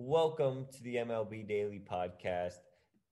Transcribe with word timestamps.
Welcome 0.00 0.66
to 0.74 0.82
the 0.84 0.94
MLB 0.94 1.48
Daily 1.48 1.82
Podcast. 1.84 2.60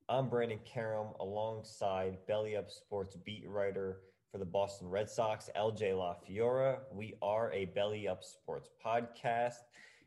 I'm 0.08 0.28
Brandon 0.28 0.60
Karam 0.64 1.08
alongside 1.19 2.19
Belly 2.28 2.56
Up 2.56 2.70
Sports 2.70 3.16
beat 3.16 3.42
writer 3.48 4.02
for 4.30 4.38
the 4.38 4.44
Boston 4.44 4.88
Red 4.88 5.10
Sox, 5.10 5.50
LJ 5.56 5.94
LaFiora. 5.94 6.78
We 6.92 7.14
are 7.20 7.50
a 7.50 7.64
Belly 7.64 8.06
Up 8.06 8.22
Sports 8.22 8.69
podcast, 8.84 9.64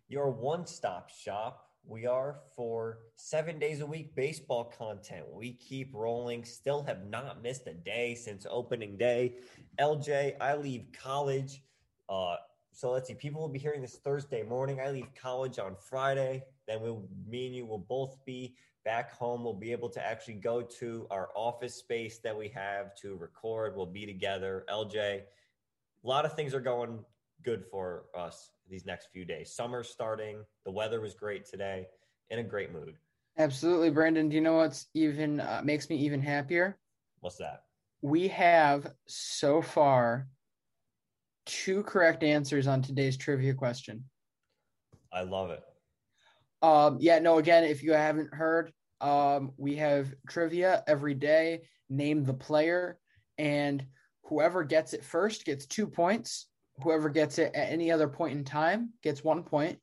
your 0.07 0.31
one 0.31 0.65
stop 0.65 1.09
shop. 1.09 1.67
We 1.85 2.05
are 2.05 2.39
for 2.55 2.99
seven 3.17 3.59
days 3.59 3.81
a 3.81 3.85
week 3.85 4.15
baseball 4.15 4.63
content. 4.63 5.25
We 5.29 5.55
keep 5.55 5.93
rolling, 5.93 6.45
still 6.45 6.81
have 6.83 7.09
not 7.09 7.43
missed 7.43 7.67
a 7.67 7.73
day 7.73 8.15
since 8.15 8.47
opening 8.49 8.95
day. 8.95 9.35
LJ, 9.81 10.35
I 10.39 10.55
leave 10.55 10.85
college. 10.93 11.61
Uh, 12.07 12.37
so 12.71 12.91
let's 12.91 13.09
see, 13.09 13.15
people 13.15 13.41
will 13.41 13.49
be 13.49 13.59
hearing 13.59 13.81
this 13.81 13.97
Thursday 13.97 14.43
morning. 14.43 14.79
I 14.79 14.91
leave 14.91 15.13
college 15.21 15.59
on 15.59 15.75
Friday. 15.75 16.45
Then 16.69 16.81
we'll, 16.81 17.03
me 17.27 17.47
and 17.47 17.55
you 17.55 17.65
will 17.65 17.79
both 17.79 18.23
be 18.25 18.55
back 18.85 19.11
home. 19.11 19.43
We'll 19.43 19.53
be 19.55 19.71
able 19.71 19.89
to 19.89 20.05
actually 20.05 20.35
go 20.35 20.61
to 20.61 21.07
our 21.09 21.29
office 21.35 21.73
space 21.73 22.19
that 22.19 22.37
we 22.37 22.47
have 22.49 22.95
to 22.97 23.15
record. 23.15 23.75
We'll 23.75 23.87
be 23.87 24.05
together. 24.05 24.65
LJ, 24.69 24.93
a 24.93 25.23
lot 26.03 26.25
of 26.25 26.35
things 26.35 26.53
are 26.53 26.59
going 26.59 26.99
good 27.43 27.65
for 27.71 28.05
us 28.15 28.51
these 28.69 28.85
next 28.85 29.07
few 29.11 29.25
days. 29.25 29.51
Summer's 29.51 29.89
starting. 29.89 30.43
The 30.63 30.71
weather 30.71 31.01
was 31.01 31.15
great 31.15 31.45
today. 31.45 31.87
In 32.29 32.37
a 32.37 32.43
great 32.43 32.71
mood. 32.71 32.93
Absolutely, 33.39 33.89
Brandon. 33.89 34.29
Do 34.29 34.35
you 34.35 34.41
know 34.41 34.57
what's 34.57 34.85
even 34.93 35.39
uh, 35.39 35.61
makes 35.63 35.89
me 35.89 35.95
even 35.95 36.21
happier? 36.21 36.77
What's 37.21 37.37
that? 37.37 37.63
We 38.03 38.27
have 38.27 38.91
so 39.07 39.63
far 39.63 40.27
two 41.47 41.81
correct 41.81 42.21
answers 42.21 42.67
on 42.67 42.83
today's 42.83 43.17
trivia 43.17 43.55
question. 43.55 44.03
I 45.11 45.21
love 45.21 45.49
it. 45.49 45.63
Um, 46.61 46.97
yeah, 46.99 47.19
no, 47.19 47.37
again, 47.37 47.63
if 47.63 47.83
you 47.83 47.93
haven't 47.93 48.33
heard, 48.33 48.71
um, 49.01 49.51
we 49.57 49.75
have 49.77 50.13
trivia 50.27 50.83
every 50.87 51.13
day. 51.13 51.61
Name 51.89 52.23
the 52.23 52.33
player, 52.33 52.99
and 53.37 53.83
whoever 54.25 54.63
gets 54.63 54.93
it 54.93 55.03
first 55.03 55.45
gets 55.45 55.65
two 55.65 55.87
points. 55.87 56.47
Whoever 56.83 57.09
gets 57.09 57.39
it 57.39 57.53
at 57.55 57.71
any 57.71 57.91
other 57.91 58.07
point 58.07 58.37
in 58.37 58.43
time 58.43 58.91
gets 59.01 59.23
one 59.23 59.43
point, 59.43 59.79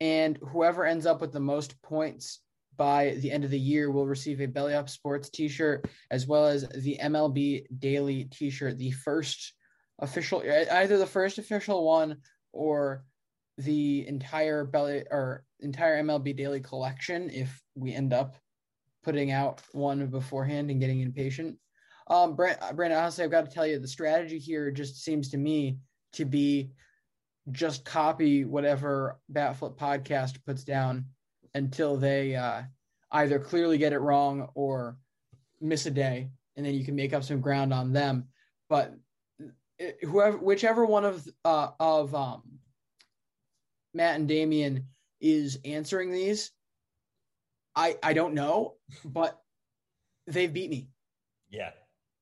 and 0.00 0.38
whoever 0.52 0.84
ends 0.84 1.06
up 1.06 1.20
with 1.20 1.32
the 1.32 1.40
most 1.40 1.80
points 1.82 2.40
by 2.76 3.16
the 3.20 3.30
end 3.30 3.44
of 3.44 3.50
the 3.50 3.58
year 3.58 3.90
will 3.90 4.06
receive 4.06 4.40
a 4.40 4.46
Belly 4.46 4.74
Up 4.74 4.88
Sports 4.88 5.30
T-shirt 5.30 5.88
as 6.10 6.26
well 6.26 6.46
as 6.46 6.68
the 6.68 6.98
MLB 7.02 7.64
Daily 7.78 8.24
T-shirt, 8.24 8.76
the 8.76 8.90
first 8.90 9.54
official, 10.00 10.42
either 10.70 10.98
the 10.98 11.06
first 11.06 11.38
official 11.38 11.86
one 11.86 12.18
or 12.52 13.04
the 13.58 14.06
entire 14.06 14.64
belly 14.64 15.04
or 15.10 15.44
entire 15.60 16.02
MLB 16.02 16.36
Daily 16.36 16.60
collection 16.60 17.30
if 17.30 17.62
we 17.74 17.94
end 17.94 18.12
up 18.12 18.36
putting 19.02 19.30
out 19.30 19.62
one 19.72 20.06
beforehand 20.08 20.70
and 20.70 20.80
getting 20.80 21.00
impatient. 21.00 21.56
Um, 22.08 22.36
Brandon, 22.36 22.92
honestly, 22.92 23.24
I've 23.24 23.30
got 23.30 23.46
to 23.46 23.50
tell 23.50 23.66
you, 23.66 23.78
the 23.78 23.88
strategy 23.88 24.38
here 24.38 24.70
just 24.70 25.02
seems 25.02 25.30
to 25.30 25.38
me 25.38 25.78
to 26.12 26.24
be 26.24 26.70
just 27.52 27.84
copy 27.84 28.44
whatever 28.44 29.18
Batflip 29.32 29.76
podcast 29.76 30.44
puts 30.44 30.64
down 30.64 31.06
until 31.54 31.96
they 31.96 32.34
uh, 32.34 32.62
either 33.12 33.38
clearly 33.38 33.78
get 33.78 33.92
it 33.92 33.98
wrong 33.98 34.48
or 34.54 34.98
miss 35.60 35.86
a 35.86 35.90
day, 35.90 36.30
and 36.56 36.66
then 36.66 36.74
you 36.74 36.84
can 36.84 36.96
make 36.96 37.12
up 37.12 37.24
some 37.24 37.40
ground 37.40 37.72
on 37.72 37.92
them. 37.92 38.28
But 38.68 38.94
it, 39.78 39.98
whoever, 40.02 40.36
whichever 40.38 40.84
one 40.84 41.04
of 41.04 41.26
uh, 41.44 41.70
of 41.78 42.14
um, 42.14 42.42
Matt 43.96 44.16
and 44.16 44.28
Damien 44.28 44.86
is 45.20 45.58
answering 45.64 46.12
these, 46.12 46.50
I 47.74 47.96
I 48.02 48.12
don't 48.12 48.34
know, 48.34 48.74
but 49.04 49.40
they've 50.26 50.52
beat 50.52 50.70
me. 50.70 50.88
Yeah. 51.50 51.70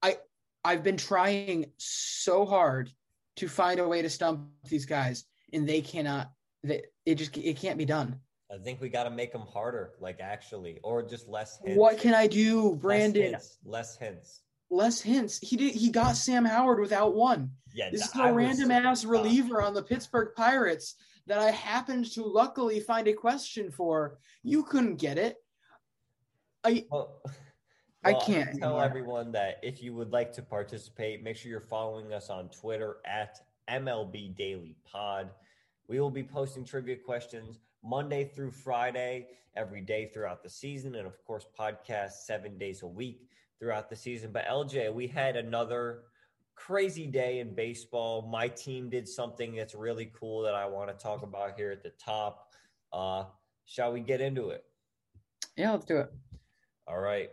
I 0.02 0.18
I've 0.64 0.82
been 0.82 0.96
trying 0.96 1.72
so 1.76 2.46
hard 2.46 2.90
to 3.36 3.48
find 3.48 3.80
a 3.80 3.88
way 3.88 4.00
to 4.02 4.08
stump 4.08 4.48
these 4.68 4.86
guys, 4.86 5.24
and 5.52 5.68
they 5.68 5.80
cannot. 5.80 6.30
They, 6.62 6.84
it 7.04 7.16
just 7.16 7.36
it 7.36 7.56
can't 7.58 7.78
be 7.78 7.84
done. 7.84 8.20
I 8.52 8.58
think 8.58 8.80
we 8.80 8.88
got 8.88 9.04
to 9.04 9.10
make 9.10 9.32
them 9.32 9.42
harder, 9.42 9.94
like 10.00 10.20
actually, 10.20 10.78
or 10.84 11.02
just 11.02 11.28
less 11.28 11.58
hints. 11.64 11.78
What 11.78 11.98
can 11.98 12.14
I 12.14 12.26
do, 12.26 12.76
Brandon? 12.76 13.32
Less 13.32 13.32
hints. 13.32 13.58
Less 13.64 13.96
hints. 13.96 14.40
Less 14.70 15.00
hints. 15.00 15.38
He 15.38 15.56
did. 15.56 15.74
He 15.74 15.90
got 15.90 16.16
Sam 16.16 16.44
Howard 16.44 16.78
without 16.78 17.14
one. 17.14 17.50
Yeah, 17.74 17.90
this 17.90 18.02
is 18.02 18.10
I 18.14 18.28
a 18.28 18.34
was 18.34 18.44
random 18.44 18.70
ass 18.70 19.00
shocked. 19.02 19.10
reliever 19.10 19.60
on 19.60 19.74
the 19.74 19.82
Pittsburgh 19.82 20.28
Pirates 20.36 20.94
that 21.26 21.38
I 21.38 21.50
happened 21.50 22.10
to 22.12 22.24
luckily 22.24 22.80
find 22.80 23.08
a 23.08 23.12
question 23.12 23.70
for. 23.70 24.18
You 24.42 24.62
couldn't 24.62 24.96
get 24.96 25.18
it. 25.18 25.36
I 26.64 26.84
Well, 26.90 27.22
I 28.04 28.12
well, 28.12 28.20
can't 28.20 28.46
gonna 28.46 28.60
tell 28.60 28.80
everyone 28.80 29.32
that 29.32 29.58
if 29.62 29.82
you 29.82 29.94
would 29.94 30.12
like 30.12 30.32
to 30.32 30.42
participate, 30.42 31.22
make 31.22 31.36
sure 31.36 31.50
you're 31.50 31.60
following 31.60 32.12
us 32.12 32.28
on 32.28 32.48
Twitter 32.50 32.98
at 33.06 33.38
MLB 33.68 34.36
Daily 34.36 34.76
Pod. 34.84 35.30
We 35.88 36.00
will 36.00 36.10
be 36.10 36.22
posting 36.22 36.64
trivia 36.64 36.96
questions 36.96 37.58
Monday 37.82 38.24
through 38.24 38.50
Friday, 38.50 39.28
every 39.56 39.80
day 39.80 40.10
throughout 40.12 40.42
the 40.42 40.50
season, 40.50 40.94
and 40.96 41.06
of 41.06 41.22
course, 41.24 41.46
podcast 41.58 42.12
seven 42.24 42.58
days 42.58 42.82
a 42.82 42.86
week 42.86 43.28
throughout 43.58 43.88
the 43.88 43.96
season. 43.96 44.32
But 44.32 44.46
LJ, 44.46 44.92
we 44.92 45.06
had 45.06 45.36
another 45.36 46.02
crazy 46.54 47.06
day 47.06 47.40
in 47.40 47.54
baseball. 47.54 48.28
My 48.30 48.48
team 48.48 48.88
did 48.88 49.08
something 49.08 49.54
that's 49.54 49.74
really 49.74 50.10
cool 50.18 50.42
that 50.42 50.54
I 50.54 50.66
want 50.66 50.88
to 50.88 51.02
talk 51.02 51.22
about 51.22 51.56
here 51.56 51.70
at 51.70 51.82
the 51.82 51.92
top. 52.02 52.52
Uh, 52.92 53.24
shall 53.64 53.92
we 53.92 54.00
get 54.00 54.20
into 54.20 54.50
it? 54.50 54.64
Yeah, 55.56 55.72
let's 55.72 55.84
do 55.84 55.98
it. 55.98 56.12
All 56.86 57.00
right. 57.00 57.30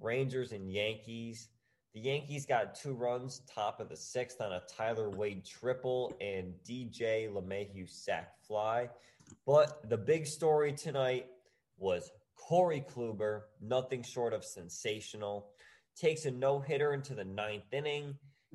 Rangers 0.00 0.52
and 0.52 0.70
Yankees. 0.70 1.48
The 1.94 2.00
Yankees 2.00 2.46
got 2.46 2.74
two 2.74 2.94
runs, 2.94 3.42
top 3.52 3.78
of 3.80 3.88
the 3.88 3.96
sixth 3.96 4.40
on 4.40 4.52
a 4.52 4.62
Tyler 4.68 5.10
Wade 5.10 5.44
triple 5.44 6.16
and 6.20 6.54
DJ 6.66 7.30
LeMahieu 7.30 7.88
sac 7.88 8.32
fly. 8.46 8.88
But 9.46 9.88
the 9.88 9.98
big 9.98 10.26
story 10.26 10.72
tonight 10.72 11.26
was 11.78 12.10
Corey 12.36 12.84
Kluber, 12.88 13.42
nothing 13.60 14.02
short 14.02 14.32
of 14.32 14.44
sensational. 14.44 15.50
Takes 15.94 16.24
a 16.24 16.30
no 16.30 16.60
hitter 16.60 16.94
into 16.94 17.14
the 17.14 17.24
ninth 17.24 17.72
inning, 17.72 18.14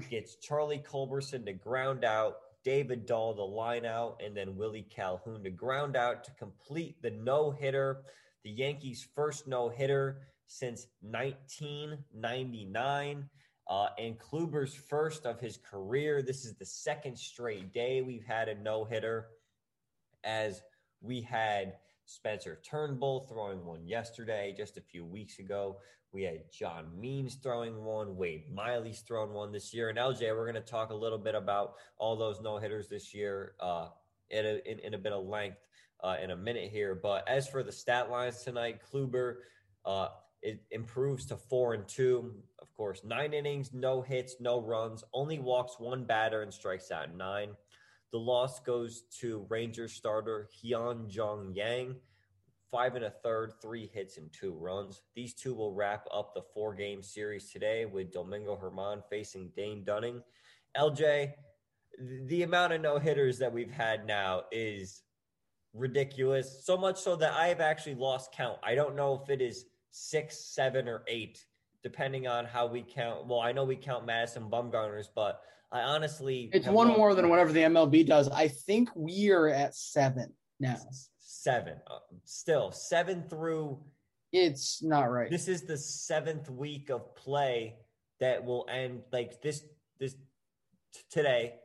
gets 0.09 0.35
Charlie 0.35 0.83
Culberson 0.85 1.45
to 1.45 1.53
ground 1.53 2.03
out, 2.03 2.39
David 2.63 3.05
Dahl 3.05 3.33
the 3.33 3.43
line 3.43 3.85
out, 3.85 4.21
and 4.23 4.35
then 4.35 4.57
Willie 4.57 4.87
Calhoun 4.89 5.43
to 5.43 5.49
ground 5.49 5.95
out 5.95 6.25
to 6.25 6.31
complete 6.31 7.01
the 7.01 7.11
no 7.11 7.51
hitter. 7.51 8.03
The 8.43 8.51
Yankees' 8.51 9.07
first 9.15 9.47
no 9.47 9.69
hitter 9.69 10.27
since 10.47 10.87
1999. 11.01 13.29
Uh, 13.69 13.89
and 13.97 14.17
Kluber's 14.17 14.73
first 14.73 15.25
of 15.25 15.41
his 15.41 15.57
career. 15.57 16.21
This 16.21 16.45
is 16.45 16.55
the 16.55 16.65
second 16.65 17.17
straight 17.17 17.73
day 17.73 18.01
we've 18.01 18.23
had 18.25 18.47
a 18.47 18.55
no 18.55 18.85
hitter, 18.85 19.27
as 20.23 20.61
we 21.01 21.19
had 21.21 21.73
Spencer 22.07 22.59
Turnbull 22.63 23.27
throwing 23.29 23.65
one 23.65 23.85
yesterday, 23.85 24.53
just 24.57 24.77
a 24.77 24.81
few 24.81 25.03
weeks 25.03 25.39
ago. 25.39 25.77
We 26.13 26.23
had 26.23 26.49
John 26.51 26.85
Means 26.97 27.35
throwing 27.35 27.83
one, 27.83 28.15
Wade 28.15 28.45
Miley's 28.51 29.01
thrown 29.01 29.33
one 29.33 29.51
this 29.51 29.73
year. 29.73 29.89
And 29.89 29.97
LJ, 29.97 30.21
we're 30.35 30.49
going 30.49 30.55
to 30.55 30.61
talk 30.61 30.91
a 30.91 30.95
little 30.95 31.17
bit 31.17 31.35
about 31.35 31.75
all 31.97 32.15
those 32.15 32.39
no 32.41 32.57
hitters 32.57 32.87
this 32.87 33.13
year 33.13 33.55
uh, 33.59 33.89
in, 34.29 34.45
a, 34.45 34.71
in, 34.71 34.79
in, 34.79 34.93
a 34.93 34.97
bit 34.97 35.11
of 35.11 35.25
length 35.25 35.57
uh, 36.01 36.15
in 36.23 36.31
a 36.31 36.35
minute 36.35 36.71
here. 36.71 36.95
But 36.95 37.27
as 37.27 37.49
for 37.49 37.61
the 37.61 37.73
stat 37.73 38.09
lines 38.09 38.41
tonight, 38.41 38.79
Kluber, 38.89 39.39
uh, 39.85 40.07
it 40.41 40.63
improves 40.71 41.25
to 41.25 41.35
four 41.35 41.73
and 41.73 41.85
two. 41.89 42.35
Of 42.59 42.73
course, 42.73 43.01
nine 43.03 43.33
innings, 43.33 43.73
no 43.73 44.01
hits, 44.01 44.37
no 44.39 44.61
runs, 44.61 45.03
only 45.13 45.39
walks 45.39 45.77
one 45.77 46.05
batter 46.05 46.41
and 46.41 46.53
strikes 46.53 46.89
out 46.89 47.13
nine. 47.13 47.49
The 48.11 48.19
loss 48.19 48.59
goes 48.61 49.03
to 49.19 49.45
Rangers 49.49 49.93
starter 49.93 50.49
Hyun 50.63 51.09
Jong 51.09 51.51
Yang, 51.53 51.95
five 52.71 52.95
and 52.95 53.05
a 53.05 53.09
third, 53.09 53.53
three 53.61 53.89
hits 53.93 54.17
and 54.17 54.31
two 54.31 54.53
runs. 54.53 55.01
These 55.15 55.33
two 55.33 55.53
will 55.53 55.73
wrap 55.73 56.05
up 56.13 56.33
the 56.33 56.43
four 56.53 56.73
game 56.73 57.03
series 57.03 57.51
today 57.51 57.85
with 57.85 58.13
Domingo 58.13 58.55
Germán 58.55 59.01
facing 59.09 59.51
Dane 59.55 59.83
Dunning. 59.83 60.21
LJ, 60.77 61.33
the 62.27 62.43
amount 62.43 62.73
of 62.73 62.81
no 62.81 62.97
hitters 62.99 63.39
that 63.39 63.51
we've 63.51 63.71
had 63.71 64.05
now 64.05 64.43
is 64.51 65.01
ridiculous. 65.73 66.65
So 66.65 66.77
much 66.77 66.99
so 66.99 67.15
that 67.17 67.33
I 67.33 67.47
have 67.47 67.61
actually 67.61 67.95
lost 67.95 68.31
count. 68.31 68.57
I 68.63 68.75
don't 68.75 68.95
know 68.95 69.21
if 69.21 69.29
it 69.29 69.41
is 69.41 69.65
six, 69.91 70.37
seven, 70.37 70.87
or 70.87 71.03
eight, 71.07 71.45
depending 71.83 72.27
on 72.27 72.45
how 72.45 72.67
we 72.67 72.83
count. 72.83 73.27
Well, 73.27 73.39
I 73.39 73.51
know 73.51 73.63
we 73.63 73.75
count 73.75 74.05
Madison 74.05 74.49
Bumgarner's, 74.49 75.09
but 75.13 75.41
I 75.71 75.81
honestly 75.81 76.49
it's 76.53 76.67
one 76.67 76.87
more 76.87 77.13
than 77.13 77.29
whatever 77.29 77.51
the 77.51 77.61
MLB 77.61 78.05
does. 78.05 78.29
I 78.29 78.47
think 78.47 78.89
we 78.95 79.31
are 79.31 79.49
at 79.49 79.75
seven 79.75 80.33
now. 80.59 80.77
Seven, 81.19 81.75
uh, 81.87 81.99
still 82.23 82.71
seven 82.71 83.23
through. 83.29 83.79
It's 84.31 84.81
not 84.81 85.11
right. 85.11 85.29
This 85.29 85.47
is 85.47 85.63
the 85.63 85.77
seventh 85.77 86.49
week 86.49 86.89
of 86.89 87.15
play 87.15 87.75
that 88.19 88.43
will 88.43 88.65
end 88.71 89.01
like 89.11 89.41
this. 89.41 89.63
This 89.99 90.13
t- 90.93 91.01
today, 91.09 91.55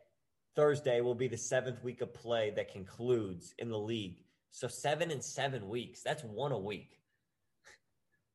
Thursday 0.57 1.01
will 1.01 1.15
be 1.15 1.29
the 1.29 1.37
seventh 1.37 1.83
week 1.83 2.01
of 2.01 2.13
play 2.13 2.53
that 2.57 2.73
concludes 2.73 3.55
in 3.59 3.71
the 3.71 3.79
league. 3.79 4.17
So 4.51 4.67
seven 4.69 5.11
and 5.11 5.23
seven 5.23 5.69
weeks. 5.69 6.03
That's 6.03 6.25
one 6.25 6.53
a 6.53 6.59
week. 6.59 6.99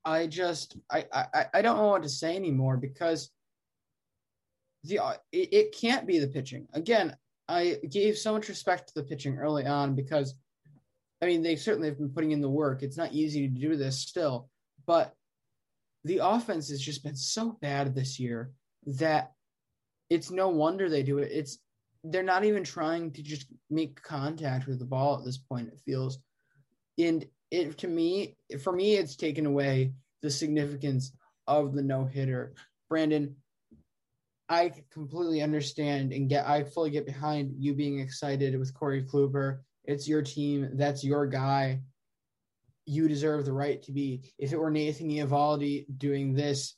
I 0.05 0.27
just 0.27 0.77
I 0.89 1.05
I, 1.13 1.45
I 1.55 1.61
don't 1.61 1.77
know 1.77 1.87
what 1.87 2.03
to 2.03 2.09
say 2.09 2.37
anymore 2.37 2.77
because 2.77 3.31
the 4.87 4.99
uh, 4.99 5.13
it, 5.31 5.53
it 5.53 5.75
can't 5.79 6.07
be 6.07 6.19
the 6.19 6.27
pitching. 6.27 6.67
Again, 6.73 7.15
I 7.47 7.79
gave 7.89 8.17
so 8.17 8.33
much 8.33 8.49
respect 8.49 8.87
to 8.87 8.93
the 8.95 9.03
pitching 9.03 9.37
early 9.37 9.65
on 9.65 9.95
because 9.95 10.35
I 11.21 11.25
mean 11.25 11.41
they 11.41 11.55
certainly 11.55 11.87
have 11.87 11.97
been 11.97 12.09
putting 12.09 12.31
in 12.31 12.41
the 12.41 12.49
work. 12.49 12.83
It's 12.83 12.97
not 12.97 13.13
easy 13.13 13.47
to 13.47 13.53
do 13.53 13.75
this 13.75 13.99
still, 13.99 14.49
but 14.85 15.13
the 16.03 16.19
offense 16.23 16.69
has 16.69 16.81
just 16.81 17.03
been 17.03 17.15
so 17.15 17.57
bad 17.61 17.93
this 17.93 18.19
year 18.19 18.51
that 18.85 19.33
it's 20.09 20.31
no 20.31 20.49
wonder 20.49 20.89
they 20.89 21.03
do 21.03 21.17
it. 21.17 21.31
It's 21.31 21.59
they're 22.03 22.23
not 22.23 22.45
even 22.45 22.63
trying 22.63 23.11
to 23.11 23.21
just 23.21 23.47
make 23.69 24.01
contact 24.01 24.67
with 24.67 24.79
the 24.79 24.85
ball 24.85 25.17
at 25.17 25.25
this 25.25 25.37
point. 25.37 25.67
It 25.67 25.79
feels, 25.85 26.19
and 26.97 27.25
it 27.51 27.77
to 27.79 27.87
me, 27.87 28.37
for 28.61 28.71
me, 28.71 28.95
it's 28.95 29.15
taken 29.15 29.45
away 29.45 29.93
the 30.21 30.31
significance 30.31 31.11
of 31.47 31.73
the 31.73 31.81
no 31.81 32.05
hitter. 32.05 32.53
Brandon, 32.89 33.35
I 34.49 34.71
completely 34.91 35.41
understand 35.41 36.13
and 36.13 36.29
get 36.29 36.47
I 36.47 36.63
fully 36.63 36.89
get 36.89 37.05
behind 37.05 37.53
you 37.57 37.73
being 37.73 37.99
excited 37.99 38.57
with 38.57 38.73
Corey 38.73 39.03
Kluber. 39.03 39.59
It's 39.83 40.07
your 40.07 40.21
team, 40.21 40.69
that's 40.73 41.03
your 41.03 41.27
guy. 41.27 41.81
You 42.85 43.07
deserve 43.07 43.45
the 43.45 43.53
right 43.53 43.81
to 43.83 43.91
be. 43.91 44.31
If 44.37 44.53
it 44.53 44.59
were 44.59 44.71
Nathan 44.71 45.09
Eovaldi 45.09 45.85
doing 45.97 46.33
this, 46.33 46.75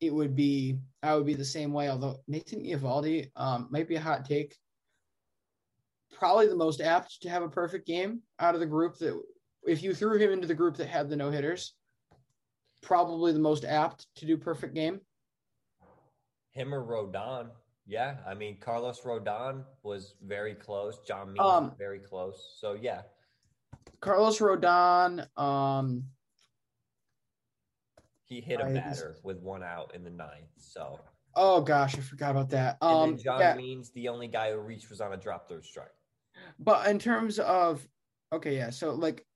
it 0.00 0.14
would 0.14 0.36
be 0.36 0.78
I 1.02 1.16
would 1.16 1.26
be 1.26 1.34
the 1.34 1.44
same 1.44 1.72
way. 1.72 1.88
Although 1.88 2.18
Nathan 2.28 2.64
Eovaldi 2.64 3.30
um, 3.34 3.68
might 3.70 3.88
be 3.88 3.96
a 3.96 4.00
hot 4.00 4.24
take, 4.24 4.56
probably 6.12 6.46
the 6.46 6.54
most 6.56 6.80
apt 6.80 7.22
to 7.22 7.28
have 7.28 7.42
a 7.42 7.48
perfect 7.48 7.86
game 7.86 8.20
out 8.38 8.54
of 8.54 8.60
the 8.60 8.66
group 8.66 8.98
that 8.98 9.20
if 9.64 9.82
you 9.82 9.94
threw 9.94 10.16
him 10.18 10.32
into 10.32 10.46
the 10.46 10.54
group 10.54 10.76
that 10.76 10.88
had 10.88 11.08
the 11.08 11.16
no 11.16 11.30
hitters, 11.30 11.74
probably 12.82 13.32
the 13.32 13.38
most 13.38 13.64
apt 13.64 14.06
to 14.16 14.26
do 14.26 14.36
perfect 14.36 14.74
game. 14.74 15.00
Him 16.52 16.74
or 16.74 16.84
Rodon. 16.84 17.50
Yeah. 17.86 18.16
I 18.26 18.34
mean, 18.34 18.58
Carlos 18.60 19.00
Rodon 19.00 19.64
was 19.82 20.14
very 20.22 20.54
close. 20.54 20.98
John 21.06 21.32
Means 21.32 21.40
Um, 21.40 21.74
very 21.78 21.98
close. 22.00 22.56
So, 22.58 22.74
yeah. 22.74 23.02
Carlos 24.00 24.38
Rodon, 24.38 25.26
um, 25.38 26.04
He 28.24 28.40
hit 28.40 28.60
a 28.60 28.64
I- 28.66 28.72
batter 28.74 29.16
with 29.24 29.38
one 29.40 29.62
out 29.62 29.94
in 29.94 30.04
the 30.04 30.10
ninth. 30.10 30.50
So, 30.58 31.00
oh 31.34 31.60
gosh, 31.62 31.96
I 31.96 32.00
forgot 32.00 32.30
about 32.30 32.50
that. 32.50 32.78
and 32.80 33.12
Um, 33.12 33.18
John 33.18 33.40
yeah, 33.40 33.54
Means, 33.56 33.90
the 33.90 34.08
only 34.08 34.28
guy 34.28 34.52
who 34.52 34.58
reached 34.58 34.88
was 34.88 35.00
on 35.00 35.12
a 35.12 35.16
drop 35.16 35.48
third 35.48 35.64
strike. 35.64 35.92
but 36.58 36.86
in 36.88 36.98
terms 36.98 37.38
of 37.40 37.86
okay, 38.32 38.56
yeah, 38.56 38.70
so 38.70 38.92
like, 38.94 39.26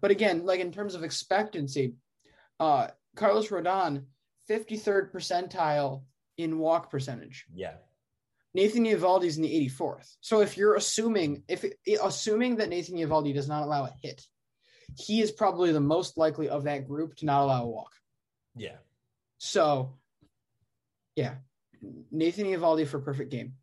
but 0.00 0.10
again, 0.12 0.46
like 0.46 0.60
in 0.60 0.70
terms 0.70 0.94
of 0.94 1.02
expectancy, 1.02 1.96
uh, 2.60 2.88
Carlos 3.16 3.48
Rodon, 3.48 4.06
fifty 4.46 4.76
third 4.76 5.12
percentile 5.12 6.02
in 6.36 6.58
walk 6.58 6.90
percentage. 6.90 7.46
Yeah. 7.54 7.74
Nathan 8.52 8.84
Eovaldi's 8.84 9.36
in 9.36 9.42
the 9.42 9.68
84th. 9.68 10.16
So 10.20 10.40
if 10.40 10.56
you're 10.56 10.74
assuming 10.74 11.44
if 11.48 11.64
assuming 12.02 12.56
that 12.56 12.68
Nathan 12.68 12.96
Eovaldi 12.96 13.32
does 13.32 13.48
not 13.48 13.62
allow 13.62 13.84
a 13.84 13.92
hit, 14.02 14.26
he 14.96 15.20
is 15.20 15.30
probably 15.30 15.72
the 15.72 15.80
most 15.80 16.18
likely 16.18 16.48
of 16.48 16.64
that 16.64 16.88
group 16.88 17.14
to 17.16 17.26
not 17.26 17.42
allow 17.42 17.64
a 17.64 17.68
walk. 17.68 17.92
Yeah. 18.56 18.76
So, 19.38 19.94
yeah, 21.16 21.36
Nathan 22.10 22.46
Eovaldi 22.46 22.86
for 22.86 22.98
perfect 22.98 23.30
game. 23.30 23.54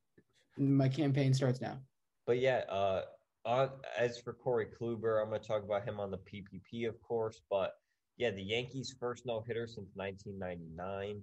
My 0.57 0.89
campaign 0.89 1.33
starts 1.33 1.61
now. 1.61 1.79
But 2.25 2.39
yeah, 2.39 2.63
uh, 2.69 3.01
on, 3.45 3.69
as 3.97 4.17
for 4.17 4.33
Corey 4.33 4.67
Kluber, 4.67 5.21
I'm 5.21 5.29
going 5.29 5.41
to 5.41 5.47
talk 5.47 5.63
about 5.63 5.85
him 5.85 5.99
on 5.99 6.11
the 6.11 6.17
PPP, 6.17 6.87
of 6.87 6.99
course. 7.01 7.41
But 7.49 7.73
yeah, 8.17 8.31
the 8.31 8.41
Yankees' 8.41 8.95
first 8.99 9.25
no 9.25 9.41
hitter 9.41 9.67
since 9.67 9.89
1999. 9.95 11.21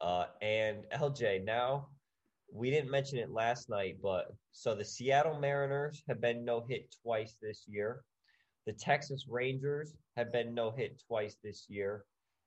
Uh, 0.00 0.26
and 0.42 0.84
LJ, 0.94 1.44
now 1.44 1.88
we 2.52 2.70
didn't 2.70 2.90
mention 2.90 3.18
it 3.18 3.30
last 3.30 3.68
night, 3.68 3.96
but 4.02 4.32
so 4.52 4.74
the 4.74 4.84
Seattle 4.84 5.38
Mariners 5.38 6.02
have 6.08 6.20
been 6.20 6.44
no 6.44 6.64
hit 6.68 6.94
twice 7.02 7.36
this 7.42 7.64
year. 7.66 8.02
The 8.66 8.72
Texas 8.72 9.26
Rangers 9.28 9.94
have 10.16 10.32
been 10.32 10.54
no 10.54 10.70
hit 10.70 11.02
twice 11.06 11.36
this 11.42 11.66
year. 11.68 12.04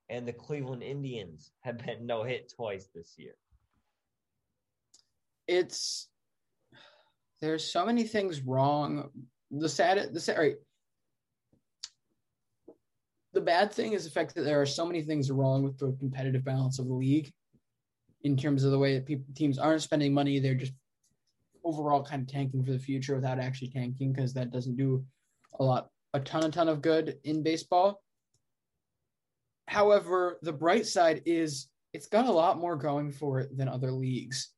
And 0.09 0.27
the 0.27 0.33
Cleveland 0.33 0.81
Indians 0.81 1.51
have 1.61 1.77
been 1.77 2.05
no 2.05 2.23
hit 2.23 2.51
twice 2.55 2.87
this 2.95 3.13
year. 3.17 3.35
It's 5.47 6.07
there's 7.41 7.71
so 7.71 7.85
many 7.85 8.03
things 8.03 8.41
wrong. 8.41 9.09
The 9.51 9.69
sad, 9.69 10.13
the 10.13 10.19
sad, 10.19 10.37
right. 10.37 10.55
The 13.39 13.45
bad 13.45 13.71
thing 13.71 13.93
is 13.93 14.03
the 14.03 14.09
fact 14.09 14.35
that 14.35 14.41
there 14.41 14.61
are 14.61 14.65
so 14.65 14.85
many 14.85 15.01
things 15.01 15.31
wrong 15.31 15.63
with 15.63 15.77
the 15.77 15.95
competitive 15.97 16.43
balance 16.43 16.77
of 16.77 16.87
the 16.87 16.93
league, 16.93 17.31
in 18.23 18.35
terms 18.35 18.65
of 18.65 18.71
the 18.71 18.77
way 18.77 18.95
that 18.95 19.05
people, 19.05 19.23
teams 19.33 19.57
aren't 19.57 19.81
spending 19.81 20.13
money. 20.13 20.39
They're 20.39 20.55
just 20.55 20.73
overall 21.63 22.03
kind 22.03 22.21
of 22.21 22.27
tanking 22.27 22.65
for 22.65 22.73
the 22.73 22.79
future 22.79 23.15
without 23.15 23.39
actually 23.39 23.69
tanking 23.69 24.11
because 24.11 24.33
that 24.33 24.51
doesn't 24.51 24.75
do 24.75 25.05
a 25.57 25.63
lot, 25.63 25.87
a 26.13 26.19
ton, 26.19 26.43
a 26.43 26.49
ton 26.49 26.67
of 26.67 26.81
good 26.81 27.15
in 27.23 27.41
baseball. 27.41 28.03
However, 29.69 30.37
the 30.41 30.51
bright 30.51 30.85
side 30.85 31.21
is 31.25 31.69
it's 31.93 32.07
got 32.07 32.25
a 32.25 32.31
lot 32.33 32.57
more 32.57 32.75
going 32.75 33.09
for 33.09 33.39
it 33.39 33.57
than 33.57 33.69
other 33.69 33.91
leagues. 33.93 34.49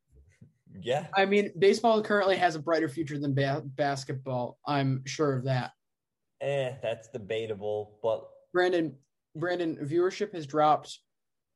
yeah. 0.80 1.08
I 1.14 1.26
mean, 1.26 1.50
baseball 1.58 2.00
currently 2.00 2.36
has 2.38 2.54
a 2.54 2.62
brighter 2.62 2.88
future 2.88 3.18
than 3.18 3.34
ba- 3.34 3.64
basketball. 3.66 4.56
I'm 4.66 5.02
sure 5.04 5.36
of 5.36 5.44
that. 5.44 5.72
Eh, 6.40 6.72
that's 6.82 7.08
debatable, 7.08 7.98
but 8.02 8.28
Brandon, 8.52 8.96
Brandon, 9.34 9.76
viewership 9.82 10.34
has 10.34 10.46
dropped 10.46 10.98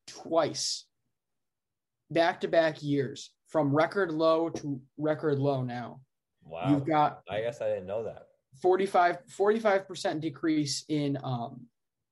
twice, 0.07 0.85
back 2.09 2.41
to 2.41 2.47
back 2.47 2.81
years, 2.81 3.31
from 3.47 3.75
record 3.75 4.11
low 4.11 4.49
to 4.49 4.81
record 4.97 5.39
low 5.39 5.63
now. 5.63 6.01
wow. 6.43 6.69
You've 6.69 6.85
got 6.85 7.21
I 7.29 7.41
guess 7.41 7.61
I 7.61 7.69
didn't 7.69 7.87
know 7.87 8.03
that. 8.03 8.27
45 8.61 9.87
percent 9.87 10.21
decrease 10.21 10.83
in 10.89 11.17
um, 11.23 11.61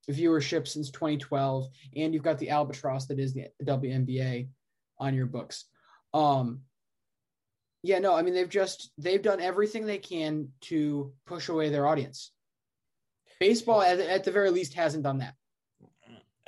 viewership 0.09 0.67
since 0.67 0.91
2012, 0.91 1.67
and 1.95 2.13
you've 2.13 2.23
got 2.23 2.37
the 2.37 2.49
albatross 2.49 3.07
that 3.07 3.19
is 3.19 3.33
the 3.33 3.47
WNBA 3.63 4.47
on 4.99 5.13
your 5.13 5.25
books. 5.25 5.65
Um, 6.13 6.61
yeah, 7.83 7.99
no, 7.99 8.15
I 8.15 8.21
mean 8.21 8.33
they've 8.33 8.49
just 8.49 8.91
they've 8.97 9.21
done 9.21 9.39
everything 9.39 9.85
they 9.85 9.97
can 9.97 10.49
to 10.61 11.13
push 11.25 11.49
away 11.49 11.69
their 11.69 11.87
audience. 11.87 12.31
Baseball, 13.39 13.81
at, 13.81 13.99
at 13.99 14.23
the 14.23 14.31
very 14.31 14.49
least, 14.49 14.73
hasn't 14.73 15.03
done 15.03 15.19
that. 15.19 15.35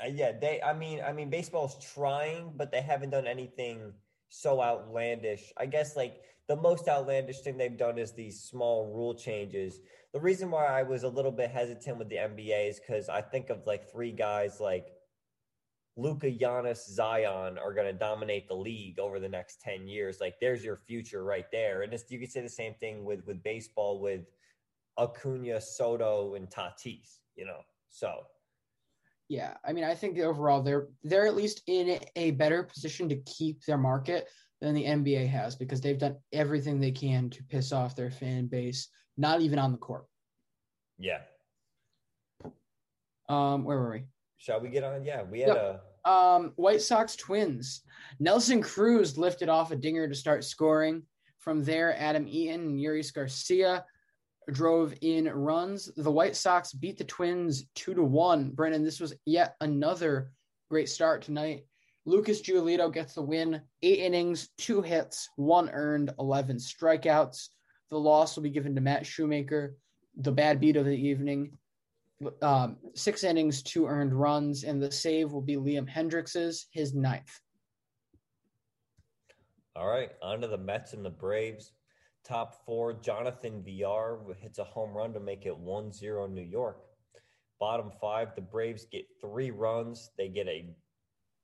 Uh, 0.02 0.08
yeah, 0.08 0.32
they. 0.32 0.62
I 0.62 0.74
mean, 0.74 1.02
I 1.06 1.12
mean, 1.12 1.30
baseball's 1.30 1.78
trying, 1.94 2.54
but 2.56 2.72
they 2.72 2.82
haven't 2.82 3.10
done 3.10 3.28
anything 3.28 3.94
so 4.30 4.62
outlandish. 4.62 5.52
I 5.58 5.66
guess 5.66 5.96
like 5.96 6.22
the 6.48 6.56
most 6.56 6.88
outlandish 6.88 7.40
thing 7.40 7.58
they've 7.58 7.78
done 7.78 7.98
is 7.98 8.12
these 8.12 8.42
small 8.42 8.92
rule 8.94 9.14
changes. 9.14 9.82
The 10.14 10.20
reason 10.20 10.50
why 10.50 10.66
I 10.66 10.84
was 10.84 11.04
a 11.04 11.10
little 11.10 11.32
bit 11.32 11.52
hesitant 11.52 11.98
with 11.98 12.10
the 12.10 12.16
NBA 12.16 12.70
is 12.70 12.80
because 12.80 13.10
I 13.10 13.22
think 13.22 13.50
of 13.50 13.66
like 13.68 13.92
three 13.92 14.12
guys 14.12 14.60
like 14.60 14.88
Luka, 15.96 16.32
Giannis, 16.32 16.90
Zion 16.90 17.58
are 17.58 17.74
going 17.74 17.88
to 17.88 17.94
dominate 17.94 18.48
the 18.48 18.56
league 18.56 19.00
over 19.00 19.20
the 19.20 19.28
next 19.28 19.62
ten 19.62 19.88
years. 19.88 20.20
Like, 20.22 20.36
there's 20.40 20.64
your 20.64 20.78
future 20.78 21.24
right 21.24 21.46
there. 21.52 21.82
And 21.82 21.94
it's, 21.94 22.10
you 22.10 22.20
could 22.20 22.32
say 22.32 22.42
the 22.42 22.50
same 22.50 22.74
thing 22.76 23.04
with 23.04 23.26
with 23.28 23.44
baseball 23.44 24.00
with 24.00 24.22
Acuna, 25.00 25.60
Soto, 25.62 26.36
and 26.36 26.50
Tatis. 26.50 27.20
You 27.36 27.46
know, 27.46 27.62
so 27.90 28.22
Yeah, 29.30 29.56
I 29.66 29.72
mean, 29.74 29.84
I 29.86 29.96
think 29.96 30.20
overall 30.20 30.62
they're 30.62 30.88
they're 31.04 31.26
at 31.28 31.36
least 31.36 31.62
in 31.68 32.00
a 32.16 32.32
better 32.32 32.64
position 32.64 33.08
to 33.10 33.16
keep 33.18 33.64
their 33.66 33.78
market 33.78 34.28
than 34.62 34.74
the 34.76 34.84
NBA 34.84 35.28
has 35.30 35.56
because 35.56 35.80
they've 35.80 35.98
done 35.98 36.18
everything 36.34 36.80
they 36.80 36.92
can 36.92 37.30
to 37.30 37.44
piss 37.44 37.72
off 37.72 37.96
their 37.96 38.12
fan 38.12 38.48
base, 38.48 38.90
not 39.18 39.40
even 39.42 39.58
on 39.60 39.72
the 39.72 39.78
court. 39.78 40.06
yeah. 40.98 41.22
Um, 43.30 43.64
where 43.64 43.78
were 43.80 43.92
we? 43.92 44.04
Shall 44.38 44.60
we 44.60 44.70
get 44.70 44.84
on? 44.84 45.04
Yeah, 45.06 45.24
we 45.24 45.42
had 45.42 45.50
Yep. 45.50 45.84
a 46.06 46.10
Um, 46.10 46.54
White 46.56 46.82
Sox 46.82 47.16
Twins. 47.16 47.84
Nelson 48.20 48.62
Cruz 48.62 49.18
lifted 49.18 49.50
off 49.50 49.72
a 49.72 49.76
dinger 49.76 50.08
to 50.08 50.16
start 50.16 50.44
scoring. 50.44 51.06
From 51.38 51.64
there, 51.64 51.96
Adam 51.98 52.28
Eaton 52.28 52.62
and 52.62 52.80
Yuris 52.80 53.14
Garcia 53.14 53.86
drove 54.50 54.94
in 55.02 55.26
runs. 55.28 55.92
The 55.96 56.12
White 56.12 56.36
Sox 56.36 56.74
beat 56.74 56.98
the 56.98 57.04
Twins 57.04 57.66
two 57.76 57.94
to 57.94 58.04
one. 58.04 58.52
Brennan, 58.52 58.84
this 58.84 59.00
was 59.00 59.14
yet 59.26 59.56
another 59.62 60.32
great 60.70 60.90
start 60.90 61.22
tonight. 61.22 61.66
Lucas 62.06 62.42
Giolito 62.42 62.92
gets 62.92 63.14
the 63.14 63.22
win. 63.22 63.62
Eight 63.82 64.00
innings, 64.00 64.50
two 64.58 64.82
hits, 64.82 65.30
one 65.36 65.70
earned, 65.70 66.12
eleven 66.20 66.58
strikeouts. 66.58 67.50
The 67.90 68.00
loss 68.00 68.36
will 68.36 68.44
be 68.44 68.50
given 68.50 68.76
to 68.76 68.82
Matt 68.82 69.06
Shoemaker, 69.06 69.76
the 70.16 70.32
bad 70.32 70.60
beat 70.60 70.78
of 70.78 70.86
the 70.86 70.92
evening 70.92 71.58
um, 72.42 72.78
six 72.96 73.24
innings, 73.24 73.64
two 73.64 73.88
earned 73.88 74.14
runs, 74.14 74.64
and 74.64 74.82
the 74.82 74.92
save 74.92 75.32
will 75.32 75.42
be 75.42 75.56
Liam 75.56 75.88
Hendriks's, 75.88 76.68
his 76.72 76.94
ninth. 76.94 77.40
All 79.76 79.88
right, 79.88 80.12
on 80.22 80.42
to 80.42 80.48
the 80.48 80.58
Mets 80.58 80.94
and 80.94 81.06
the 81.06 81.10
Braves. 81.10 81.72
Top 82.24 82.66
four, 82.66 82.94
Jonathan 82.94 83.64
Villar 83.64 84.20
hits 84.40 84.60
a 84.60 84.64
home 84.64 84.94
run 84.94 85.14
to 85.14 85.20
make 85.20 85.46
it 85.46 85.58
1 85.58 85.92
0 85.92 86.28
New 86.28 86.42
York. 86.42 86.82
Bottom 87.60 87.92
five, 88.00 88.36
the 88.36 88.42
Braves 88.42 88.86
get 88.86 89.06
three 89.20 89.52
runs. 89.52 90.12
They 90.18 90.30
get 90.30 90.48
a 90.48 90.66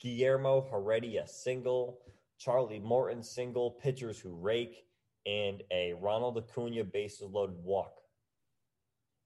Guillermo 0.01 0.67
Heredia 0.69 1.27
single, 1.27 1.99
Charlie 2.37 2.79
Morton 2.79 3.23
single, 3.23 3.71
pitchers 3.71 4.19
who 4.19 4.33
rake, 4.33 4.85
and 5.25 5.63
a 5.71 5.93
Ronald 5.93 6.37
Acuna 6.37 6.83
bases 6.83 7.29
loaded 7.31 7.57
walk. 7.63 8.01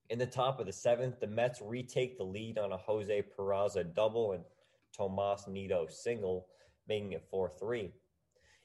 In 0.09 0.17
the 0.17 0.25
top 0.25 0.59
of 0.59 0.65
the 0.65 0.73
seventh, 0.73 1.19
the 1.19 1.27
Mets 1.27 1.61
retake 1.61 2.17
the 2.17 2.23
lead 2.23 2.57
on 2.57 2.71
a 2.71 2.77
Jose 2.77 3.23
Peraza 3.37 3.93
double 3.93 4.31
and 4.31 4.43
Tomas 4.95 5.47
Nido 5.47 5.85
single, 5.87 6.47
making 6.87 7.11
it 7.11 7.27
4 7.29 7.51
3. 7.59 7.91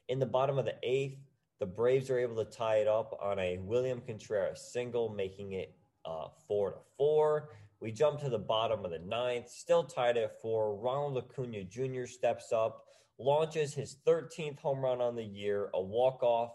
In 0.07 0.19
the 0.19 0.25
bottom 0.25 0.57
of 0.57 0.65
the 0.65 0.75
eighth, 0.81 1.19
the 1.59 1.65
Braves 1.65 2.09
are 2.09 2.19
able 2.19 2.43
to 2.43 2.51
tie 2.51 2.77
it 2.77 2.87
up 2.87 3.17
on 3.21 3.39
a 3.39 3.57
William 3.59 4.01
Contreras 4.01 4.61
single, 4.61 5.09
making 5.09 5.53
it 5.53 5.73
uh, 6.05 6.27
4 6.47 6.71
to 6.71 6.79
4. 6.97 7.49
We 7.79 7.91
jump 7.91 8.19
to 8.21 8.29
the 8.29 8.37
bottom 8.37 8.83
of 8.83 8.91
the 8.91 8.99
ninth, 8.99 9.49
still 9.49 9.83
tied 9.83 10.17
at 10.17 10.41
4. 10.41 10.75
Ronald 10.75 11.17
Acuna 11.17 11.63
Jr. 11.63 12.05
steps 12.05 12.51
up, 12.51 12.85
launches 13.17 13.73
his 13.73 13.97
13th 14.05 14.59
home 14.59 14.79
run 14.79 15.01
on 15.01 15.15
the 15.15 15.23
year, 15.23 15.69
a 15.73 15.81
walk-off 15.81 16.51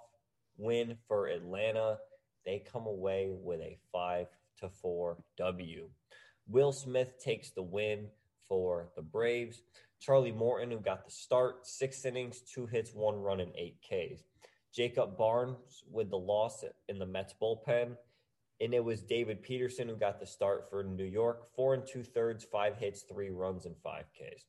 win 0.57 0.97
for 1.09 1.29
Atlanta. 1.29 1.99
They 2.45 2.63
come 2.71 2.87
away 2.87 3.31
with 3.31 3.61
a 3.61 3.79
5 3.93 4.27
to 4.61 4.69
4 4.69 5.19
W. 5.39 5.89
Will 6.47 6.73
Smith 6.73 7.23
takes 7.23 7.51
the 7.51 7.63
win 7.63 8.09
for 8.49 8.91
the 8.97 9.03
Braves. 9.03 9.63
Charlie 10.01 10.33
Morton, 10.33 10.71
who 10.71 10.79
got 10.79 11.05
the 11.05 11.11
start, 11.11 11.67
six 11.67 12.05
innings, 12.05 12.41
two 12.41 12.67
hits, 12.67 12.93
one 12.93 13.17
run, 13.17 13.41
and 13.41 13.53
eight 13.57 13.77
Ks. 13.83 14.23
Jacob 14.75 15.17
Barnes 15.17 15.85
with 15.91 16.11
the 16.11 16.19
loss 16.19 16.65
in 16.89 16.99
the 16.99 17.07
Mets 17.07 17.35
bullpen. 17.41 17.97
And 18.61 18.75
it 18.75 18.85
was 18.85 19.03
David 19.03 19.43
Peterson 19.43 19.89
who 19.89 19.97
got 19.97 20.21
the 20.21 20.27
start 20.27 20.69
for 20.69 20.85
New 20.85 21.05
York. 21.05 21.55
Four 21.55 21.75
and 21.75 21.87
two 21.87 22.03
thirds, 22.03 22.45
five 22.45 22.77
hits, 22.77 23.03
three 23.03 23.31
runs, 23.31 23.65
and 23.65 23.75
five 23.83 24.05
Ks. 24.15 24.45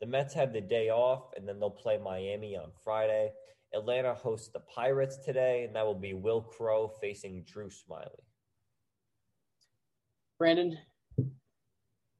The 0.00 0.06
Mets 0.06 0.34
have 0.34 0.52
the 0.52 0.60
day 0.60 0.90
off, 0.90 1.30
and 1.36 1.48
then 1.48 1.60
they'll 1.60 1.70
play 1.70 1.96
Miami 1.96 2.56
on 2.56 2.72
Friday. 2.82 3.30
Atlanta 3.72 4.14
hosts 4.14 4.48
the 4.48 4.60
Pirates 4.60 5.16
today, 5.24 5.64
and 5.64 5.76
that 5.76 5.86
will 5.86 5.94
be 5.94 6.12
Wil 6.12 6.42
Crowe 6.42 6.92
facing 7.00 7.44
Drew 7.44 7.68
Smyly. 7.68 8.08
Brandon, 10.38 10.76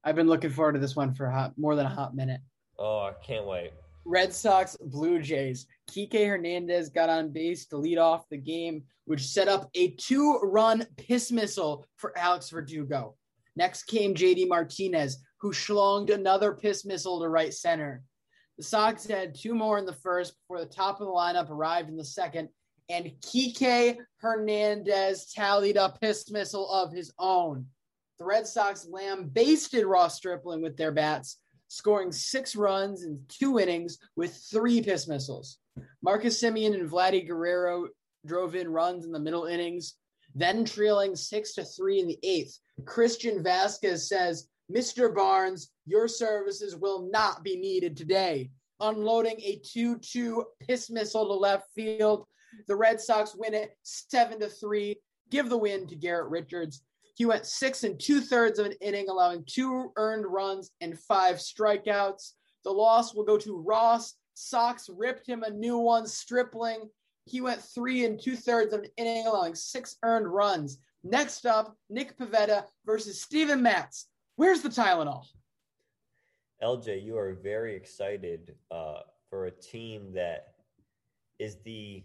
I've 0.05 0.15
been 0.15 0.29
looking 0.29 0.51
forward 0.51 0.75
to 0.75 0.79
this 0.79 0.95
one 0.95 1.13
for 1.13 1.29
hot, 1.29 1.59
more 1.59 1.75
than 1.75 1.87
a 1.87 1.89
hot 1.89 2.15
minute. 2.15 2.41
Oh, 2.79 3.01
I 3.01 3.15
can't 3.25 3.47
wait. 3.47 3.73
Red 4.05 4.33
Sox, 4.33 4.77
Blue 4.81 5.21
Jays. 5.21 5.67
Kike 5.91 6.27
Hernandez 6.27 6.89
got 6.91 7.09
on 7.09 7.31
base 7.31 7.67
to 7.67 7.77
lead 7.77 7.99
off 7.99 8.29
the 8.29 8.37
game, 8.37 8.85
which 9.05 9.27
set 9.27 9.49
up 9.49 9.71
a 9.75 9.91
two 9.93 10.39
run 10.43 10.87
piss 10.97 11.31
missile 11.31 11.87
for 11.97 12.17
Alex 12.19 12.51
Verdugo. 12.51 13.17
Next 13.57 13.85
came 13.85 14.15
JD 14.15 14.49
Martinez, 14.49 15.19
who 15.39 15.53
schlonged 15.53 16.13
another 16.13 16.53
piss 16.53 16.85
missile 16.85 17.21
to 17.21 17.29
right 17.29 17.53
center. 17.53 18.03
The 18.59 18.65
Sox 18.65 19.07
had 19.07 19.35
two 19.35 19.55
more 19.55 19.79
in 19.79 19.87
the 19.87 19.93
first 19.93 20.35
before 20.41 20.61
the 20.61 20.71
top 20.71 21.01
of 21.01 21.07
the 21.07 21.13
lineup 21.13 21.51
arrived 21.51 21.89
in 21.89 21.97
the 21.97 22.05
second, 22.05 22.49
and 22.89 23.13
Kike 23.21 23.99
Hernandez 24.19 25.33
tallied 25.33 25.77
a 25.77 25.95
piss 26.01 26.31
missile 26.31 26.71
of 26.71 26.93
his 26.93 27.13
own. 27.19 27.67
The 28.19 28.25
Red 28.25 28.47
Sox 28.47 28.87
lambasted 28.89 29.85
Ross 29.85 30.17
Stripling 30.17 30.63
with 30.63 30.77
their 30.77 30.93
bats, 30.93 31.39
scoring 31.73 32.13
six 32.13 32.55
runs 32.55 33.03
in 33.03 33.19
two 33.29 33.59
innings 33.59 33.97
with 34.15 34.37
three 34.51 34.83
piss 34.83 35.09
missiles. 35.09 35.57
Marcus 36.03 36.39
Semien 36.39 36.75
and 36.75 36.91
Vladdy 36.91 37.27
Guerrero 37.27 37.89
drove 38.27 38.55
in 38.55 38.69
runs 38.69 39.07
in 39.07 39.13
the 39.13 39.19
middle 39.19 39.47
innings, 39.47 39.95
then 40.35 40.67
trailing 40.67 41.17
six 41.17 41.55
to 41.55 41.65
three 41.65 41.99
in 41.99 42.07
the 42.07 42.19
eighth. 42.23 42.59
Christian 42.85 43.43
Vázquez 43.43 44.01
says, 44.01 44.49
Mr. 44.71 45.15
Barnes, 45.15 45.71
your 45.87 46.09
services 46.09 46.77
will 46.77 47.09
not 47.11 47.43
be 47.43 47.57
needed 47.57 47.97
today. 47.97 48.51
Unloading 48.81 49.41
a 49.41 49.59
2 49.65 49.97
2 49.97 50.45
piss 50.61 50.91
missile 50.91 51.27
to 51.27 51.35
left 51.35 51.71
field. 51.75 52.27
The 52.69 52.77
Red 52.77 53.01
Sox 53.01 53.35
win 53.35 53.55
it 53.55 53.79
7 53.83 54.41
to 54.41 54.51
3. 54.51 55.01
Give 55.31 55.49
the 55.49 55.57
win 55.57 55.87
to 55.87 55.97
Garrett 55.97 56.29
Richards. 56.29 56.83
He 57.15 57.27
went 57.27 57.47
six 57.47 57.85
and 57.85 57.99
two 58.01 58.21
thirds 58.21 58.59
of 58.59 58.67
an 58.67 58.73
inning, 58.81 59.09
allowing 59.09 59.45
two 59.47 59.93
earned 59.97 60.27
runs 60.27 60.71
and 60.81 60.99
five 60.99 61.37
strikeouts. 61.37 62.33
The 62.65 62.71
loss 62.71 63.15
will 63.15 63.25
go 63.25 63.37
to 63.39 63.61
Ross. 63.61 64.15
Sox 64.35 64.89
ripped 64.89 65.27
him 65.27 65.43
a 65.43 65.51
new 65.51 65.79
one, 65.79 66.07
Stripling. 66.07 66.89
He 67.27 67.41
went 67.41 67.63
three 67.63 68.05
and 68.05 68.21
two 68.21 68.35
thirds 68.35 68.73
of 68.73 68.81
an 68.81 68.89
inning, 68.97 69.27
allowing 69.27 69.55
six 69.55 69.97
earned 70.03 70.27
runs. 70.27 70.79
Next 71.05 71.47
up, 71.47 71.77
Nick 71.91 72.17
Pivetta 72.17 72.65
versus 72.87 73.21
Steven 73.21 73.63
Matz. 73.63 74.07
Where's 74.37 74.63
the 74.63 74.69
Tylenol? 74.69 75.25
LJ, 76.63 77.05
you 77.05 77.19
are 77.19 77.35
very 77.35 77.75
excited 77.75 78.55
uh, 78.71 79.01
for 79.29 79.47
a 79.47 79.51
team 79.51 80.13
that 80.15 80.55
is 81.39 81.57
the 81.65 82.05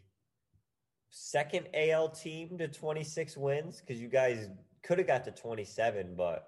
second 1.09 1.67
AL 1.73 2.09
team 2.09 2.57
to 2.57 2.67
26 2.67 3.37
wins 3.37 3.79
because 3.79 4.01
you 4.01 4.07
guys 4.07 4.49
could 4.87 4.97
have 4.99 5.07
got 5.07 5.25
to 5.25 5.31
27, 5.31 6.15
but 6.15 6.47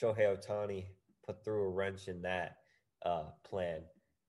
Shohei 0.00 0.36
Ohtani 0.36 0.86
put 1.26 1.44
through 1.44 1.64
a 1.64 1.70
wrench 1.70 2.06
in 2.06 2.22
that 2.22 2.58
uh, 3.04 3.24
plan. 3.44 3.80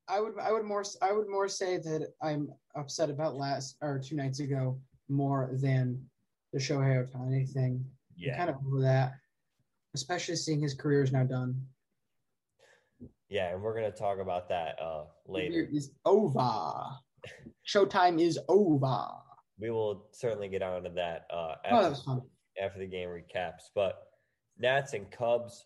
I 0.08 0.20
would 0.20 0.34
I 0.40 0.52
would 0.52 0.66
more 0.66 0.84
I 1.02 1.14
would 1.14 1.30
more 1.30 1.48
say 1.48 1.78
that 1.78 2.08
I'm 2.22 2.50
upset 2.76 3.10
about 3.10 3.36
last 3.36 3.78
or 3.82 4.00
two 4.00 4.16
nights 4.16 4.40
ago 4.40 4.82
more 5.08 5.52
than 5.54 6.04
the 6.52 6.60
Shohei 6.60 7.08
Ohtani 7.08 7.48
thing. 7.48 7.86
Yeah. 8.18 8.32
I'm 8.32 8.38
kind 8.38 8.50
of 8.50 8.56
over 8.66 8.82
that, 8.82 9.14
especially 9.94 10.36
seeing 10.36 10.62
his 10.62 10.74
career 10.74 11.04
is 11.04 11.12
now 11.12 11.24
done. 11.24 11.62
Yeah, 13.30 13.54
and 13.54 13.62
we're 13.62 13.76
gonna 13.76 13.92
talk 13.92 14.20
about 14.20 14.50
that 14.50 14.76
uh, 14.82 15.04
later. 15.28 15.70
Is 15.72 15.92
over. 16.04 16.74
Showtime 17.68 18.20
is 18.20 18.40
over. 18.50 19.06
We 19.60 19.70
will 19.70 20.08
certainly 20.12 20.50
get 20.50 20.64
on 20.64 20.84
to 20.84 20.90
that 20.90 21.28
uh, 21.32 21.56
Oh, 21.70 21.84
that 21.84 21.90
was 21.92 22.02
fun. 22.02 22.22
After 22.62 22.80
the 22.80 22.88
game 22.88 23.10
recaps. 23.10 23.70
But 23.74 24.08
Nats 24.58 24.94
and 24.94 25.10
Cubs, 25.12 25.66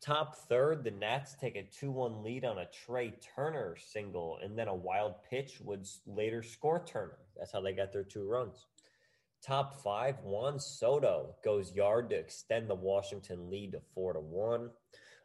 top 0.00 0.36
third. 0.36 0.84
The 0.84 0.90
Nats 0.90 1.36
take 1.40 1.56
a 1.56 1.62
2 1.62 1.90
1 1.90 2.22
lead 2.22 2.44
on 2.44 2.58
a 2.58 2.66
Trea 2.66 3.12
Turner 3.34 3.76
single, 3.76 4.38
and 4.42 4.58
then 4.58 4.68
a 4.68 4.74
wild 4.74 5.14
pitch 5.28 5.60
would 5.62 5.86
later 6.06 6.42
score 6.42 6.84
Turner. 6.84 7.18
That's 7.36 7.52
how 7.52 7.60
they 7.60 7.72
got 7.72 7.92
their 7.92 8.04
two 8.04 8.28
runs. 8.28 8.66
Top 9.44 9.82
five, 9.82 10.16
Juan 10.22 10.58
Soto 10.58 11.34
goes 11.44 11.74
yard 11.74 12.08
to 12.08 12.16
extend 12.16 12.68
the 12.68 12.74
Washington 12.74 13.50
lead 13.50 13.72
to 13.72 13.80
4 13.94 14.14
to 14.14 14.20
1. 14.20 14.70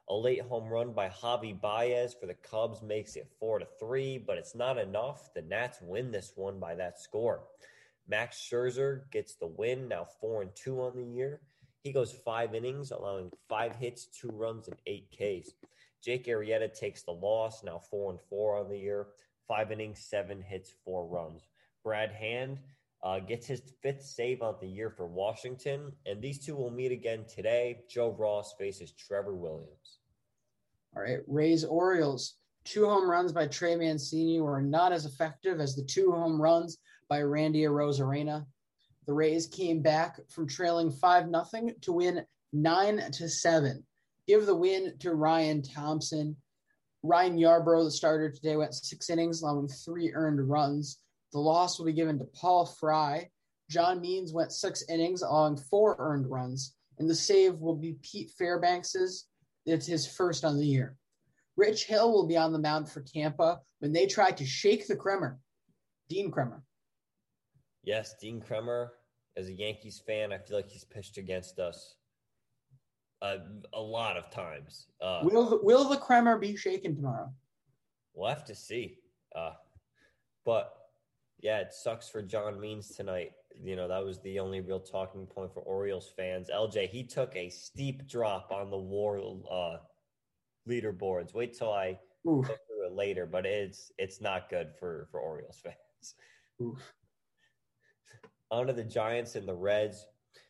A 0.10 0.14
late 0.14 0.42
home 0.42 0.68
run 0.68 0.92
by 0.92 1.08
Javi 1.08 1.60
Baez 1.60 2.16
for 2.20 2.26
the 2.26 2.34
Cubs 2.34 2.82
makes 2.82 3.16
it 3.16 3.32
4 3.40 3.60
to 3.60 3.68
3, 3.80 4.18
but 4.18 4.38
it's 4.38 4.56
not 4.56 4.78
enough. 4.78 5.34
The 5.34 5.44
Nats 5.44 5.80
win 5.82 6.12
this 6.12 6.34
one 6.36 6.60
by 6.60 6.76
that 6.76 7.00
score. 7.00 7.44
Max 8.10 8.38
Scherzer 8.38 9.10
gets 9.12 9.36
the 9.36 9.48
win, 9.48 9.88
now 9.88 10.08
4 10.20 10.42
and 10.42 10.56
2 10.56 10.82
on 10.82 10.96
the 10.96 11.04
year. 11.04 11.42
He 11.84 11.94
goes 11.94 12.12
5 12.12 12.56
innings, 12.56 12.92
allowing 12.92 13.32
5 13.48 13.76
hits, 13.76 14.08
2 14.08 14.30
runs 14.30 14.68
and 14.68 14.78
8 14.88 15.08
Ks. 15.12 15.52
Jake 16.04 16.26
Arrieta 16.26 16.74
takes 16.74 17.04
the 17.04 17.12
loss, 17.12 17.64
now 17.64 17.80
4 17.92 18.12
and 18.12 18.20
4 18.30 18.58
on 18.58 18.70
the 18.70 18.78
year. 18.78 19.08
5 19.48 19.72
innings, 19.72 20.00
7 20.00 20.42
hits, 20.42 20.74
4 20.84 21.08
runs. 21.08 21.48
Brad 21.84 22.12
Hand 22.12 22.58
uh, 23.04 23.20
gets 23.20 23.46
his 23.46 23.62
fifth 23.82 24.04
save 24.04 24.42
on 24.42 24.56
the 24.60 24.68
year 24.68 24.90
for 24.90 25.06
Washington, 25.06 25.92
and 26.06 26.22
these 26.22 26.44
two 26.44 26.56
will 26.56 26.72
meet 26.72 26.92
again 26.92 27.26
today. 27.34 27.82
Joe 27.90 28.16
Ross 28.18 28.56
faces 28.58 28.92
Trevor 28.92 29.36
Williams. 29.36 30.00
All 30.96 31.04
right, 31.04 31.20
Rays 31.28 31.64
Orioles. 31.64 32.36
Two 32.66 32.86
home 32.86 33.10
runs 33.10 33.32
by 33.32 33.48
Trey 33.48 33.76
Mancini 33.76 34.42
were 34.42 34.62
not 34.62 34.92
as 34.92 35.06
effective 35.06 35.60
as 35.60 35.76
the 35.76 35.84
two 35.84 36.12
home 36.12 36.42
runs 36.42 36.80
by 37.10 37.22
Randy 37.22 37.64
Arozarena. 37.64 38.46
The 39.08 39.14
Rays 39.14 39.48
came 39.48 39.82
back 39.82 40.20
from 40.30 40.48
trailing 40.48 40.92
5 40.92 41.26
0 41.26 41.70
to 41.82 41.92
win 41.92 42.26
9 42.54 43.12
to 43.14 43.28
7. 43.28 43.84
Give 44.28 44.46
the 44.46 44.56
win 44.56 44.94
to 45.00 45.14
Ryan 45.16 45.64
Thompson. 45.64 46.38
Ryan 47.02 47.38
Yarbrough, 47.38 47.86
the 47.86 47.92
starter 47.92 48.30
today, 48.30 48.56
went 48.56 48.76
six 48.76 49.10
innings, 49.10 49.42
allowing 49.42 49.68
three 49.68 50.14
earned 50.14 50.48
runs. 50.48 51.00
The 51.32 51.40
loss 51.40 51.80
will 51.80 51.88
be 51.88 51.94
given 51.94 52.20
to 52.20 52.26
Paul 52.26 52.66
Fry. 52.66 53.30
John 53.70 54.02
Means 54.02 54.34
went 54.34 54.52
six 54.52 54.84
innings, 54.90 55.22
allowing 55.22 55.58
four 55.58 55.96
earned 55.98 56.30
runs. 56.30 56.76
And 57.00 57.10
the 57.10 57.16
save 57.16 57.56
will 57.56 57.76
be 57.76 57.98
Pete 58.04 58.32
Fairbanks's. 58.38 59.28
It's 59.66 59.86
his 59.86 60.06
first 60.06 60.44
on 60.44 60.58
the 60.58 60.66
year. 60.66 60.98
Rich 61.56 61.86
Hill 61.86 62.12
will 62.12 62.28
be 62.28 62.38
on 62.38 62.54
the 62.54 62.60
mound 62.60 62.90
for 62.90 63.02
Tampa 63.02 63.60
when 63.80 63.94
they 63.94 64.06
try 64.06 64.32
to 64.32 64.46
shake 64.46 64.88
the 64.88 64.96
Kremer, 64.96 65.40
Dean 66.10 66.32
Kremer. 66.32 66.64
Yes, 67.84 68.16
Dean 68.22 68.42
Kremer, 68.42 68.94
as 69.38 69.48
a 69.48 69.54
Yankees 69.54 70.02
fan, 70.06 70.34
I 70.34 70.38
feel 70.38 70.58
like 70.58 70.70
he's 70.70 70.84
pitched 70.84 71.18
against 71.18 71.60
us 71.60 71.96
a, 73.22 73.38
a 73.74 73.82
lot 73.82 74.18
of 74.18 74.30
times. 74.32 74.88
Uh, 75.02 75.22
Will 75.24 75.50
the, 75.50 75.60
will 75.62 75.88
the 75.88 75.98
Kremer 75.98 76.38
be 76.38 76.56
shaken 76.56 76.96
tomorrow? 76.96 77.32
We'll 78.14 78.30
have 78.30 78.46
to 78.46 78.56
see. 78.56 78.98
Uh, 79.36 79.54
but 80.46 80.74
yeah, 81.42 81.60
it 81.60 81.74
sucks 81.74 82.10
for 82.10 82.22
John 82.22 82.60
Means 82.60 82.90
tonight. 82.90 83.32
You 83.62 83.76
know, 83.76 83.88
that 83.88 84.04
was 84.04 84.20
the 84.22 84.40
only 84.40 84.62
real 84.62 84.80
talking 84.80 85.26
point 85.26 85.54
for 85.54 85.62
Orioles 85.62 86.12
fans. 86.16 86.50
LJ, 86.54 86.90
he 86.90 87.04
took 87.04 87.36
a 87.36 87.50
steep 87.50 88.08
drop 88.08 88.52
on 88.52 88.70
the 88.70 88.78
war 88.78 89.20
uh, 89.52 89.78
leaderboards. 90.68 91.34
Wait 91.34 91.58
till 91.58 91.74
I 91.74 92.00
Oof. 92.28 92.48
go 92.48 92.56
through 92.68 92.88
it 92.88 92.94
later, 92.94 93.26
but 93.26 93.46
it's 93.46 93.92
it's 93.98 94.22
not 94.22 94.50
good 94.50 94.72
for 94.80 95.08
for 95.12 95.20
Orioles 95.20 95.62
fans. 95.64 96.16
Oof. 96.62 96.94
On 98.52 98.68
to 98.68 98.74
the 98.74 98.84
Giants 98.84 99.36
and 99.36 99.48
the 99.48 99.54
Reds. 99.54 100.06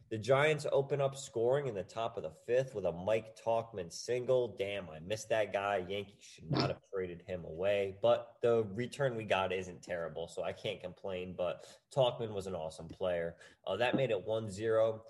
The 0.09 0.17
Giants 0.17 0.65
open 0.71 1.01
up 1.01 1.15
scoring 1.15 1.67
in 1.67 1.75
the 1.75 1.83
top 1.83 2.17
of 2.17 2.23
the 2.23 2.31
fifth 2.47 2.73
with 2.73 2.85
a 2.85 2.91
Mike 2.91 3.37
Tauchman 3.45 3.93
single. 3.93 4.55
Damn, 4.57 4.89
I 4.89 4.97
missed 5.05 5.29
that 5.29 5.53
guy. 5.53 5.85
Yankees 5.87 6.15
should 6.19 6.49
not 6.49 6.69
have 6.69 6.79
traded 6.91 7.21
him 7.27 7.45
away. 7.45 7.97
But 8.01 8.33
the 8.41 8.65
return 8.73 9.15
we 9.15 9.25
got 9.25 9.53
isn't 9.53 9.83
terrible, 9.83 10.27
so 10.27 10.41
I 10.43 10.51
can't 10.51 10.81
complain. 10.81 11.35
But 11.37 11.67
Tauchman 11.95 12.33
was 12.33 12.47
an 12.47 12.55
awesome 12.55 12.87
player. 12.87 13.35
Uh, 13.67 13.77
that 13.77 13.95
made 13.95 14.09
it 14.09 14.25
1 14.25 14.49
0. 14.49 15.03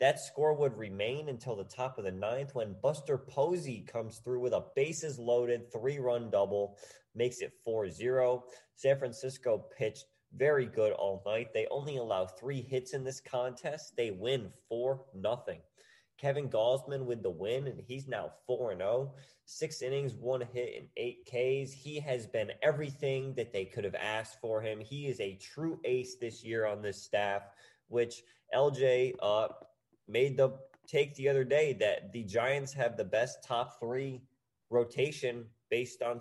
That 0.00 0.20
score 0.20 0.52
would 0.52 0.76
remain 0.76 1.30
until 1.30 1.56
the 1.56 1.64
top 1.64 1.96
of 1.96 2.04
the 2.04 2.12
ninth 2.12 2.54
when 2.54 2.76
Buster 2.82 3.16
Posey 3.16 3.80
comes 3.80 4.18
through 4.18 4.40
with 4.40 4.52
a 4.52 4.66
bases 4.76 5.18
loaded 5.18 5.72
three 5.72 5.98
run 5.98 6.28
double, 6.28 6.76
makes 7.14 7.40
it 7.40 7.54
4 7.64 7.88
0. 7.88 8.44
San 8.74 8.98
Francisco 8.98 9.64
pitched 9.78 10.04
very 10.36 10.66
good 10.66 10.92
all 10.92 11.22
night. 11.26 11.52
They 11.52 11.66
only 11.70 11.96
allow 11.96 12.26
three 12.26 12.62
hits 12.62 12.92
in 12.92 13.04
this 13.04 13.20
contest. 13.20 13.96
They 13.96 14.10
win 14.10 14.50
4 14.68 15.00
nothing. 15.14 15.60
Kevin 16.16 16.48
Gausman 16.48 17.04
with 17.04 17.22
the 17.22 17.30
win, 17.30 17.66
and 17.66 17.80
he's 17.80 18.06
now 18.06 18.32
4 18.46 18.72
and 18.72 18.80
0. 18.80 19.14
Six 19.46 19.82
innings, 19.82 20.14
one 20.14 20.40
hit, 20.52 20.74
and 20.78 20.88
eight 20.96 21.26
Ks. 21.26 21.72
He 21.72 22.00
has 22.00 22.26
been 22.26 22.52
everything 22.62 23.34
that 23.34 23.52
they 23.52 23.64
could 23.64 23.84
have 23.84 23.94
asked 23.94 24.40
for 24.40 24.62
him. 24.62 24.80
He 24.80 25.06
is 25.06 25.20
a 25.20 25.36
true 25.36 25.78
ace 25.84 26.16
this 26.20 26.42
year 26.42 26.66
on 26.66 26.80
this 26.80 27.02
staff, 27.02 27.42
which 27.88 28.22
LJ 28.54 29.14
uh, 29.20 29.48
made 30.08 30.36
the 30.36 30.50
take 30.86 31.14
the 31.14 31.28
other 31.28 31.44
day 31.44 31.72
that 31.74 32.12
the 32.12 32.22
Giants 32.24 32.72
have 32.72 32.96
the 32.96 33.04
best 33.04 33.42
top 33.42 33.80
three 33.80 34.22
rotation 34.70 35.44
based 35.70 36.02
on 36.02 36.20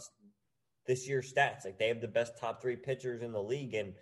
this 0.86 1.08
year's 1.08 1.32
stats. 1.32 1.65
Like 1.65 1.78
they 1.78 1.88
have 1.88 2.02
the 2.02 2.08
best 2.08 2.38
top 2.38 2.62
three 2.62 2.76
pitchers 2.76 3.22
in 3.22 3.32
the 3.32 3.41
league. 3.41 3.74
And 3.74 3.93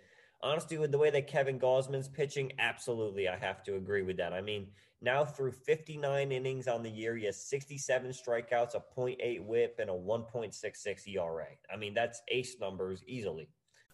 honestly, 0.42 0.78
with 0.78 0.92
the 0.92 0.98
way 0.98 1.10
that 1.10 1.26
Kevin 1.26 1.58
Gausman's 1.58 2.08
pitching, 2.08 2.52
absolutely, 2.58 3.28
I 3.28 3.36
have 3.36 3.62
to 3.64 3.76
agree 3.76 4.02
with 4.02 4.16
that. 4.18 4.32
I 4.32 4.40
mean, 4.40 4.68
now 5.00 5.24
through 5.24 5.52
59 5.52 6.32
innings 6.32 6.68
on 6.68 6.82
the 6.82 6.90
year, 6.90 7.16
he 7.16 7.26
has 7.26 7.48
67 7.48 8.10
strikeouts, 8.10 8.74
a 8.74 8.82
0.8 8.96 9.44
whip, 9.44 9.76
and 9.80 9.90
a 9.90 9.92
1.66 9.92 11.08
ERA. 11.08 11.46
I 11.72 11.76
mean, 11.76 11.94
that's 11.94 12.22
ace 12.28 12.56
numbers 12.60 13.02
easily. 13.06 13.48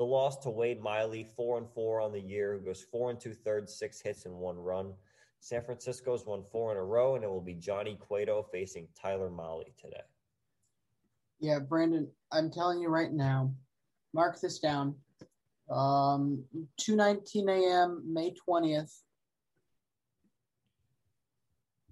The 0.00 0.06
loss 0.06 0.38
to 0.38 0.50
Wade 0.50 0.80
Miley, 0.80 1.28
four 1.36 1.58
and 1.58 1.68
four 1.74 2.00
on 2.00 2.10
the 2.10 2.22
year, 2.22 2.54
who 2.54 2.64
goes 2.64 2.80
four 2.80 3.10
and 3.10 3.20
two 3.20 3.34
thirds, 3.34 3.74
six 3.74 4.00
hits 4.00 4.24
and 4.24 4.34
one 4.34 4.56
run. 4.56 4.94
San 5.40 5.62
Francisco's 5.62 6.24
won 6.24 6.42
four 6.50 6.72
in 6.72 6.78
a 6.78 6.82
row, 6.82 7.16
and 7.16 7.22
it 7.22 7.28
will 7.28 7.42
be 7.42 7.52
Johnny 7.52 7.98
Cueto 8.00 8.42
facing 8.50 8.88
Tyler 8.98 9.28
Mahle 9.28 9.66
today. 9.78 10.00
Yeah, 11.38 11.58
Brandon, 11.58 12.08
I'm 12.32 12.50
telling 12.50 12.80
you 12.80 12.88
right 12.88 13.12
now, 13.12 13.52
mark 14.14 14.40
this 14.40 14.58
down. 14.58 14.94
Um, 15.70 16.44
2:19 16.80 17.50
a.m. 17.50 18.02
May 18.10 18.32
20th. 18.48 19.02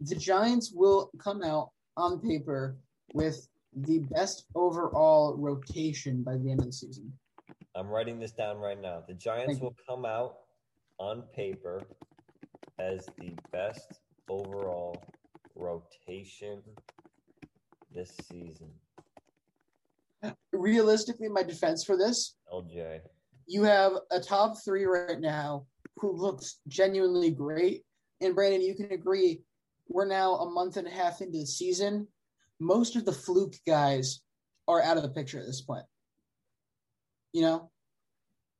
the 0.01 0.15
Giants 0.15 0.73
will 0.73 1.11
come 1.19 1.43
out 1.43 1.73
on 1.99 2.21
paper 2.21 2.79
with 3.13 3.47
the 3.77 3.99
best 3.99 4.47
overall 4.55 5.37
rotation 5.37 6.23
by 6.23 6.39
the 6.39 6.51
end 6.51 6.61
of 6.61 6.67
the 6.67 6.73
season. 6.73 7.13
I'm 7.79 7.89
writing 7.89 8.19
this 8.19 8.33
down 8.33 8.59
right 8.59 8.81
now. 8.81 9.05
The 9.07 9.15
Giants 9.15 9.61
will 9.61 9.77
come 9.89 10.05
out 10.05 10.39
on 10.99 11.23
paper 11.33 11.81
as 12.81 13.07
the 13.19 13.31
best 13.53 14.01
overall 14.29 15.01
rotation 15.55 16.61
this 17.95 18.17
season. 18.29 18.69
Realistically, 20.53 21.29
my 21.29 21.45
defense 21.45 21.85
for 21.85 21.97
this 21.97 22.37
LJ. 22.53 22.99
You 23.47 23.63
have 23.63 23.93
a 24.11 24.19
top 24.19 24.57
three 24.65 24.85
right 24.85 25.21
now 25.21 25.65
who 25.99 26.11
looks 26.11 26.59
genuinely 26.67 27.31
great. 27.31 27.85
And 28.21 28.35
Brandon, 28.35 28.61
you 28.61 28.75
can 28.75 28.91
agree, 28.91 29.43
we're 29.87 30.05
now 30.05 30.35
a 30.35 30.51
month 30.51 30.79
and 30.79 30.89
a 30.89 30.91
half 30.91 31.21
into 31.21 31.39
the 31.39 31.47
season. 31.47 32.09
Most 32.59 32.97
of 32.97 33.05
the 33.05 33.13
fluke 33.13 33.55
guys 33.65 34.21
are 34.67 34.83
out 34.83 34.97
of 34.97 35.05
the 35.05 35.11
picture 35.11 35.39
at 35.39 35.47
this 35.47 35.61
point. 35.61 35.85
You 37.33 37.43
know? 37.43 37.71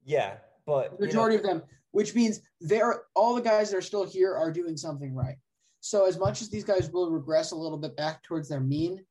Yeah, 0.05 0.35
but 0.67 0.99
the 0.99 1.07
majority 1.07 1.37
you 1.37 1.43
know, 1.43 1.51
of 1.51 1.61
them, 1.61 1.69
which 1.93 2.15
means 2.15 2.41
they're 2.61 3.03
all 3.15 3.35
the 3.35 3.43
guys 3.43 3.71
that 3.71 3.77
are 3.77 3.83
still 3.83 4.05
here 4.05 4.35
are 4.35 4.53
doing 4.53 4.77
something 4.77 5.15
right. 5.15 5.37
So 5.81 6.07
as 6.07 6.19
much 6.19 6.43
as 6.43 6.51
these 6.51 6.65
guys 6.65 6.91
will 6.91 7.11
regress 7.11 7.53
a 7.53 7.57
little 7.57 7.79
bit 7.79 7.97
back 7.97 8.23
towards 8.23 8.49
their 8.49 8.61
mean, 8.61 9.05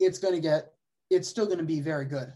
it's 0.00 0.18
going 0.18 0.34
to 0.34 0.40
get 0.40 0.72
it's 1.10 1.28
still 1.28 1.46
going 1.46 1.58
to 1.58 1.64
be 1.64 1.80
very 1.80 2.04
good. 2.04 2.32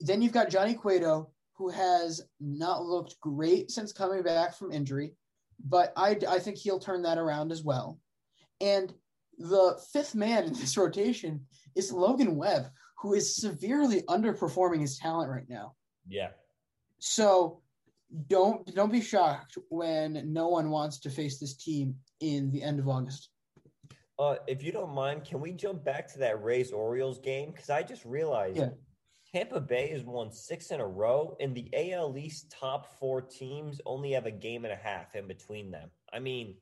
Then 0.00 0.20
you've 0.20 0.32
got 0.32 0.50
Johnny 0.50 0.74
Cueto, 0.74 1.30
who 1.54 1.70
has 1.70 2.20
not 2.38 2.84
looked 2.84 3.18
great 3.20 3.70
since 3.70 3.92
coming 3.92 4.22
back 4.22 4.54
from 4.54 4.72
injury, 4.72 5.14
but 5.64 5.92
I, 5.96 6.18
I 6.28 6.38
think 6.38 6.58
he'll 6.58 6.78
turn 6.78 7.02
that 7.02 7.18
around 7.18 7.50
as 7.50 7.62
well. 7.62 7.98
And 8.60 8.92
the 9.38 9.80
fifth 9.92 10.14
man 10.14 10.44
in 10.44 10.52
this 10.52 10.76
rotation 10.76 11.46
is 11.74 11.92
Logan 11.92 12.36
Webb, 12.36 12.66
who 12.98 13.14
is 13.14 13.36
severely 13.36 14.02
underperforming 14.02 14.80
his 14.80 14.98
talent 14.98 15.30
right 15.30 15.48
now. 15.48 15.74
Yeah. 16.08 16.28
So 16.98 17.62
don't 18.28 18.74
don't 18.74 18.92
be 18.92 19.00
shocked 19.00 19.58
when 19.68 20.32
no 20.32 20.48
one 20.48 20.70
wants 20.70 20.98
to 21.00 21.10
face 21.10 21.38
this 21.38 21.54
team 21.56 21.96
in 22.20 22.50
the 22.50 22.62
end 22.62 22.78
of 22.78 22.88
August. 22.88 23.30
Uh, 24.18 24.36
if 24.46 24.62
you 24.62 24.72
don't 24.72 24.94
mind, 24.94 25.24
can 25.24 25.40
we 25.40 25.52
jump 25.52 25.84
back 25.84 26.10
to 26.10 26.18
that 26.18 26.42
Rays 26.42 26.72
Orioles 26.72 27.18
game? 27.18 27.50
Because 27.50 27.68
I 27.68 27.82
just 27.82 28.04
realized 28.04 28.56
Yeah. 28.56 28.70
Tampa 29.34 29.60
Bay 29.60 29.88
has 29.88 30.02
won 30.02 30.32
six 30.32 30.70
in 30.70 30.80
a 30.80 30.86
row, 30.86 31.36
and 31.40 31.54
the 31.54 31.68
AL 31.74 32.16
East 32.16 32.50
top 32.50 32.98
four 32.98 33.20
teams 33.20 33.80
only 33.84 34.12
have 34.12 34.24
a 34.24 34.30
game 34.30 34.64
and 34.64 34.72
a 34.72 34.76
half 34.76 35.14
in 35.14 35.26
between 35.26 35.70
them. 35.70 35.90
I 36.10 36.20
mean, 36.20 36.56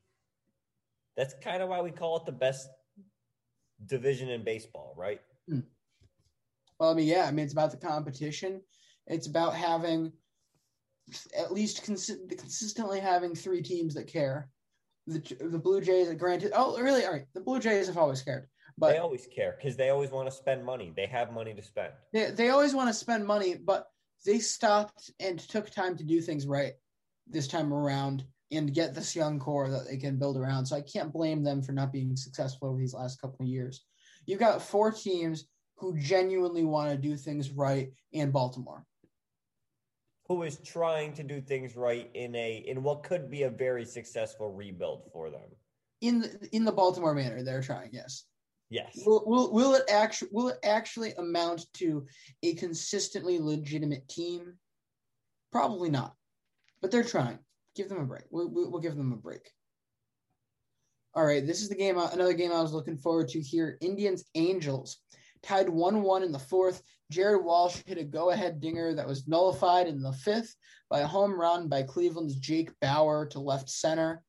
that's 1.15 1.33
kind 1.41 1.63
of 1.63 1.69
why 1.69 1.79
we 1.81 1.91
call 1.91 2.17
it 2.17 2.25
the 2.25 2.33
best 2.33 2.67
division 3.85 4.29
in 4.29 4.43
baseball, 4.43 4.93
right? 4.97 5.21
Well, 6.79 6.91
I 6.91 6.93
mean, 6.93 7.07
yeah, 7.07 7.25
I 7.25 7.31
mean, 7.31 7.45
it's 7.45 7.53
about 7.53 7.71
the 7.71 7.77
competition. 7.77 8.61
It's 9.07 9.27
about 9.27 9.53
having 9.53 10.11
at 11.37 11.53
least 11.53 11.85
consi- 11.85 12.27
consistently 12.29 12.99
having 12.99 13.35
three 13.35 13.61
teams 13.61 13.93
that 13.95 14.07
care. 14.07 14.49
The 15.07 15.19
the 15.39 15.59
Blue 15.59 15.81
Jays, 15.81 16.11
granted, 16.15 16.51
oh, 16.55 16.79
really? 16.81 17.05
All 17.05 17.13
right, 17.13 17.25
the 17.33 17.41
Blue 17.41 17.59
Jays 17.59 17.87
have 17.87 17.97
always 17.97 18.23
cared, 18.23 18.47
But 18.77 18.93
they 18.93 18.97
always 18.97 19.27
care 19.27 19.55
because 19.57 19.77
they 19.77 19.89
always 19.89 20.09
want 20.09 20.27
to 20.27 20.35
spend 20.35 20.65
money. 20.65 20.91
They 20.95 21.05
have 21.05 21.31
money 21.31 21.53
to 21.53 21.61
spend. 21.61 21.93
they, 22.11 22.31
they 22.31 22.49
always 22.49 22.73
want 22.73 22.89
to 22.89 22.93
spend 22.93 23.25
money, 23.25 23.55
but 23.55 23.85
they 24.25 24.39
stopped 24.39 25.11
and 25.19 25.37
took 25.39 25.69
time 25.69 25.95
to 25.97 26.03
do 26.03 26.21
things 26.21 26.47
right 26.47 26.73
this 27.27 27.47
time 27.47 27.71
around 27.71 28.25
and 28.51 28.73
get 28.73 28.95
this 28.95 29.15
young 29.15 29.39
core 29.39 29.69
that 29.69 29.87
they 29.87 29.97
can 29.97 30.17
build 30.17 30.37
around. 30.37 30.65
So 30.65 30.75
I 30.75 30.81
can't 30.81 31.13
blame 31.13 31.43
them 31.43 31.61
for 31.61 31.71
not 31.71 31.93
being 31.93 32.15
successful 32.15 32.69
over 32.69 32.79
these 32.79 32.93
last 32.93 33.21
couple 33.21 33.43
of 33.43 33.47
years. 33.49 33.85
You've 34.25 34.39
got 34.39 34.61
four 34.61 34.91
teams 34.91 35.45
who 35.77 35.97
genuinely 35.97 36.63
want 36.63 36.91
to 36.91 36.97
do 36.97 37.15
things 37.15 37.49
right 37.49 37.91
in 38.11 38.31
Baltimore. 38.31 38.85
Who 40.27 40.43
is 40.43 40.57
trying 40.57 41.13
to 41.13 41.23
do 41.23 41.39
things 41.39 41.75
right 41.75 42.09
in 42.13 42.35
a 42.35 42.63
in 42.67 42.81
what 42.81 43.03
could 43.03 43.29
be 43.29 43.43
a 43.43 43.49
very 43.49 43.85
successful 43.85 44.51
rebuild 44.51 45.03
for 45.13 45.29
them? 45.29 45.49
In 46.01 46.21
the, 46.21 46.49
in 46.51 46.65
the 46.65 46.71
Baltimore 46.71 47.13
manner, 47.13 47.43
they're 47.43 47.61
trying. 47.61 47.89
Yes. 47.91 48.25
Yes. 48.69 48.99
Will, 49.05 49.23
will, 49.27 49.53
will 49.53 49.75
it 49.75 49.83
actually 49.91 50.29
will 50.31 50.49
it 50.49 50.57
actually 50.63 51.13
amount 51.13 51.65
to 51.75 52.07
a 52.41 52.55
consistently 52.55 53.37
legitimate 53.39 54.07
team? 54.07 54.55
Probably 55.51 55.89
not, 55.89 56.15
but 56.81 56.89
they're 56.89 57.03
trying. 57.03 57.37
Give 57.75 57.87
them 57.89 57.99
a 57.99 58.05
break. 58.05 58.23
We'll, 58.31 58.49
we'll, 58.49 58.71
we'll 58.71 58.81
give 58.81 58.95
them 58.95 59.13
a 59.13 59.17
break. 59.17 59.51
All 61.13 61.25
right, 61.25 61.45
this 61.45 61.61
is 61.61 61.69
the 61.69 61.75
game. 61.75 61.97
Uh, 61.97 62.09
another 62.11 62.33
game 62.33 62.51
I 62.51 62.61
was 62.61 62.73
looking 62.73 62.97
forward 62.97 63.29
to 63.29 63.39
here. 63.39 63.77
Indians 63.79 64.25
Angels 64.33 64.97
tied 65.45 65.69
one 65.69 66.01
one 66.01 66.23
in 66.23 66.31
the 66.31 66.39
fourth. 66.39 66.81
Jared 67.11 67.45
Walsh 67.45 67.81
hit 67.85 67.97
a 67.97 68.03
go 68.03 68.31
ahead 68.31 68.59
dinger 68.59 68.95
that 68.95 69.07
was 69.07 69.27
nullified 69.27 69.87
in 69.87 70.01
the 70.01 70.11
fifth 70.11 70.55
by 70.89 71.01
a 71.01 71.07
home 71.07 71.39
run 71.39 71.67
by 71.67 71.83
Cleveland's 71.83 72.35
Jake 72.35 72.71
Bauer 72.81 73.27
to 73.27 73.39
left 73.39 73.69
center. 73.69 74.23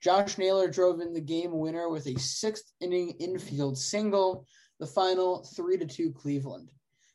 Josh 0.00 0.38
Naylor 0.38 0.68
drove 0.68 1.00
in 1.00 1.12
the 1.12 1.20
game 1.20 1.58
winner 1.58 1.88
with 1.88 2.06
a 2.06 2.18
sixth 2.18 2.72
inning 2.80 3.10
infield 3.18 3.76
single. 3.76 4.46
The 4.78 4.86
final 4.86 5.44
three 5.56 5.76
to 5.76 5.86
two 5.86 6.12
Cleveland. 6.12 6.70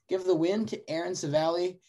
Give 0.07 0.23
the 0.23 0.35
win 0.35 0.67
to 0.67 0.89
Aaron 0.89 1.13
Civale. 1.13 1.79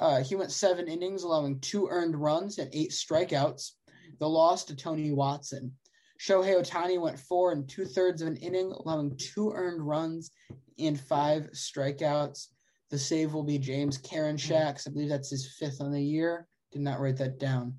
Uh, 0.00 0.22
he 0.22 0.36
went 0.36 0.52
seven 0.52 0.88
innings, 0.88 1.22
allowing 1.22 1.60
two 1.60 1.88
earned 1.90 2.16
runs 2.16 2.58
and 2.58 2.70
eight 2.72 2.92
strikeouts. 2.92 3.72
The 4.20 4.28
loss 4.28 4.64
to 4.66 4.76
Tony 4.76 5.12
Watson. 5.12 5.72
Shohei 6.20 6.60
Ohtani 6.60 7.00
went 7.00 7.18
four 7.18 7.52
and 7.52 7.68
two 7.68 7.84
thirds 7.84 8.22
of 8.22 8.28
an 8.28 8.36
inning, 8.36 8.72
allowing 8.72 9.16
two 9.16 9.52
earned 9.52 9.86
runs 9.86 10.30
and 10.78 10.98
five 10.98 11.50
strikeouts. 11.52 12.48
The 12.90 12.98
save 12.98 13.34
will 13.34 13.44
be 13.44 13.58
James 13.58 13.98
Karen 13.98 14.36
mm. 14.36 14.40
Karinchak. 14.40 14.86
I 14.86 14.90
believe 14.90 15.08
that's 15.08 15.30
his 15.30 15.54
fifth 15.58 15.80
on 15.80 15.92
the 15.92 16.02
year. 16.02 16.48
Did 16.72 16.82
not 16.82 17.00
write 17.00 17.16
that 17.18 17.38
down. 17.38 17.74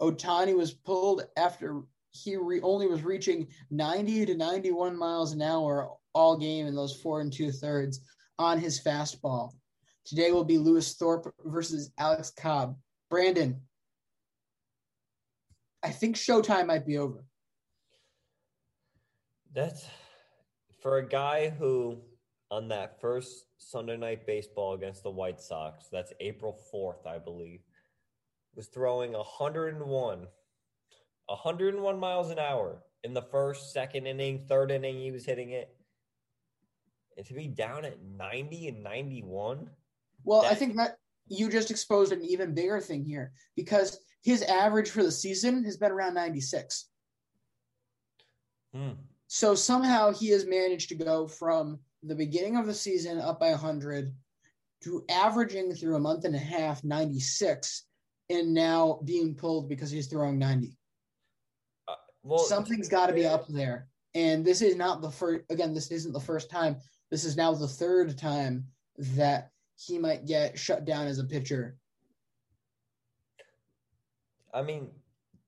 Ohtani 0.00 0.56
was 0.56 0.72
pulled 0.72 1.24
after 1.36 1.82
he 2.10 2.36
re- 2.36 2.60
only 2.62 2.86
was 2.86 3.02
reaching 3.02 3.48
90 3.70 4.26
to 4.26 4.36
91 4.36 4.96
miles 4.96 5.32
an 5.32 5.42
hour 5.42 5.90
all 6.14 6.36
game 6.36 6.66
in 6.66 6.74
those 6.74 6.96
four 7.00 7.20
and 7.20 7.32
two 7.32 7.52
thirds 7.52 8.00
on 8.38 8.58
his 8.58 8.82
fastball. 8.82 9.52
Today 10.04 10.32
will 10.32 10.44
be 10.44 10.58
Lewis 10.58 10.94
Thorpe 10.94 11.32
versus 11.44 11.90
Alex 11.98 12.30
Cobb. 12.30 12.76
Brandon, 13.10 13.60
I 15.82 15.90
think 15.90 16.16
Showtime 16.16 16.66
might 16.66 16.86
be 16.86 16.98
over. 16.98 17.24
That's 19.56 19.88
for 20.82 20.98
a 20.98 21.08
guy 21.08 21.48
who, 21.48 21.96
on 22.50 22.68
that 22.68 23.00
first 23.00 23.46
Sunday 23.56 23.96
night 23.96 24.26
baseball 24.26 24.74
against 24.74 25.02
the 25.02 25.10
White 25.10 25.40
Sox, 25.40 25.86
that's 25.90 26.12
April 26.20 26.58
4th, 26.70 27.06
I 27.06 27.18
believe, 27.18 27.60
was 28.54 28.66
throwing 28.66 29.12
101, 29.12 30.26
101 31.26 31.98
miles 31.98 32.30
an 32.30 32.38
hour 32.38 32.82
in 33.02 33.14
the 33.14 33.22
first, 33.22 33.72
second 33.72 34.06
inning, 34.06 34.44
third 34.46 34.70
inning, 34.70 35.00
he 35.00 35.10
was 35.10 35.24
hitting 35.24 35.52
it. 35.52 35.74
And 37.16 37.24
to 37.24 37.32
be 37.32 37.48
down 37.48 37.86
at 37.86 38.02
90 38.02 38.68
and 38.68 38.82
91, 38.82 39.70
Well, 40.22 40.44
I 40.44 40.54
think 40.54 40.76
that 40.76 40.98
you 41.28 41.48
just 41.48 41.70
exposed 41.70 42.12
an 42.12 42.22
even 42.22 42.52
bigger 42.52 42.78
thing 42.78 43.06
here 43.06 43.32
because 43.56 44.00
his 44.22 44.42
average 44.42 44.90
for 44.90 45.02
the 45.02 45.10
season 45.10 45.64
has 45.64 45.78
been 45.78 45.92
around 45.92 46.12
96. 46.12 46.90
hmm, 48.74 48.90
So 49.28 49.54
somehow 49.54 50.12
he 50.12 50.28
has 50.30 50.46
managed 50.46 50.88
to 50.90 50.94
go 50.94 51.26
from 51.26 51.78
the 52.02 52.14
beginning 52.14 52.56
of 52.56 52.66
the 52.66 52.74
season 52.74 53.18
up 53.18 53.40
by 53.40 53.50
100 53.50 54.14
to 54.84 55.04
averaging 55.10 55.74
through 55.74 55.96
a 55.96 56.00
month 56.00 56.24
and 56.24 56.34
a 56.34 56.38
half 56.38 56.84
96 56.84 57.84
and 58.30 58.54
now 58.54 59.00
being 59.04 59.34
pulled 59.34 59.68
because 59.68 59.90
he's 59.90 60.06
throwing 60.06 60.38
90. 60.38 60.76
Uh, 61.88 61.94
well, 62.22 62.38
Something's 62.38 62.88
got 62.88 63.06
to 63.06 63.12
be 63.12 63.26
up 63.26 63.46
there. 63.48 63.88
And 64.14 64.44
this 64.44 64.62
is 64.62 64.76
not 64.76 65.02
the 65.02 65.10
first, 65.10 65.44
again, 65.50 65.74
this 65.74 65.90
isn't 65.90 66.12
the 66.12 66.20
first 66.20 66.50
time. 66.50 66.76
This 67.10 67.24
is 67.24 67.36
now 67.36 67.52
the 67.52 67.68
third 67.68 68.16
time 68.16 68.66
that 68.98 69.50
he 69.76 69.98
might 69.98 70.26
get 70.26 70.58
shut 70.58 70.84
down 70.84 71.06
as 71.06 71.18
a 71.18 71.24
pitcher. 71.24 71.76
I 74.54 74.62
mean, 74.62 74.88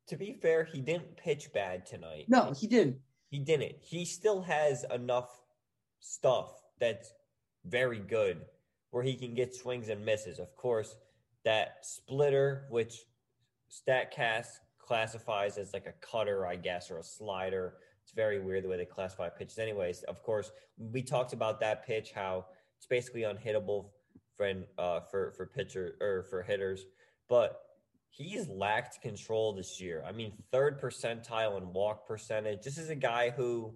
to 0.08 0.16
be 0.16 0.38
fair, 0.40 0.64
he 0.64 0.80
didn't 0.80 1.16
pitch 1.16 1.52
bad 1.52 1.86
tonight. 1.86 2.26
No, 2.28 2.52
he 2.52 2.66
didn't. 2.66 2.98
He 3.28 3.38
didn't. 3.38 3.76
He 3.80 4.04
still 4.04 4.42
has 4.42 4.84
enough 4.92 5.40
stuff 6.00 6.62
that's 6.80 7.12
very 7.64 7.98
good 7.98 8.42
where 8.90 9.02
he 9.02 9.14
can 9.14 9.34
get 9.34 9.54
swings 9.54 9.88
and 9.88 10.04
misses. 10.04 10.38
Of 10.38 10.54
course, 10.56 10.96
that 11.44 11.78
splitter, 11.82 12.66
which 12.70 13.04
StatCast 13.70 14.48
classifies 14.78 15.58
as 15.58 15.74
like 15.74 15.86
a 15.86 15.92
cutter, 16.00 16.46
I 16.46 16.56
guess, 16.56 16.90
or 16.90 16.98
a 16.98 17.04
slider. 17.04 17.74
It's 18.02 18.12
very 18.12 18.40
weird 18.40 18.64
the 18.64 18.68
way 18.68 18.78
they 18.78 18.86
classify 18.86 19.28
pitches. 19.28 19.58
Anyways, 19.58 20.02
of 20.04 20.22
course, 20.22 20.50
we 20.78 21.02
talked 21.02 21.34
about 21.34 21.60
that 21.60 21.86
pitch, 21.86 22.12
how 22.14 22.46
it's 22.78 22.86
basically 22.86 23.22
unhittable 23.22 23.90
for 24.36 24.50
uh, 24.78 25.00
for 25.00 25.32
for 25.32 25.46
pitcher 25.46 25.96
or 26.00 26.24
for 26.30 26.42
hitters. 26.42 26.86
But 27.28 27.60
he's 28.18 28.48
lacked 28.48 29.00
control 29.00 29.54
this 29.54 29.80
year. 29.80 30.04
I 30.06 30.12
mean, 30.12 30.32
third 30.52 30.80
percentile 30.80 31.56
in 31.56 31.72
walk 31.72 32.06
percentage. 32.06 32.62
This 32.62 32.76
is 32.76 32.90
a 32.90 32.96
guy 32.96 33.30
who 33.30 33.72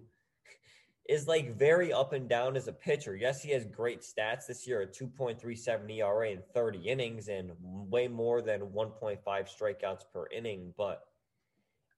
is 1.09 1.27
like 1.27 1.57
very 1.57 1.91
up 1.91 2.13
and 2.13 2.29
down 2.29 2.55
as 2.55 2.67
a 2.67 2.73
pitcher. 2.73 3.15
Yes, 3.15 3.41
he 3.41 3.51
has 3.51 3.65
great 3.65 4.01
stats 4.01 4.47
this 4.47 4.67
year, 4.67 4.81
a 4.81 4.87
2.37 4.87 5.97
ERA 5.97 6.31
in 6.31 6.41
30 6.53 6.79
innings 6.79 7.29
and 7.29 7.51
way 7.59 8.07
more 8.07 8.41
than 8.41 8.61
1.5 8.61 9.17
strikeouts 9.25 10.03
per 10.13 10.27
inning, 10.27 10.73
but 10.77 11.03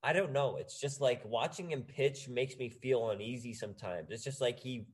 I 0.03 0.13
don't 0.13 0.31
know. 0.31 0.57
It's 0.57 0.79
just 0.79 1.01
like 1.01 1.25
watching 1.25 1.71
him 1.71 1.81
pitch 1.81 2.29
makes 2.29 2.57
me 2.57 2.69
feel 2.69 3.09
uneasy 3.09 3.53
sometimes. 3.53 4.11
It's 4.11 4.23
just 4.23 4.39
like 4.39 4.59
he 4.59 4.85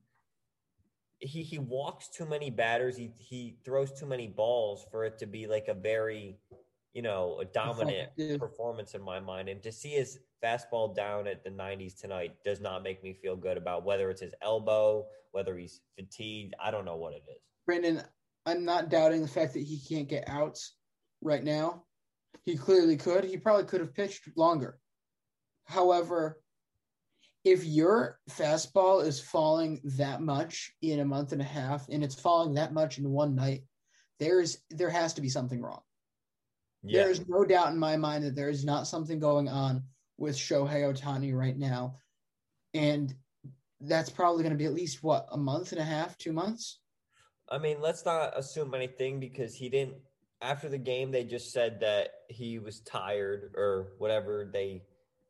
he 1.20 1.44
he 1.44 1.60
walks 1.60 2.08
too 2.08 2.26
many 2.26 2.50
batters. 2.50 2.96
He 2.96 3.12
he 3.18 3.58
throws 3.66 3.92
too 3.92 4.06
many 4.06 4.28
balls 4.28 4.86
for 4.90 5.04
it 5.04 5.18
to 5.20 5.26
be 5.26 5.48
like 5.48 5.68
a 5.68 5.74
very, 5.74 6.38
you 6.94 7.02
know, 7.02 7.40
a 7.40 7.46
dominant 7.46 8.10
performance 8.40 8.94
in 8.94 9.02
my 9.02 9.20
mind. 9.20 9.50
And 9.50 9.64
to 9.64 9.72
see 9.72 9.92
his 9.92 10.20
fastball 10.44 10.96
down 10.96 11.28
at 11.28 11.44
the 11.44 11.50
90s 11.50 12.00
tonight 12.00 12.36
does 12.44 12.60
not 12.60 12.84
make 12.84 13.04
me 13.04 13.14
feel 13.14 13.36
good 13.36 13.58
about 13.58 13.86
whether 13.86 14.10
it's 14.10 14.22
his 14.22 14.34
elbow, 14.42 15.06
whether 15.32 15.58
he's 15.58 15.82
fatigued. 15.98 16.54
I 16.62 16.72
don't 16.72 16.86
know 16.86 16.98
what 16.98 17.14
it 17.14 17.24
is. 17.30 17.42
Brandon, 17.66 18.02
I'm 18.46 18.66
not 18.66 18.90
doubting 18.90 19.22
the 19.22 19.28
fact 19.28 19.54
that 19.54 19.64
he 19.64 19.80
can't 19.80 20.10
get 20.10 20.28
outs 20.28 20.76
right 21.22 21.44
now. 21.44 21.84
He 22.44 22.58
clearly 22.58 22.98
could. 22.98 23.24
He 23.24 23.38
probably 23.38 23.66
could 23.66 23.82
have 23.82 23.94
pitched 23.94 24.28
longer. 24.36 24.80
However, 25.66 26.42
if 27.44 27.64
your 27.64 28.20
fastball 28.30 29.06
is 29.06 29.20
falling 29.20 29.80
that 29.84 30.22
much 30.22 30.72
in 30.82 31.00
a 31.00 31.06
month 31.06 31.32
and 31.32 31.42
a 31.42 31.46
half 31.46 31.88
and 31.90 32.04
it's 32.04 32.20
falling 32.20 32.54
that 32.56 32.74
much 32.74 32.98
in 32.98 33.10
one 33.10 33.36
night, 33.36 33.64
there's 34.20 34.60
there 34.70 34.90
has 34.90 35.14
to 35.16 35.22
be 35.22 35.30
something 35.30 35.62
wrong. 35.62 35.82
Yeah. 36.84 37.04
There 37.04 37.12
is 37.12 37.28
no 37.28 37.46
doubt 37.46 37.72
in 37.72 37.78
my 37.78 37.98
mind 37.98 38.24
that 38.24 38.36
there 38.36 38.50
is 38.50 38.66
not 38.66 38.88
something 38.88 39.20
going 39.20 39.48
on 39.48 39.84
with 40.18 40.36
Shohei 40.36 40.84
Ohtani 40.84 41.36
right 41.36 41.58
now. 41.58 41.98
And 42.74 43.14
that's 43.82 44.10
probably 44.10 44.44
going 44.44 44.54
to 44.54 44.58
be 44.58 44.66
at 44.66 44.74
least 44.74 45.04
what, 45.04 45.28
a 45.32 45.38
month 45.38 45.72
and 45.72 45.82
a 45.82 45.84
half, 45.84 46.18
two 46.18 46.32
months? 46.34 46.80
I 47.50 47.58
mean, 47.58 47.82
let's 47.82 48.06
not 48.06 48.38
assume 48.38 48.74
anything 48.74 49.20
because 49.20 49.56
he 49.56 49.70
didn't. 49.70 49.96
After 50.42 50.70
the 50.70 50.78
game, 50.78 51.12
they 51.12 51.24
just 51.24 51.52
said 51.52 51.82
that 51.82 52.10
he 52.30 52.58
was 52.58 52.80
tired 52.80 53.54
or 53.56 53.94
whatever 54.00 54.50
they 54.52 54.84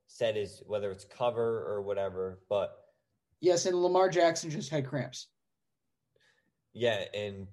said 0.07 0.37
is 0.37 0.61
whether 0.67 0.91
it's 0.91 1.05
cover 1.05 1.65
or 1.67 1.81
whatever. 1.81 2.39
But 2.49 2.77
Yes, 3.41 3.65
and 3.65 3.75
Lamar 3.81 4.09
Jackson 4.09 4.49
just 4.51 4.69
had 4.69 4.87
cramps. 4.87 5.27
yeah, 6.73 7.03
and 7.13 7.47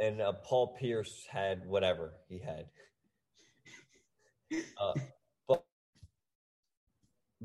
and 0.00 0.20
uh, 0.20 0.32
Paul 0.44 0.76
Pierce 0.78 1.24
had 1.30 1.64
whatever 1.66 2.14
he 2.28 2.38
had. 2.38 2.66
Uh, 4.78 4.92
but 5.46 5.64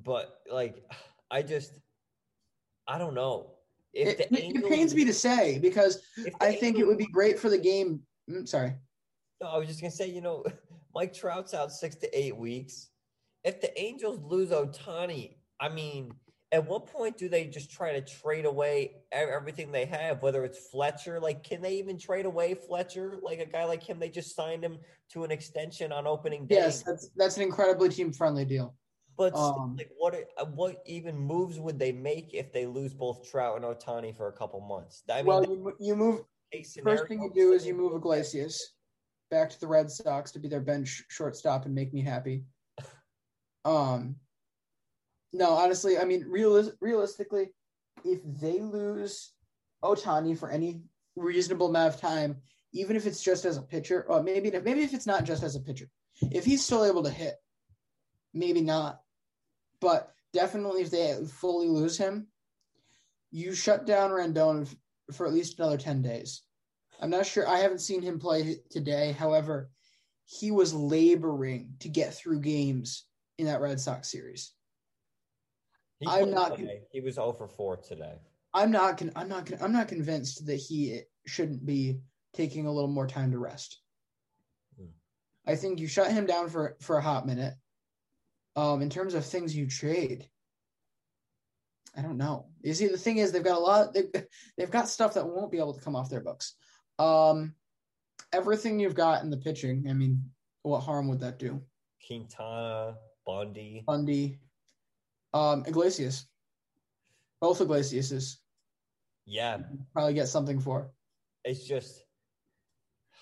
but 0.03 0.41
like, 0.51 0.83
I 1.31 1.41
just 1.41 1.79
I 2.87 2.97
don't 2.97 3.13
know 3.13 3.51
if 3.93 4.19
It, 4.19 4.29
the 4.29 4.37
it- 4.37 4.55
it 4.55 4.69
pains 4.69 4.95
me 4.95 5.05
to 5.05 5.13
say 5.13 5.59
because 5.59 6.01
I 6.41 6.53
think 6.53 6.79
it 6.79 6.85
would 6.85 6.97
be 6.97 7.07
great 7.07 7.39
for 7.39 7.49
the 7.49 7.57
game. 7.57 8.01
Mm, 8.29 8.47
sorry. 8.47 8.73
No, 9.41 9.47
I 9.47 9.57
was 9.57 9.67
just 9.67 9.81
gonna 9.81 9.91
say, 9.91 10.07
you 10.09 10.21
know, 10.21 10.43
Mike 10.95 11.13
Trout's 11.13 11.53
out 11.53 11.71
six 11.71 11.95
to 11.97 12.17
eight 12.19 12.35
weeks. 12.35 12.89
If 13.43 13.59
the 13.61 13.77
Angels 13.79 14.19
lose 14.21 14.49
Ohtani, 14.51 15.35
I 15.59 15.67
mean, 15.69 16.13
at 16.53 16.67
what 16.67 16.85
point 16.85 17.17
do 17.17 17.27
they 17.27 17.47
just 17.47 17.71
try 17.71 17.93
to 17.93 18.01
trade 18.01 18.45
away 18.45 18.97
everything 19.11 19.71
they 19.71 19.85
have? 19.85 20.21
Whether 20.21 20.45
it's 20.45 20.69
Fletcher, 20.69 21.19
like, 21.19 21.43
can 21.43 21.63
they 21.63 21.77
even 21.77 21.97
trade 21.97 22.25
away 22.25 22.53
Fletcher? 22.53 23.17
Like 23.23 23.39
a 23.39 23.45
guy 23.45 23.65
like 23.65 23.81
him, 23.81 23.99
they 23.99 24.09
just 24.09 24.35
signed 24.35 24.63
him 24.63 24.77
to 25.13 25.23
an 25.23 25.31
extension 25.31 25.91
on 25.91 26.05
opening 26.05 26.45
day. 26.45 26.55
Yes, 26.55 26.83
that's 26.83 27.09
that's 27.15 27.37
an 27.37 27.43
incredibly 27.43 27.89
team 27.89 28.13
friendly 28.13 28.45
deal. 28.45 28.75
but 29.17 29.35
still, 29.35 29.59
um, 29.61 29.75
like, 29.75 29.89
what 29.97 30.15
uh, 30.37 30.45
what 30.45 30.83
even 30.85 31.17
moves 31.17 31.59
would 31.59 31.79
they 31.79 31.91
make 31.91 32.35
if 32.35 32.53
they 32.53 32.67
lose 32.67 32.93
both 32.93 33.27
Trout 33.29 33.55
and 33.55 33.65
Ohtani 33.65 34.15
for 34.15 34.27
a 34.27 34.33
couple 34.33 34.61
months? 34.61 35.01
I 35.11 35.17
mean, 35.17 35.25
well, 35.25 35.43
you, 35.43 35.73
you 35.79 35.95
move. 35.95 36.21
First 36.83 37.07
thing 37.07 37.23
you 37.23 37.31
do 37.33 37.53
is 37.53 37.65
you 37.65 37.73
move 37.73 37.95
Iglesias 37.95 38.75
back 39.31 39.49
to 39.49 39.59
the 39.59 39.65
Red 39.65 39.89
Sox 39.89 40.29
to 40.29 40.37
be 40.37 40.47
their 40.47 40.61
bench 40.61 41.03
shortstop 41.09 41.65
and 41.65 41.73
make 41.73 41.93
me 41.93 42.01
happy. 42.01 42.43
Um, 43.65 44.17
no, 45.33 45.49
honestly, 45.49 45.97
I 45.97 46.05
mean, 46.05 46.25
realis- 46.25 46.75
realistically, 46.79 47.49
if 48.05 48.21
they 48.23 48.61
lose 48.61 49.33
Ohtani 49.83 50.37
for 50.37 50.49
any 50.49 50.81
reasonable 51.15 51.67
amount 51.67 51.95
of 51.95 51.99
time, 51.99 52.37
even 52.71 52.95
if 52.95 53.05
it's 53.05 53.23
just 53.23 53.45
as 53.45 53.57
a 53.57 53.61
pitcher, 53.61 54.05
or 54.07 54.23
maybe 54.23 54.51
maybe 54.51 54.81
if 54.81 54.93
it's 54.93 55.07
not 55.07 55.25
just 55.25 55.43
as 55.43 55.55
a 55.55 55.59
pitcher, 55.59 55.89
if 56.31 56.45
he's 56.45 56.63
still 56.63 56.85
able 56.85 57.03
to 57.03 57.09
hit, 57.09 57.35
maybe 58.33 58.61
not, 58.61 59.01
but 59.79 60.11
definitely 60.33 60.81
if 60.81 60.91
they 60.91 61.17
fully 61.25 61.67
lose 61.67 61.97
him, 61.97 62.27
you 63.31 63.53
shut 63.53 63.85
down 63.85 64.11
Rendon 64.11 64.73
for 65.11 65.25
at 65.25 65.33
least 65.33 65.59
another 65.59 65.77
ten 65.77 66.01
days. 66.01 66.43
I'm 66.99 67.09
not 67.09 67.25
sure. 67.25 67.47
I 67.47 67.59
haven't 67.59 67.81
seen 67.81 68.01
him 68.01 68.19
play 68.19 68.57
today. 68.69 69.11
However, 69.11 69.69
he 70.25 70.51
was 70.51 70.73
laboring 70.73 71.73
to 71.79 71.89
get 71.89 72.13
through 72.13 72.41
games 72.41 73.05
in 73.37 73.47
that 73.47 73.61
Red 73.61 73.79
Sox 73.79 74.09
series. 74.09 74.53
He 75.99 76.08
I'm 76.08 76.32
not-. 76.32 76.60
He 76.91 77.01
was 77.01 77.15
0 77.15 77.34
for 77.34 77.47
4 77.47 77.77
today. 77.77 78.15
I'm 78.53 78.71
not. 78.71 78.97
Con- 78.97 79.12
I'm 79.15 79.29
not. 79.29 79.45
Con- 79.45 79.60
I'm 79.62 79.73
not 79.73 79.88
convinced 79.88 80.45
that 80.45 80.56
he 80.56 81.01
shouldn't 81.25 81.65
be 81.65 81.99
taking 82.34 82.65
a 82.65 82.71
little 82.71 82.89
more 82.89 83.08
time 83.08 83.32
to 83.32 83.39
rest. 83.39 83.79
Hmm. 84.77 84.88
I 85.47 85.56
think 85.56 85.79
you 85.79 85.88
shut 85.88 86.12
him 86.12 86.25
down 86.25 86.49
for 86.49 86.77
for 86.82 86.97
a 86.97 87.01
hot 87.01 87.25
minute. 87.25 87.56
Um, 88.56 88.84
in 88.84 88.89
terms 88.89 89.15
of 89.15 89.25
things 89.25 89.56
you 89.56 89.67
trade, 89.67 90.29
I 91.97 92.01
don't 92.01 92.17
know. 92.17 92.47
You 92.62 92.73
see, 92.73 92.88
the 92.88 92.97
thing 92.97 93.17
is, 93.17 93.32
they've 93.32 93.43
got 93.43 93.58
a 93.58 93.60
lot. 93.60 93.93
They've, 93.93 94.12
they've 94.58 94.71
got 94.71 94.88
stuff 94.88 95.15
that 95.15 95.27
won't 95.27 95.51
be 95.51 95.58
able 95.58 95.73
to 95.73 95.82
come 95.82 95.95
off 95.95 96.10
their 96.10 96.21
books. 96.21 96.53
Um, 96.99 97.56
everything 98.32 98.79
you've 98.79 98.95
got 98.95 99.23
in 99.23 99.32
the 99.32 99.38
pitching. 99.38 99.88
I 99.89 99.93
mean, 99.93 100.29
what 100.63 100.82
harm 100.82 101.08
would 101.08 101.19
that 101.21 101.39
do? 101.39 101.62
Quintana, 102.06 102.95
Bundy. 103.25 103.84
Bundy, 103.88 104.39
um, 105.33 105.63
Iglesias, 105.65 106.25
both 107.41 107.59
Iglesiases 107.61 108.37
Yeah, 109.25 109.59
probably 109.93 110.13
get 110.13 110.27
something 110.27 110.59
for. 110.59 110.91
it's 111.43 111.63
just 111.65 112.03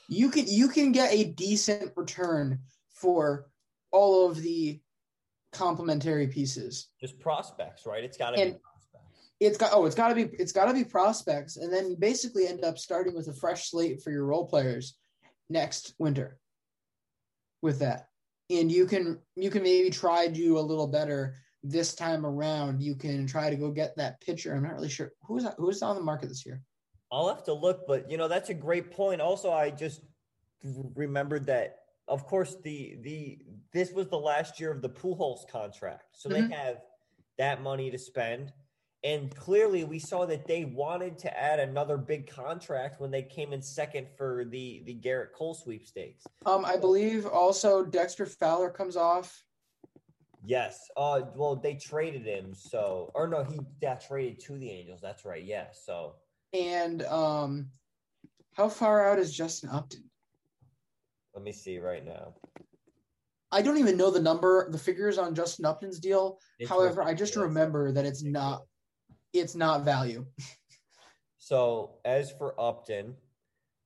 You 0.08 0.30
can 0.30 0.46
you 0.48 0.68
can 0.68 0.92
get 0.92 1.12
a 1.14 1.24
decent 1.26 1.94
return 1.96 2.60
for 2.94 3.50
all 3.92 4.30
of 4.30 4.42
the 4.42 4.82
complementary 5.52 6.28
pieces. 6.28 6.90
just 7.00 7.20
prospects, 7.20 7.86
right? 7.86 8.04
It's 8.04 8.18
got 8.18 8.32
to 8.32 8.36
be 8.38 8.42
And- 8.44 8.62
prospects. 8.62 9.32
It's 9.40 9.58
got 9.58 9.72
oh, 9.74 9.86
it's 9.86 9.96
got 9.96 10.10
to 10.10 10.16
be 10.16 10.24
it's 10.38 10.52
got 10.52 10.66
to 10.66 10.74
be 10.74 10.84
prospects, 10.84 11.58
and 11.58 11.74
then 11.74 11.90
you 11.90 11.96
basically 11.98 12.48
end 12.48 12.64
up 12.64 12.78
starting 12.78 13.16
with 13.16 13.28
a 13.28 13.34
fresh 13.34 13.70
slate 13.72 14.02
for 14.04 14.12
your 14.12 14.26
role 14.26 14.46
players 14.46 14.98
next 15.50 15.94
winter. 15.98 16.38
With 17.64 17.80
that, 17.80 18.08
and 18.50 18.72
you 18.72 18.86
can 18.86 19.20
you 19.36 19.50
can 19.50 19.64
maybe 19.64 19.90
try 19.90 20.28
do 20.28 20.58
a 20.58 20.62
little 20.62 20.88
better 20.88 21.36
this 21.64 21.94
time 21.94 22.26
around. 22.26 22.82
You 22.82 22.96
can 22.96 23.28
try 23.28 23.50
to 23.50 23.56
go 23.56 23.72
get 23.72 23.96
that 23.98 24.20
pitcher. 24.22 24.54
I'm 24.54 24.64
not 24.64 24.74
really 24.74 24.90
sure 24.90 25.12
who's 25.24 25.46
who's 25.58 25.82
on 25.82 25.96
the 25.96 26.02
market 26.02 26.30
this 26.30 26.46
year. 26.46 26.62
I'll 27.12 27.28
have 27.28 27.44
to 27.44 27.54
look, 27.54 27.86
but 27.88 28.10
you 28.10 28.18
know 28.18 28.28
that's 28.28 28.50
a 28.50 28.54
great 28.54 28.92
point. 28.92 29.22
Also, 29.22 29.52
I 29.52 29.70
just 29.70 30.02
remembered 30.96 31.46
that, 31.48 31.78
of 32.08 32.26
course, 32.26 32.56
the 32.64 32.98
the 33.02 33.40
this 33.74 33.92
was 33.92 34.08
the 34.08 34.18
last 34.20 34.60
year 34.60 34.72
of 34.72 34.82
the 34.82 34.90
Pujols 34.90 35.48
contract, 35.48 36.06
so 36.14 36.30
Mhm. 36.30 36.34
they 36.50 36.56
have 36.56 36.82
that 37.38 37.62
money 37.62 37.92
to 37.92 37.98
spend. 37.98 38.54
And 39.04 39.36
clearly, 39.36 39.84
we 39.84 39.98
saw 39.98 40.28
that 40.28 40.46
they 40.46 40.64
wanted 40.64 41.18
to 41.20 41.36
add 41.36 41.60
another 41.60 41.98
big 41.98 42.28
contract 42.30 43.02
when 43.02 43.10
they 43.10 43.24
came 43.24 43.52
in 43.52 43.62
second 43.62 44.08
for 44.16 44.46
the 44.46 44.84
the 44.86 44.96
Gerrit 44.96 45.34
Cole 45.34 45.56
sweepstakes. 45.56 46.24
Um, 46.46 46.66
I 46.66 46.78
believe 46.78 47.26
also 47.26 47.84
Dexter 47.84 48.26
Fowler 48.28 48.70
comes 48.70 48.96
off. 48.96 49.44
Yes. 50.44 50.90
Uh, 50.98 51.22
well, 51.36 51.56
they 51.56 51.76
traded 51.76 52.26
him, 52.26 52.54
so 52.54 53.12
or 53.14 53.28
no, 53.28 53.44
he 53.44 53.60
got 53.82 54.02
traded 54.02 54.40
to 54.42 54.58
the 54.58 54.70
Angels. 54.70 55.00
That's 55.02 55.24
right. 55.26 55.44
Yeah. 55.44 55.66
So 55.72 56.16
And 56.54 57.04
um, 57.04 57.68
how 58.54 58.70
far 58.70 59.08
out 59.08 59.20
is 59.20 59.34
Justin 59.34 59.70
Upton? 59.70 60.04
let 61.34 61.44
me 61.44 61.52
see 61.52 61.80
right 61.80 62.06
now. 62.06 62.34
I 63.52 63.62
don't 63.62 63.78
even 63.78 63.98
know 63.98 64.12
the 64.12 64.22
number, 64.22 64.70
the 64.70 64.78
figures 64.78 65.18
on 65.18 65.36
Justin 65.36 65.66
Upton's 65.66 66.00
deal. 66.00 66.40
It's 66.60 66.70
However, 66.70 67.04
I 67.04 67.14
just 67.14 67.36
remember 67.36 67.92
that 67.92 68.06
it's 68.06 68.24
not, 68.24 68.64
it's 69.34 69.56
not 69.56 69.86
value. 69.86 70.26
So 71.44 71.96
as 72.06 72.32
for 72.32 72.54
Upton, 72.62 73.16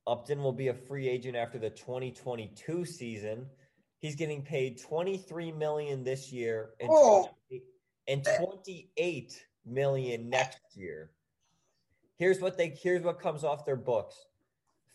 Upton 0.06 0.42
will 0.42 0.52
be 0.52 0.68
a 0.68 0.74
free 0.74 1.08
agent 1.08 1.36
after 1.36 1.58
the 1.58 1.70
2022 1.70 2.84
season. 2.84 3.46
He's 3.98 4.14
getting 4.14 4.42
paid 4.42 4.80
23 4.80 5.52
million 5.52 6.04
this 6.04 6.32
year 6.32 6.70
and, 6.80 6.88
Oh. 6.92 7.30
20 7.48 7.64
and 8.08 8.24
28 8.38 9.46
million 9.64 10.28
next 10.30 10.60
year. 10.74 11.10
Here's 12.18 12.40
what 12.40 12.56
they 12.56 12.68
here's 12.68 13.02
what 13.02 13.20
comes 13.20 13.44
off 13.44 13.64
their 13.66 13.76
books. 13.76 14.26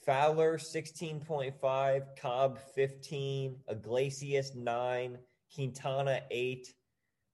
Fowler 0.05 0.57
16.5, 0.57 2.03
Cobb 2.19 2.57
15, 2.73 3.55
Iglesias 3.69 4.55
9, 4.55 5.17
Quintana 5.53 6.21
8, 6.31 6.73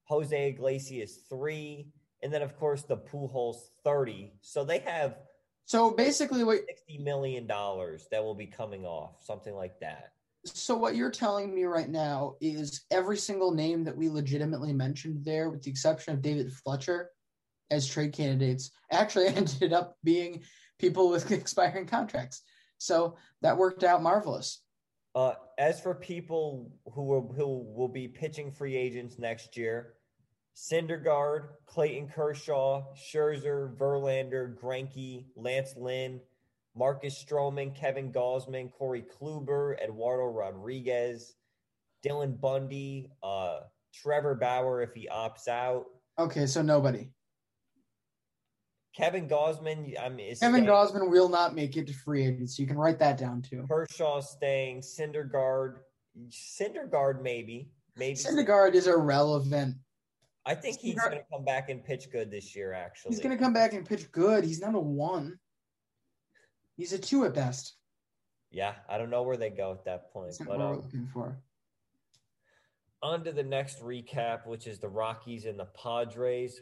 Jose 0.03 0.49
Iglesias 0.49 1.19
3, 1.29 1.87
and 2.23 2.33
then 2.33 2.41
of 2.41 2.57
course 2.57 2.81
the 2.83 2.97
Pujols 2.97 3.69
30. 3.83 4.33
So 4.41 4.65
they 4.65 4.79
have 4.79 5.19
So 5.65 5.91
basically, 5.91 6.43
what 6.43 6.59
60 6.67 6.97
million 6.99 7.47
dollars 7.47 8.07
that 8.11 8.23
will 8.23 8.35
be 8.35 8.47
coming 8.47 8.85
off, 8.85 9.23
something 9.23 9.53
like 9.55 9.79
that. 9.79 10.11
So 10.47 10.75
what 10.75 10.95
you're 10.95 11.11
telling 11.11 11.53
me 11.53 11.65
right 11.65 11.89
now 11.89 12.35
is 12.41 12.85
every 12.91 13.17
single 13.17 13.51
name 13.51 13.83
that 13.83 13.97
we 13.97 14.09
legitimately 14.09 14.73
mentioned 14.73 15.23
there, 15.23 15.49
with 15.49 15.63
the 15.63 15.71
exception 15.71 16.13
of 16.13 16.21
David 16.21 16.51
Fletcher, 16.51 17.11
as 17.69 17.87
trade 17.87 18.13
candidates, 18.13 18.71
actually 18.91 19.27
ended 19.35 19.73
up 19.73 19.97
being 20.03 20.43
people 20.79 21.09
with 21.09 21.31
expiring 21.31 21.85
contracts. 21.85 22.41
So 22.77 23.17
that 23.41 23.57
worked 23.57 23.83
out 23.83 24.03
marvelous. 24.03 24.61
Uh, 25.15 25.33
as 25.57 25.81
for 25.81 25.95
people 25.95 26.71
who 26.93 27.03
will, 27.03 27.33
who 27.35 27.65
will 27.75 27.87
be 27.87 28.07
pitching 28.07 28.51
free 28.51 28.75
agents 28.75 29.17
next 29.17 29.57
year, 29.57 29.93
Syndergaard, 30.55 31.49
Clayton 31.65 32.09
Kershaw, 32.09 32.83
Scherzer, 32.95 33.75
Verlander, 33.77 34.55
Greinke, 34.55 35.25
Lance 35.35 35.75
Lynn, 35.75 36.19
Marcus 36.77 37.23
Stroman, 37.23 37.75
Kevin 37.75 38.11
Gausman, 38.11 38.71
Corey 38.71 39.03
Kluber, 39.03 39.81
Eduardo 39.83 40.25
Rodriguez, 40.25 41.35
Dylan 42.05 42.39
Bundy, 42.39 43.09
uh, 43.23 43.61
Trevor 43.93 44.35
Bauer 44.35 44.81
if 44.81 44.93
he 44.93 45.09
opts 45.11 45.47
out, 45.47 45.85
Okay, 46.19 46.47
so 46.47 46.61
nobody. 46.61 47.09
Kevin 48.95 49.27
Gausman. 49.29 49.93
I 49.99 50.09
mean, 50.09 50.35
Kevin 50.35 50.35
staying. 50.35 50.65
Gausman 50.65 51.11
will 51.11 51.29
not 51.29 51.53
make 51.53 51.77
it 51.77 51.85
to 51.87 51.93
free 51.93 52.25
agency. 52.25 52.63
You 52.63 52.67
can 52.67 52.77
write 52.77 52.97
that 52.99 53.17
down 53.17 53.43
too. 53.43 53.63
Kershaw 53.69 54.21
staying, 54.21 54.81
Syndergaard, 54.81 55.75
Syndergaard 56.29 57.21
maybe, 57.21 57.69
maybe. 57.95 58.15
Syndergaard 58.15 58.73
is 58.73 58.87
irrelevant. 58.87 59.75
I 60.47 60.55
think 60.55 60.79
he's 60.79 60.95
going 60.95 61.11
to 61.11 61.23
come 61.31 61.45
back 61.45 61.69
and 61.69 61.83
pitch 61.83 62.09
good 62.11 62.31
this 62.31 62.55
year. 62.55 62.73
Actually, 62.73 63.11
He's 63.11 63.19
going 63.19 63.37
to 63.37 63.43
come 63.43 63.53
back 63.53 63.73
and 63.73 63.85
pitch 63.85 64.11
good. 64.11 64.43
He's 64.43 64.61
not 64.61 64.73
a 64.73 64.79
one. 64.79 65.37
He's 66.77 66.93
a 66.93 66.97
two 66.99 67.25
at 67.25 67.33
best. 67.33 67.73
Yeah, 68.51 68.75
I 68.87 68.97
don't 68.97 69.09
know 69.09 69.23
where 69.23 69.35
they 69.35 69.49
go 69.49 69.71
at 69.71 69.83
that 69.85 70.11
point. 70.13 70.27
That's 70.27 70.37
But 70.37 70.47
what 70.47 70.59
we're 70.59 70.65
um, 70.65 70.75
looking 70.75 71.07
for. 71.13 71.37
on 73.03 73.23
to 73.25 73.31
the 73.31 73.43
next 73.43 73.81
recap, 73.81 74.47
which 74.47 74.67
is 74.67 74.79
the 74.79 74.87
Rockies 74.87 75.45
and 75.45 75.59
the 75.59 75.67
Padres. 75.81 76.61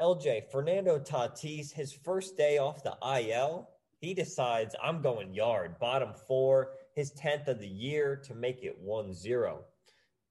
LJ, 0.00 0.50
Fernando 0.50 0.98
Tatis, 0.98 1.72
his 1.72 1.92
first 1.92 2.36
day 2.36 2.58
off 2.58 2.82
the 2.82 2.96
IL, 3.20 3.68
he 4.00 4.12
decides 4.12 4.74
I'm 4.82 5.00
going 5.02 5.32
yard. 5.32 5.78
Bottom 5.78 6.12
four, 6.26 6.72
his 6.94 7.12
10th 7.12 7.46
of 7.48 7.60
the 7.60 7.68
year 7.68 8.16
to 8.24 8.34
make 8.34 8.64
it 8.64 8.76
1 8.80 9.12
0. 9.14 9.64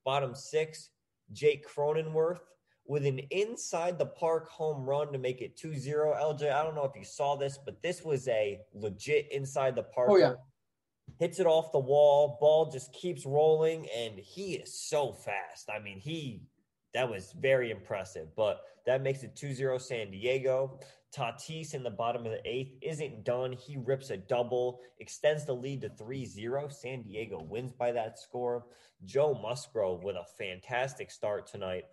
Bottom 0.03 0.35
six, 0.35 0.89
Jake 1.31 1.65
Cronenworth 1.67 2.41
with 2.85 3.05
an 3.05 3.19
inside 3.31 3.97
the 3.97 4.05
park 4.05 4.49
home 4.49 4.85
run 4.85 5.11
to 5.13 5.17
make 5.17 5.41
it 5.41 5.57
2 5.57 5.75
0. 5.75 6.13
LJ, 6.13 6.51
I 6.53 6.63
don't 6.63 6.75
know 6.75 6.85
if 6.85 6.95
you 6.95 7.05
saw 7.05 7.35
this, 7.35 7.57
but 7.63 7.81
this 7.81 8.03
was 8.03 8.27
a 8.27 8.59
legit 8.73 9.31
inside 9.31 9.75
the 9.75 9.83
park. 9.83 10.09
Oh, 10.11 10.17
yeah. 10.17 10.33
Hits 11.19 11.39
it 11.39 11.45
off 11.45 11.71
the 11.71 11.79
wall. 11.79 12.37
Ball 12.39 12.71
just 12.71 12.91
keeps 12.93 13.25
rolling, 13.25 13.87
and 13.95 14.17
he 14.17 14.55
is 14.55 14.73
so 14.73 15.13
fast. 15.13 15.69
I 15.69 15.79
mean, 15.79 15.99
he 15.99 16.41
that 16.93 17.09
was 17.09 17.33
very 17.39 17.71
impressive. 17.71 18.27
But 18.35 18.61
that 18.85 19.01
makes 19.01 19.23
it 19.23 19.35
2-0 19.35 19.81
San 19.81 20.11
Diego. 20.11 20.79
Tatis 21.15 21.73
in 21.75 21.83
the 21.83 21.91
bottom 21.91 22.25
of 22.25 22.31
the 22.31 22.41
eighth 22.45 22.75
isn't 22.81 23.23
done. 23.23 23.51
He 23.53 23.77
rips 23.77 24.09
a 24.09 24.17
double, 24.17 24.79
extends 24.99 25.45
the 25.45 25.53
lead 25.53 25.81
to 25.81 25.89
3-0. 25.89 26.71
San 26.71 27.03
Diego 27.03 27.41
wins 27.43 27.71
by 27.71 27.91
that 27.91 28.19
score. 28.19 28.65
Joe 29.05 29.39
Musgrove 29.41 30.03
with 30.03 30.15
a 30.15 30.25
fantastic 30.37 31.11
start 31.11 31.45
tonight. 31.45 31.85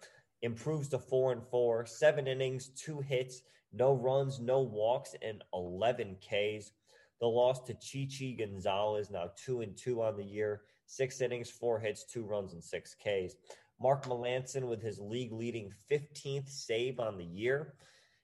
Improves 0.43 0.89
to 0.89 0.99
four 0.99 1.33
and 1.33 1.43
four, 1.51 1.85
seven 1.87 2.27
innings, 2.27 2.69
two 2.69 3.01
hits, 3.01 3.43
no 3.73 3.93
runs, 3.93 4.41
no 4.41 4.61
walks, 4.61 5.15
and 5.23 5.43
11 5.53 6.17
Ks. 6.17 6.73
The 7.21 7.27
loss 7.27 7.61
to 7.67 7.75
Chichi 7.75 8.35
Gonzalez, 8.35 9.11
now 9.11 9.31
two 9.37 9.61
and 9.61 9.77
two 9.77 10.03
on 10.03 10.17
the 10.17 10.25
year, 10.25 10.63
six 10.87 11.21
innings, 11.21 11.51
four 11.51 11.79
hits, 11.79 12.05
two 12.05 12.25
runs, 12.25 12.55
and 12.55 12.65
six 12.65 12.95
Ks. 12.95 13.35
Mark 13.81 14.07
Melancon 14.07 14.69
with 14.69 14.83
his 14.83 14.99
league 14.99 15.33
leading 15.33 15.73
15th 15.91 16.49
save 16.49 17.01
on 17.01 17.19
the 17.19 17.25
year. 17.25 17.75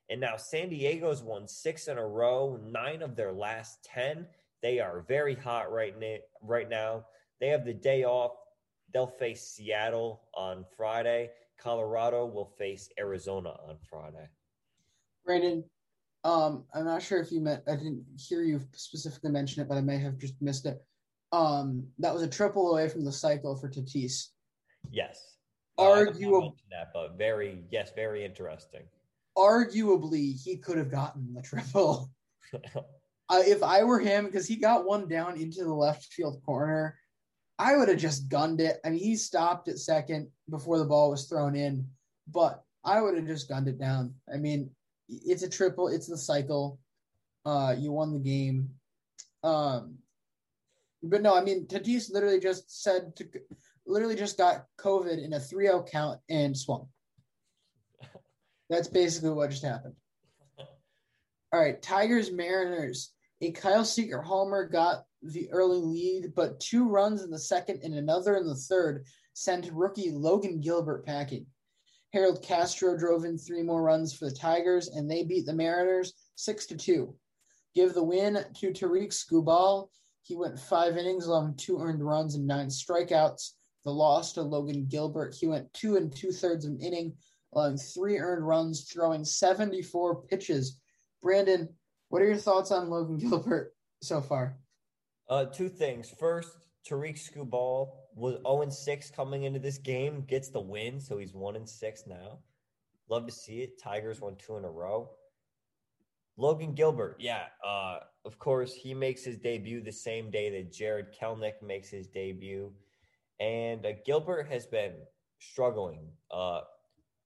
And 0.09 0.21
now 0.21 0.37
San 0.37 0.69
Diego's 0.69 1.23
won 1.23 1.49
six 1.49 1.89
in 1.89 1.99
a 1.99 2.07
row, 2.07 2.59
nine 2.65 3.03
of 3.03 3.17
their 3.17 3.33
last 3.33 3.85
10. 3.85 4.27
They 4.63 4.81
are 4.81 5.05
very 5.07 5.35
hot 5.35 5.73
right, 5.73 5.99
na- 5.99 6.25
right 6.43 6.69
now. 6.69 7.07
They 7.41 7.49
have 7.49 7.65
the 7.65 7.75
day 7.75 8.05
off. 8.05 8.33
They'll 8.93 9.07
face 9.07 9.49
Seattle 9.49 10.23
on 10.35 10.65
Friday. 10.77 11.31
Colorado 11.59 12.27
will 12.27 12.53
face 12.59 12.89
Arizona 12.99 13.51
on 13.69 13.77
Friday. 13.89 14.29
Brandon, 15.25 15.65
um, 16.25 16.65
I'm 16.75 16.85
not 16.85 17.03
sure 17.03 17.21
if 17.21 17.31
you 17.33 17.41
meant, 17.41 17.63
I 17.69 17.77
didn't 17.77 18.05
hear 18.19 18.43
you 18.43 18.61
specifically 18.73 19.31
mention 19.31 19.63
it, 19.63 19.69
but 19.69 19.79
I 19.79 19.81
may 19.81 19.99
have 19.99 20.19
just 20.19 20.35
missed 20.41 20.67
it. 20.67 20.85
Um, 21.33 21.87
that 21.99 22.13
was 22.13 22.23
a 22.23 22.29
triple 22.29 22.73
away 22.73 22.89
from 22.89 23.05
the 23.05 23.13
cycle 23.13 23.57
for 23.57 23.69
Tatis. 23.69 24.29
Yes. 24.91 25.37
Uh, 25.79 25.83
I 25.83 25.99
Arguable, 25.99 26.57
that, 26.71 26.89
but 26.95 27.19
very, 27.19 27.65
yes, 27.71 27.93
very 27.95 28.25
interesting. 28.25 28.83
arguably, 29.37 30.41
he 30.41 30.57
could 30.57 30.79
have 30.79 30.91
gotten 30.91 31.35
the 31.35 31.43
triple. 31.43 32.11
uh, 32.55 33.43
if 33.47 33.63
I 33.63 33.85
were 33.85 33.99
him, 33.99 34.25
because 34.25 34.47
he 34.47 34.57
got 34.57 34.87
one 34.87 35.09
down 35.09 35.37
into 35.37 35.65
the 35.65 35.75
left 35.75 36.13
field 36.13 36.41
corner, 36.45 36.99
I 37.59 37.77
would 37.77 37.89
have 37.89 37.99
just 37.99 38.29
gunned 38.29 38.61
it. 38.61 38.79
I 38.85 38.91
mean, 38.91 39.01
he 39.01 39.17
stopped 39.17 39.69
at 39.69 39.79
second 39.79 40.29
before 40.51 40.79
the 40.79 40.85
ball 40.85 41.11
was 41.11 41.25
thrown 41.25 41.57
in, 41.57 41.87
but 42.33 42.63
I 42.85 43.01
would 43.01 43.17
have 43.17 43.27
just 43.27 43.49
gunned 43.49 43.69
it 43.69 43.79
down. 43.79 44.15
I 44.33 44.37
mean, 44.37 44.71
it's 45.09 45.43
a 45.43 45.49
triple, 45.49 45.89
it's 45.89 46.07
the 46.07 46.19
cycle. 46.19 46.79
Uh, 47.45 47.75
you 47.79 47.93
won 47.93 48.13
the 48.13 48.19
game. 48.19 48.71
Um, 49.43 49.97
but 51.03 51.23
no, 51.23 51.37
I 51.37 51.43
mean, 51.43 51.67
Tatis 51.67 52.13
literally 52.13 52.41
just 52.41 52.83
said 52.83 53.15
to, 53.17 53.29
literally 53.87 54.17
just 54.17 54.37
got 54.37 54.67
COVID 54.79 55.25
in 55.25 55.33
a 55.33 55.39
3-0 55.39 55.89
count 55.91 56.21
and 56.29 56.57
swung. 56.57 56.89
That's 58.69 58.89
basically 58.89 59.31
what 59.31 59.51
just 59.51 59.65
happened. 59.65 59.95
All 61.53 61.61
right, 61.61 61.81
Tigers 61.81 62.33
Mariners. 62.33 63.13
A 63.43 63.53
Kyle 63.53 63.85
Seager 63.85 64.23
homer 64.23 64.67
got 64.67 65.05
the 65.33 65.51
early 65.51 65.81
lead, 65.81 66.35
but 66.35 66.61
two 66.61 66.89
runs 66.89 67.23
in 67.23 67.31
the 67.31 67.39
second 67.39 67.81
and 67.83 67.95
another 67.95 68.37
in 68.37 68.47
the 68.47 68.55
third 68.55 69.05
sent 69.35 69.71
rookie 69.73 70.11
Logan 70.11 70.61
Gilbert 70.61 71.05
packing. 71.05 71.47
Harold 72.13 72.43
Castro 72.43 72.97
drove 72.97 73.25
in 73.25 73.37
three 73.37 73.63
more 73.63 73.83
runs 73.83 74.15
for 74.15 74.25
the 74.25 74.35
Tigers, 74.35 74.89
and 74.89 75.11
they 75.11 75.25
beat 75.25 75.45
the 75.45 75.53
Mariners 75.53 76.15
six 76.35 76.67
to 76.67 76.77
two. 76.77 77.15
Give 77.75 77.93
the 77.93 78.03
win 78.03 78.43
to 78.55 78.73
Tarik 78.73 79.11
Skubal. 79.11 79.89
He 80.23 80.35
went 80.35 80.59
five 80.59 80.97
innings, 80.97 81.27
allowing 81.27 81.55
two 81.57 81.79
earned 81.79 82.03
runs 82.03 82.35
and 82.35 82.47
nine 82.47 82.69
strikeouts. 82.69 83.51
The 83.85 83.91
loss 83.93 84.33
to 84.33 84.43
Logan 84.43 84.87
Gilbert. 84.89 85.37
He 85.39 85.47
went 85.47 85.73
two 85.75 85.97
and 85.97 86.15
two 86.15 86.33
thirds 86.33 86.65
of 86.65 86.73
an 86.73 86.81
inning, 86.81 87.15
allowing 87.53 87.77
three 87.77 88.19
earned 88.19 88.47
runs, 88.47 88.91
throwing 88.91 89.25
74 89.25 90.23
pitches. 90.23 90.81
Brandon, 91.23 91.69
what 92.09 92.23
are 92.23 92.27
your 92.27 92.37
thoughts 92.37 92.71
on 92.71 92.89
Logan 92.89 93.19
Gilbert 93.19 93.75
so 94.03 94.21
far? 94.21 94.57
Uh, 95.29 95.45
two 95.47 95.69
things. 95.69 96.15
First, 96.19 96.67
Tarik 96.85 97.17
Skubal 97.17 97.91
was 98.15 98.37
0 98.47 98.69
6 98.71 99.11
coming 99.11 99.43
into 99.43 99.59
this 99.59 99.79
game, 99.79 100.25
gets 100.27 100.49
the 100.49 100.61
win, 100.61 101.01
so 101.01 101.19
he's 101.19 101.35
1 101.35 101.67
6 101.67 102.05
now. 102.07 102.39
Love 103.09 103.27
to 103.27 103.33
see 103.33 103.61
it. 103.61 103.81
Tigers 103.81 104.21
won 104.21 104.37
two 104.37 104.57
in 104.57 104.65
a 104.65 104.71
row. 104.71 105.11
Logan 106.37 106.75
Gilbert, 106.75 107.17
yeah, 107.19 107.45
uh, 107.67 107.99
of 108.25 108.39
course, 108.39 108.75
he 108.75 108.93
makes 108.93 109.25
his 109.25 109.39
debut 109.39 109.81
the 109.81 109.93
same 109.93 110.31
day 110.31 110.51
that 110.51 110.73
Jarred 110.73 111.15
Kelenic 111.19 111.63
makes 111.63 111.89
his 111.89 112.09
debut. 112.09 112.73
And 113.41 113.87
uh, 113.87 113.93
Gilbert 114.05 114.47
has 114.51 114.67
been 114.67 114.93
struggling 115.39 116.01
uh, 116.31 116.61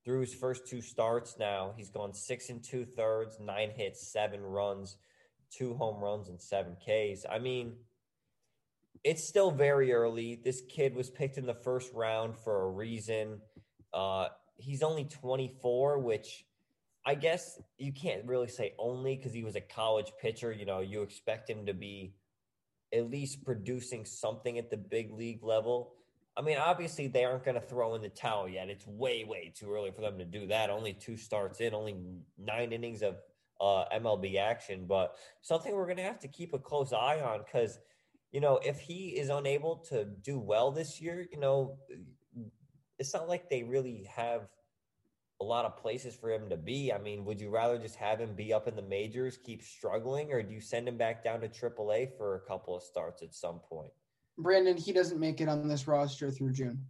through 0.04 0.20
his 0.20 0.34
first 0.34 0.66
two 0.66 0.80
starts 0.80 1.36
now. 1.38 1.72
He's 1.76 1.90
gone 1.90 2.14
six 2.14 2.50
and 2.50 2.62
two 2.62 2.84
thirds, 2.84 3.38
nine 3.40 3.70
hits, 3.74 4.12
seven 4.12 4.42
runs, 4.42 4.96
two 5.50 5.74
home 5.74 6.02
runs, 6.02 6.28
and 6.28 6.40
seven 6.40 6.76
Ks. 6.76 7.24
I 7.28 7.38
mean, 7.38 7.74
it's 9.04 9.26
still 9.26 9.50
very 9.50 9.92
early. 9.92 10.40
This 10.44 10.62
kid 10.68 10.94
was 10.94 11.10
picked 11.10 11.38
in 11.38 11.46
the 11.46 11.54
first 11.54 11.92
round 11.94 12.36
for 12.36 12.62
a 12.62 12.70
reason. 12.70 13.40
Uh, 13.92 14.28
he's 14.56 14.82
only 14.82 15.04
24, 15.04 15.98
which 15.98 16.44
I 17.06 17.14
guess 17.14 17.58
you 17.78 17.92
can't 17.92 18.24
really 18.26 18.48
say 18.48 18.74
only 18.78 19.16
because 19.16 19.32
he 19.32 19.42
was 19.42 19.56
a 19.56 19.60
college 19.60 20.12
pitcher. 20.20 20.52
You 20.52 20.66
know, 20.66 20.80
you 20.80 21.02
expect 21.02 21.48
him 21.48 21.66
to 21.66 21.74
be 21.74 22.12
at 22.92 23.10
least 23.10 23.44
producing 23.44 24.04
something 24.04 24.58
at 24.58 24.70
the 24.70 24.76
big 24.76 25.12
league 25.12 25.42
level. 25.42 25.92
I 26.36 26.42
mean, 26.42 26.58
obviously, 26.58 27.08
they 27.08 27.24
aren't 27.24 27.44
going 27.44 27.60
to 27.60 27.60
throw 27.60 27.94
in 27.94 28.02
the 28.02 28.08
towel 28.08 28.48
yet. 28.48 28.68
It's 28.68 28.86
way, 28.86 29.24
way 29.24 29.52
too 29.54 29.72
early 29.72 29.90
for 29.90 30.00
them 30.00 30.18
to 30.18 30.24
do 30.24 30.46
that. 30.48 30.70
Only 30.70 30.92
two 30.92 31.16
starts 31.16 31.60
in, 31.60 31.74
only 31.74 31.96
nine 32.38 32.72
innings 32.72 33.02
of, 33.02 33.16
uh, 33.60 33.84
MLB 33.94 34.38
action, 34.38 34.86
but 34.86 35.16
something 35.42 35.74
we're 35.74 35.84
going 35.84 35.98
to 35.98 36.02
have 36.02 36.18
to 36.20 36.28
keep 36.28 36.54
a 36.54 36.58
close 36.58 36.92
eye 36.92 37.20
on 37.20 37.40
because, 37.44 37.78
you 38.32 38.40
know, 38.40 38.60
if 38.64 38.78
he 38.78 39.08
is 39.08 39.28
unable 39.28 39.76
to 39.90 40.04
do 40.04 40.38
well 40.38 40.70
this 40.70 41.00
year, 41.00 41.26
you 41.32 41.38
know, 41.38 41.78
it's 42.98 43.14
not 43.14 43.28
like 43.28 43.48
they 43.48 43.62
really 43.62 44.08
have 44.14 44.48
a 45.40 45.44
lot 45.44 45.64
of 45.64 45.76
places 45.78 46.14
for 46.14 46.30
him 46.30 46.50
to 46.50 46.56
be. 46.56 46.92
I 46.92 46.98
mean, 46.98 47.24
would 47.24 47.40
you 47.40 47.48
rather 47.48 47.78
just 47.78 47.96
have 47.96 48.20
him 48.20 48.34
be 48.34 48.52
up 48.52 48.68
in 48.68 48.76
the 48.76 48.82
majors, 48.82 49.38
keep 49.38 49.62
struggling, 49.62 50.32
or 50.32 50.42
do 50.42 50.52
you 50.52 50.60
send 50.60 50.86
him 50.86 50.98
back 50.98 51.24
down 51.24 51.40
to 51.40 51.48
AAA 51.48 52.16
for 52.16 52.36
a 52.36 52.40
couple 52.40 52.76
of 52.76 52.82
starts 52.82 53.22
at 53.22 53.34
some 53.34 53.58
point? 53.58 53.90
Brandon, 54.38 54.76
he 54.76 54.92
doesn't 54.92 55.18
make 55.18 55.40
it 55.40 55.48
on 55.48 55.66
this 55.66 55.88
roster 55.88 56.30
through 56.30 56.52
June. 56.52 56.84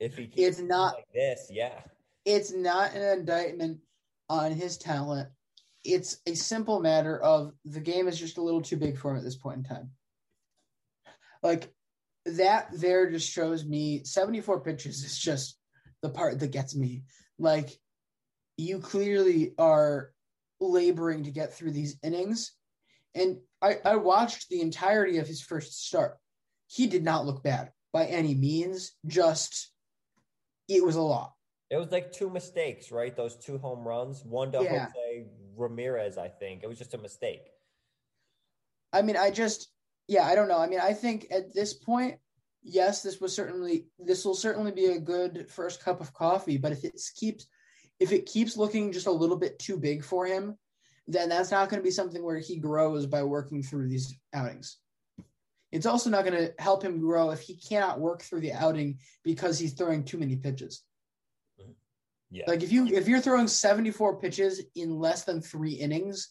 If 0.00 0.16
he 0.16 0.30
it's 0.36 0.60
not 0.60 0.94
like 0.94 1.12
this, 1.12 1.48
yeah. 1.50 1.80
It's 2.24 2.52
not 2.52 2.94
an 2.94 3.18
indictment 3.18 3.78
on 4.28 4.52
his 4.52 4.78
talent. 4.78 5.28
It's 5.84 6.18
a 6.26 6.34
simple 6.34 6.80
matter 6.80 7.20
of 7.20 7.52
the 7.64 7.80
game 7.80 8.06
is 8.06 8.18
just 8.18 8.38
a 8.38 8.42
little 8.42 8.60
too 8.60 8.76
big 8.76 8.96
for 8.98 9.10
him 9.10 9.16
at 9.16 9.24
this 9.24 9.36
point 9.36 9.58
in 9.58 9.64
time. 9.64 9.90
Like 11.42 11.72
that 12.26 12.68
there 12.72 13.10
just 13.10 13.30
shows 13.30 13.64
me 13.64 14.04
74 14.04 14.60
pitches 14.60 15.04
is 15.04 15.18
just 15.18 15.58
the 16.02 16.08
part 16.08 16.38
that 16.40 16.52
gets 16.52 16.74
me. 16.74 17.04
Like 17.38 17.70
you 18.56 18.80
clearly 18.80 19.54
are 19.58 20.10
laboring 20.60 21.24
to 21.24 21.30
get 21.30 21.54
through 21.54 21.72
these 21.72 21.96
innings. 22.02 22.52
And 23.14 23.38
I, 23.62 23.78
I 23.84 23.96
watched 23.96 24.48
the 24.48 24.60
entirety 24.60 25.18
of 25.18 25.26
his 25.26 25.40
first 25.40 25.86
start. 25.86 26.16
He 26.66 26.86
did 26.86 27.02
not 27.02 27.24
look 27.24 27.42
bad 27.42 27.70
by 27.92 28.06
any 28.06 28.34
means, 28.34 28.92
just 29.06 29.70
it 30.68 30.84
was 30.84 30.96
a 30.96 31.02
lot. 31.02 31.32
It 31.70 31.76
was 31.76 31.90
like 31.90 32.12
two 32.12 32.30
mistakes, 32.30 32.90
right? 32.90 33.14
Those 33.14 33.36
two 33.36 33.58
home 33.58 33.86
runs, 33.86 34.24
one 34.24 34.52
to 34.52 34.62
yeah. 34.62 34.86
Jose 34.86 35.26
Ramirez, 35.56 36.18
I 36.18 36.28
think. 36.28 36.62
It 36.62 36.68
was 36.68 36.78
just 36.78 36.94
a 36.94 36.98
mistake. 36.98 37.42
I 38.92 39.02
mean, 39.02 39.16
I 39.16 39.30
just, 39.30 39.68
yeah, 40.08 40.24
I 40.24 40.34
don't 40.34 40.48
know. 40.48 40.58
I 40.58 40.66
mean, 40.66 40.80
I 40.80 40.94
think 40.94 41.26
at 41.30 41.54
this 41.54 41.74
point, 41.74 42.16
yes, 42.62 43.02
this 43.02 43.20
was 43.20 43.34
certainly 43.34 43.86
this 43.98 44.24
will 44.24 44.34
certainly 44.34 44.72
be 44.72 44.86
a 44.86 44.98
good 44.98 45.48
first 45.50 45.82
cup 45.82 46.00
of 46.00 46.14
coffee. 46.14 46.56
But 46.56 46.72
if 46.72 46.82
it 46.82 47.00
keeps 47.14 47.46
if 48.00 48.10
it 48.12 48.26
keeps 48.26 48.56
looking 48.56 48.90
just 48.90 49.06
a 49.06 49.12
little 49.12 49.36
bit 49.36 49.58
too 49.58 49.76
big 49.76 50.02
for 50.02 50.26
him, 50.26 50.56
then 51.06 51.28
that's 51.28 51.50
not 51.50 51.68
going 51.68 51.80
to 51.80 51.84
be 51.84 51.90
something 51.90 52.22
where 52.24 52.38
he 52.38 52.56
grows 52.56 53.06
by 53.06 53.22
working 53.22 53.62
through 53.62 53.88
these 53.88 54.14
outings. 54.32 54.78
It's 55.70 55.86
also 55.86 56.08
not 56.08 56.24
going 56.24 56.38
to 56.38 56.54
help 56.58 56.82
him 56.82 56.98
grow 56.98 57.30
if 57.30 57.40
he 57.40 57.56
cannot 57.56 58.00
work 58.00 58.22
through 58.22 58.40
the 58.40 58.52
outing 58.52 58.98
because 59.22 59.58
he's 59.58 59.74
throwing 59.74 60.04
too 60.04 60.16
many 60.16 60.36
pitches. 60.36 60.82
Yeah. 62.30 62.44
Like 62.46 62.62
if 62.62 62.72
you 62.72 62.86
if 62.86 63.08
you're 63.08 63.20
throwing 63.20 63.48
74 63.48 64.20
pitches 64.20 64.62
in 64.74 64.98
less 64.98 65.24
than 65.24 65.40
3 65.42 65.72
innings, 65.72 66.30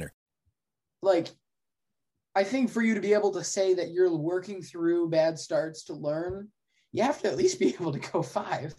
like 1.01 1.27
I 2.35 2.43
think 2.43 2.69
for 2.69 2.81
you 2.81 2.95
to 2.95 3.01
be 3.01 3.13
able 3.13 3.33
to 3.33 3.43
say 3.43 3.73
that 3.75 3.91
you're 3.91 4.15
working 4.15 4.61
through 4.61 5.09
bad 5.09 5.37
starts 5.37 5.83
to 5.85 5.93
learn, 5.93 6.49
you 6.91 7.03
have 7.03 7.21
to 7.21 7.27
at 7.27 7.37
least 7.37 7.59
be 7.59 7.73
able 7.79 7.91
to 7.91 7.99
go 7.99 8.21
five. 8.21 8.73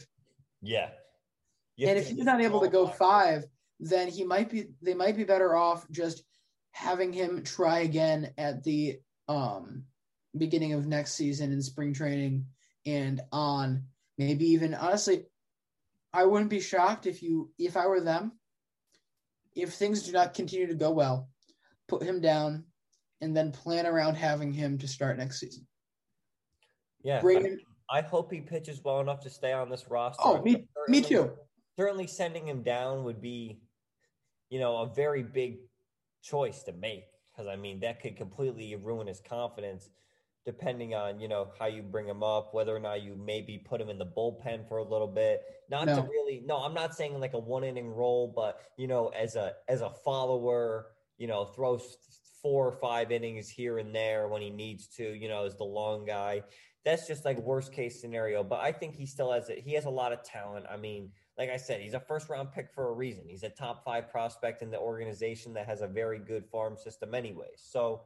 Yeah. 1.76 1.90
And 1.90 1.98
if 1.98 2.08
he's 2.08 2.24
not 2.24 2.40
able 2.40 2.60
to 2.60 2.68
go 2.68 2.86
five, 2.86 3.44
then 3.80 4.08
he 4.08 4.24
might 4.24 4.50
be 4.50 4.66
they 4.80 4.94
might 4.94 5.16
be 5.16 5.24
better 5.24 5.56
off 5.56 5.90
just 5.90 6.22
having 6.70 7.12
him 7.12 7.42
try 7.42 7.80
again 7.80 8.32
at 8.38 8.62
the 8.62 8.98
um 9.28 9.84
beginning 10.36 10.72
of 10.72 10.86
next 10.86 11.14
season 11.14 11.52
in 11.52 11.60
spring 11.60 11.92
training 11.92 12.46
and 12.86 13.20
on 13.32 13.84
maybe 14.18 14.46
even 14.46 14.74
honestly 14.74 15.24
I 16.12 16.24
wouldn't 16.24 16.50
be 16.50 16.60
shocked 16.60 17.06
if 17.06 17.22
you 17.22 17.50
if 17.58 17.76
I 17.76 17.86
were 17.86 18.00
them 18.00 18.32
if 19.54 19.74
things 19.74 20.02
do 20.02 20.12
not 20.12 20.34
continue 20.34 20.66
to 20.66 20.74
go 20.74 20.90
well 20.90 21.28
put 21.88 22.02
him 22.02 22.20
down, 22.20 22.64
and 23.20 23.36
then 23.36 23.52
plan 23.52 23.86
around 23.86 24.14
having 24.14 24.52
him 24.52 24.78
to 24.78 24.88
start 24.88 25.18
next 25.18 25.40
season. 25.40 25.66
Yeah, 27.04 27.20
I, 27.22 27.56
I 27.98 28.00
hope 28.00 28.32
he 28.32 28.40
pitches 28.40 28.80
well 28.82 29.00
enough 29.00 29.20
to 29.20 29.30
stay 29.30 29.52
on 29.52 29.68
this 29.68 29.84
roster. 29.90 30.22
Oh, 30.24 30.40
me, 30.42 30.64
me 30.88 31.02
too. 31.02 31.32
Certainly, 31.76 32.06
sending 32.06 32.46
him 32.48 32.62
down 32.62 33.04
would 33.04 33.20
be, 33.20 33.60
you 34.48 34.58
know, 34.58 34.78
a 34.78 34.94
very 34.94 35.22
big 35.22 35.58
choice 36.22 36.62
to 36.62 36.72
make 36.72 37.04
because 37.32 37.48
I 37.48 37.56
mean 37.56 37.80
that 37.80 38.00
could 38.00 38.16
completely 38.16 38.74
ruin 38.76 39.06
his 39.06 39.20
confidence 39.20 39.90
depending 40.44 40.94
on 40.94 41.20
you 41.20 41.28
know 41.28 41.48
how 41.58 41.66
you 41.66 41.82
bring 41.82 42.06
him 42.06 42.22
up 42.22 42.52
whether 42.52 42.74
or 42.74 42.80
not 42.80 43.02
you 43.02 43.16
maybe 43.16 43.58
put 43.58 43.80
him 43.80 43.88
in 43.88 43.98
the 43.98 44.06
bullpen 44.06 44.66
for 44.68 44.78
a 44.78 44.84
little 44.84 45.06
bit 45.06 45.42
not 45.70 45.86
no. 45.86 45.96
to 45.96 46.02
really 46.02 46.42
no 46.44 46.56
i'm 46.58 46.74
not 46.74 46.94
saying 46.94 47.18
like 47.20 47.34
a 47.34 47.38
one 47.38 47.62
inning 47.62 47.88
role 47.88 48.32
but 48.34 48.60
you 48.76 48.88
know 48.88 49.08
as 49.08 49.36
a 49.36 49.52
as 49.68 49.80
a 49.80 49.90
follower 50.04 50.86
you 51.22 51.28
know, 51.28 51.44
throws 51.44 51.98
four 52.42 52.66
or 52.66 52.72
five 52.72 53.12
innings 53.12 53.48
here 53.48 53.78
and 53.78 53.94
there 53.94 54.26
when 54.26 54.42
he 54.42 54.50
needs 54.50 54.88
to, 54.88 55.04
you 55.04 55.28
know, 55.28 55.44
as 55.44 55.54
the 55.54 55.62
long 55.62 56.04
guy. 56.04 56.42
That's 56.84 57.06
just 57.06 57.24
like 57.24 57.38
worst 57.38 57.72
case 57.72 58.00
scenario. 58.00 58.42
But 58.42 58.58
I 58.58 58.72
think 58.72 58.96
he 58.96 59.06
still 59.06 59.30
has 59.30 59.48
it. 59.48 59.60
He 59.60 59.74
has 59.74 59.84
a 59.84 59.90
lot 59.90 60.12
of 60.12 60.24
talent. 60.24 60.66
I 60.68 60.76
mean, 60.76 61.10
like 61.38 61.48
I 61.48 61.56
said, 61.56 61.80
he's 61.80 61.94
a 61.94 62.00
first 62.00 62.28
round 62.28 62.50
pick 62.50 62.70
for 62.74 62.88
a 62.88 62.92
reason. 62.92 63.22
He's 63.28 63.44
a 63.44 63.50
top 63.50 63.84
five 63.84 64.10
prospect 64.10 64.62
in 64.62 64.70
the 64.72 64.80
organization 64.80 65.54
that 65.54 65.66
has 65.66 65.80
a 65.80 65.86
very 65.86 66.18
good 66.18 66.44
farm 66.50 66.76
system 66.76 67.14
anyway. 67.14 67.50
So, 67.54 68.00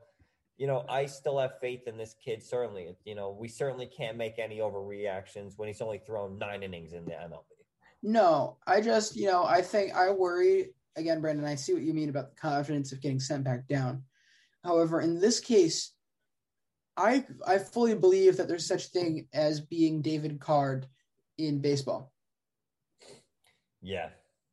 you 0.57 0.67
know, 0.67 0.85
I 0.89 1.07
still 1.07 1.39
have 1.39 1.61
faith 1.61 1.87
in 1.87 1.97
this 1.97 2.15
kid. 2.23 2.43
Certainly, 2.43 2.97
you 3.05 3.15
know, 3.15 3.37
we 3.39 3.49
certainly 3.49 3.87
can't 3.87 4.17
make 4.17 4.39
any 4.39 4.59
overreactions 4.59 5.53
when 5.57 5.69
he's 5.69 5.81
only 5.81 5.99
thrown 5.99 6.39
nine 6.39 6.63
innings 6.63 6.93
in 6.93 7.05
the 7.05 7.13
MLB. 7.13 7.43
No, 8.03 8.57
I 8.67 8.81
just, 8.81 9.17
you 9.17 9.27
know, 9.27 9.45
I 9.45 9.63
think 9.63 9.95
I 9.95 10.11
worry 10.11 10.71
again, 10.97 11.21
Brandon, 11.21 11.45
I 11.45 11.55
see 11.55 11.75
what 11.75 11.83
you 11.83 11.95
mean 11.95 12.09
about 12.09 12.31
the 12.31 12.41
confidence 12.41 12.93
of 12.93 13.01
getting 13.01 13.21
sent 13.21 13.45
back 13.45 13.69
down. 13.69 14.03
However, 14.65 15.01
in 15.01 15.21
this 15.21 15.39
case, 15.39 15.93
I 16.97 17.25
I 17.47 17.59
fully 17.59 17.95
believe 17.95 18.37
that 18.37 18.49
there's 18.49 18.67
such 18.67 18.87
thing 18.87 19.29
as 19.33 19.61
being 19.61 20.03
David 20.03 20.41
Carr 20.41 20.83
in 21.39 21.61
baseball. 21.61 22.13
Yeah. 23.83 24.09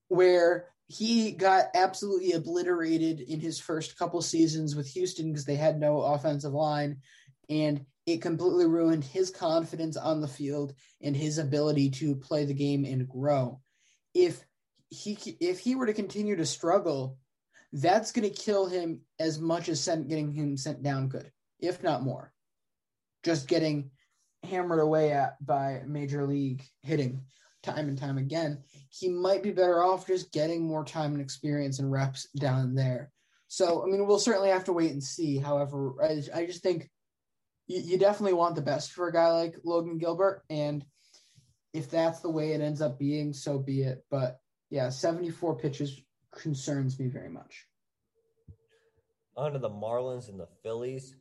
Where 0.10 0.73
he 0.88 1.32
got 1.32 1.68
absolutely 1.76 2.34
obliterated 2.34 3.20
in 3.20 3.40
his 3.40 3.60
first 3.60 3.98
couple 3.98 4.22
seasons 4.22 4.76
with 4.76 4.88
Houston 4.90 5.32
because 5.32 5.46
they 5.46 5.56
had 5.56 5.80
no 5.80 6.02
offensive 6.02 6.54
line 6.54 6.98
and 7.50 7.86
it 8.06 8.22
completely 8.22 8.66
ruined 8.66 9.04
his 9.04 9.30
confidence 9.30 9.96
on 9.96 10.20
the 10.20 10.28
field 10.28 10.74
and 11.02 11.16
his 11.16 11.38
ability 11.38 11.90
to 11.90 12.16
play 12.16 12.46
the 12.46 12.54
game 12.54 12.84
and 12.86 13.08
grow. 13.08 13.62
If 14.14 14.44
he 14.90 15.18
if 15.40 15.60
he 15.60 15.76
were 15.76 15.86
to 15.86 15.94
continue 15.94 16.36
to 16.36 16.46
struggle, 16.46 17.18
that's 17.72 18.12
going 18.12 18.30
to 18.30 18.42
kill 18.42 18.68
him 18.68 19.02
as 19.20 19.40
much 19.40 19.70
as 19.70 19.82
sent, 19.82 20.10
getting 20.10 20.32
him 20.34 20.58
sent 20.58 20.84
down 20.84 21.10
could, 21.10 21.32
if 21.60 21.82
not 21.82 22.04
more. 22.04 22.32
Just 23.24 23.48
getting 23.48 23.92
hammered 24.44 24.82
away 24.82 25.12
at 25.14 25.44
by 25.44 25.82
major 25.88 26.28
league 26.28 26.64
hitting 26.82 27.24
time 27.64 27.88
and 27.88 27.98
time 27.98 28.18
again, 28.18 28.60
he 28.90 29.10
might 29.10 29.42
be 29.42 29.52
better 29.52 29.84
off 29.84 30.06
just 30.06 30.32
getting 30.32 30.68
more 30.68 30.86
time 30.86 31.14
and 31.14 31.22
experience 31.22 31.80
and 31.80 31.92
reps 31.92 32.28
down 32.38 32.76
there. 32.76 33.12
So, 33.48 33.84
I 33.84 33.86
mean, 33.88 34.06
we'll 34.06 34.20
certainly 34.20 34.50
have 34.50 34.66
to 34.66 34.74
wait 34.74 34.92
and 34.92 35.04
see. 35.04 35.38
However, 35.38 35.96
I, 36.04 36.40
I 36.40 36.46
just 36.46 36.64
think 36.64 36.90
you, 37.68 37.80
you 37.80 37.98
definitely 37.98 38.34
want 38.34 38.56
the 38.56 38.62
best 38.62 38.92
for 38.92 39.08
a 39.08 39.14
guy 39.14 39.30
like 39.30 39.56
Logan 39.64 39.98
Gilbert. 39.98 40.44
And 40.50 40.86
if 41.74 41.90
that's 41.90 42.20
the 42.20 42.30
way 42.30 42.52
it 42.52 42.62
ends 42.62 42.82
up 42.82 43.00
being, 43.00 43.34
so 43.34 43.58
be 43.58 43.82
it. 43.82 44.04
But 44.10 44.40
yeah, 44.70 44.90
74 44.90 45.58
pitches 45.58 46.02
concerns 46.32 47.00
me 47.00 47.08
very 47.08 47.30
much. 47.30 47.68
On 49.36 49.54
to 49.54 49.60
the 49.60 49.70
Marlins 49.70 50.30
and 50.30 50.40
the 50.40 50.48
Phillies. 50.62 51.16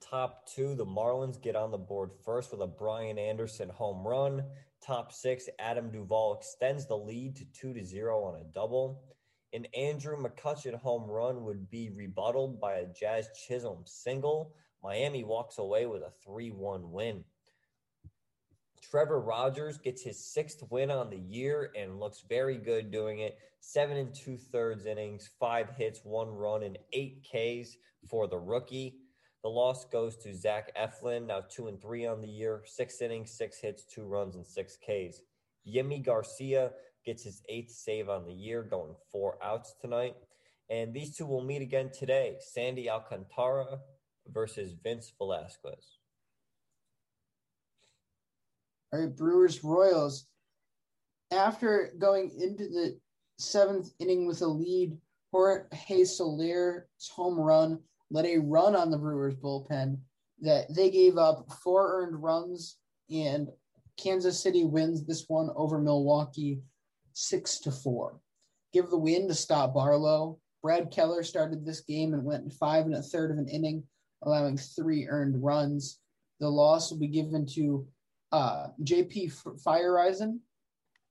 Top 0.00 0.46
two, 0.46 0.74
the 0.76 0.86
Marlins 0.86 1.42
get 1.42 1.56
on 1.56 1.72
the 1.72 1.78
board 1.78 2.10
first 2.24 2.52
with 2.52 2.60
a 2.60 2.66
Brian 2.66 3.18
Anderson 3.18 3.68
home 3.68 4.06
run. 4.06 4.44
Top 4.88 5.12
six, 5.12 5.50
Adam 5.58 5.90
Duvall 5.90 6.32
extends 6.32 6.86
the 6.86 6.96
lead 6.96 7.36
to 7.36 7.44
2 7.44 7.74
to 7.74 7.84
0 7.84 8.24
on 8.24 8.40
a 8.40 8.44
double. 8.54 9.02
An 9.52 9.66
Andrew 9.76 10.16
McCutchen 10.16 10.80
home 10.80 11.10
run 11.10 11.44
would 11.44 11.68
be 11.68 11.90
rebutted 11.90 12.58
by 12.58 12.76
a 12.76 12.86
Jazz 12.86 13.28
Chisholm 13.46 13.82
single. 13.84 14.54
Miami 14.82 15.24
walks 15.24 15.58
away 15.58 15.84
with 15.84 16.00
a 16.00 16.12
3 16.24 16.52
1 16.52 16.90
win. 16.90 17.22
Trevor 18.80 19.20
Rogers 19.20 19.76
gets 19.76 20.00
his 20.00 20.24
sixth 20.24 20.62
win 20.70 20.90
on 20.90 21.10
the 21.10 21.18
year 21.18 21.70
and 21.76 22.00
looks 22.00 22.24
very 22.26 22.56
good 22.56 22.90
doing 22.90 23.18
it. 23.18 23.36
Seven 23.60 23.98
and 23.98 24.14
two 24.14 24.38
thirds 24.38 24.86
innings, 24.86 25.28
five 25.38 25.68
hits, 25.76 26.00
one 26.02 26.30
run, 26.30 26.62
and 26.62 26.78
eight 26.94 27.26
Ks 27.30 27.76
for 28.08 28.26
the 28.26 28.38
rookie. 28.38 28.94
The 29.42 29.50
loss 29.50 29.84
goes 29.84 30.16
to 30.18 30.34
Zach 30.34 30.76
Eflin, 30.76 31.26
now 31.26 31.44
two 31.48 31.68
and 31.68 31.80
three 31.80 32.06
on 32.06 32.20
the 32.20 32.28
year, 32.28 32.62
six 32.66 33.00
innings, 33.00 33.30
six 33.30 33.60
hits, 33.60 33.84
two 33.84 34.04
runs, 34.04 34.34
and 34.34 34.46
six 34.46 34.76
Ks. 34.76 35.20
Yimi 35.66 36.04
Garcia 36.04 36.72
gets 37.06 37.22
his 37.22 37.42
eighth 37.48 37.70
save 37.70 38.08
on 38.08 38.26
the 38.26 38.32
year, 38.32 38.62
going 38.62 38.94
four 39.12 39.38
outs 39.42 39.74
tonight. 39.80 40.16
And 40.70 40.92
these 40.92 41.16
two 41.16 41.24
will 41.26 41.42
meet 41.42 41.62
again 41.62 41.90
today 41.96 42.36
Sandy 42.40 42.90
Alcantara 42.90 43.78
versus 44.26 44.74
Vince 44.82 45.12
Velasquez. 45.16 45.98
All 48.92 49.00
right, 49.00 49.16
Brewers 49.16 49.62
Royals. 49.62 50.26
After 51.30 51.92
going 51.98 52.30
into 52.40 52.68
the 52.68 52.98
seventh 53.38 53.92
inning 53.98 54.26
with 54.26 54.40
a 54.40 54.46
lead, 54.46 54.96
Jorge 55.30 56.04
Soler's 56.04 57.08
home 57.14 57.38
run 57.38 57.80
led 58.10 58.26
a 58.26 58.38
run 58.38 58.74
on 58.74 58.90
the 58.90 58.98
Brewers 58.98 59.34
bullpen 59.34 59.98
that 60.40 60.72
they 60.74 60.90
gave 60.90 61.16
up 61.16 61.50
four 61.62 62.00
earned 62.00 62.22
runs, 62.22 62.78
and 63.10 63.48
Kansas 63.96 64.40
City 64.40 64.64
wins 64.64 65.04
this 65.04 65.24
one 65.28 65.50
over 65.56 65.80
Milwaukee 65.80 66.60
six 67.12 67.58
to 67.60 67.72
four. 67.72 68.20
Give 68.72 68.88
the 68.88 68.98
win 68.98 69.28
to 69.28 69.34
Scott 69.34 69.74
Barlow. 69.74 70.38
Brad 70.62 70.90
Keller 70.90 71.22
started 71.22 71.64
this 71.64 71.80
game 71.80 72.14
and 72.14 72.24
went 72.24 72.52
five 72.52 72.84
and 72.86 72.94
a 72.94 73.02
third 73.02 73.30
of 73.30 73.38
an 73.38 73.48
inning, 73.48 73.82
allowing 74.22 74.56
three 74.56 75.06
earned 75.08 75.42
runs. 75.42 75.98
The 76.40 76.48
loss 76.48 76.90
will 76.90 76.98
be 76.98 77.08
given 77.08 77.46
to 77.54 77.86
uh, 78.30 78.68
JP 78.84 79.34
Feyereisen, 79.64 80.38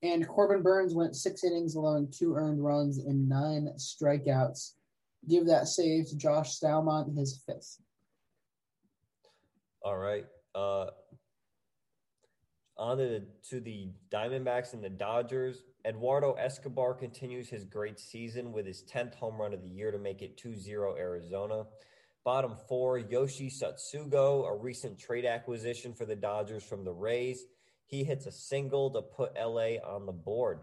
and 0.04 0.28
Corbin 0.28 0.62
Burnes 0.62 0.93
went 0.93 1.16
six 1.16 1.43
innings, 1.43 1.76
allowing 1.76 2.10
two 2.12 2.36
earned 2.36 2.64
runs 2.64 3.00
and 3.00 3.28
nine 3.28 3.70
strikeouts. 3.78 4.74
Give 5.28 5.45
that 5.47 5.67
save 5.67 6.07
to 6.09 6.17
Josh 6.17 6.59
Staumont, 6.59 7.15
his 7.17 7.41
fifth. 7.45 7.78
All 9.82 9.97
right. 9.97 10.25
Uh, 10.55 10.88
on 12.78 12.97
to 12.97 13.03
the, 13.03 13.25
to 13.49 13.59
the 13.59 13.89
Diamondbacks 14.11 14.73
and 14.73 14.84
the 14.84 14.89
Dodgers. 14.89 15.63
Eduardo 15.86 16.34
Escobar 16.34 16.93
continues 16.93 17.49
his 17.49 17.63
great 17.63 17.99
season 17.99 18.51
with 18.51 18.65
his 18.65 18.84
10th 18.84 19.15
home 19.15 19.39
run 19.39 19.53
of 19.53 19.61
the 19.61 19.69
year 19.69 19.91
to 19.91 19.97
make 19.97 20.21
it 20.21 20.38
2 20.38 20.55
0 20.55 20.95
Arizona. 20.97 21.65
Bottom 22.23 22.55
four, 22.67 22.97
Yoshi 22.97 23.49
Tsutsugo, 23.49 24.45
a 24.47 24.55
recent 24.55 24.99
trade 24.99 25.23
acquisition 25.25 25.93
for 25.93 26.05
the 26.05 26.15
Dodgers 26.15 26.63
from 26.63 26.84
the 26.84 26.91
Rays. 26.91 27.45
He 27.86 28.03
hits 28.03 28.25
a 28.25 28.32
single 28.32 28.89
to 28.91 29.01
put 29.01 29.34
LA 29.36 29.78
on 29.86 30.05
the 30.05 30.11
board. 30.11 30.59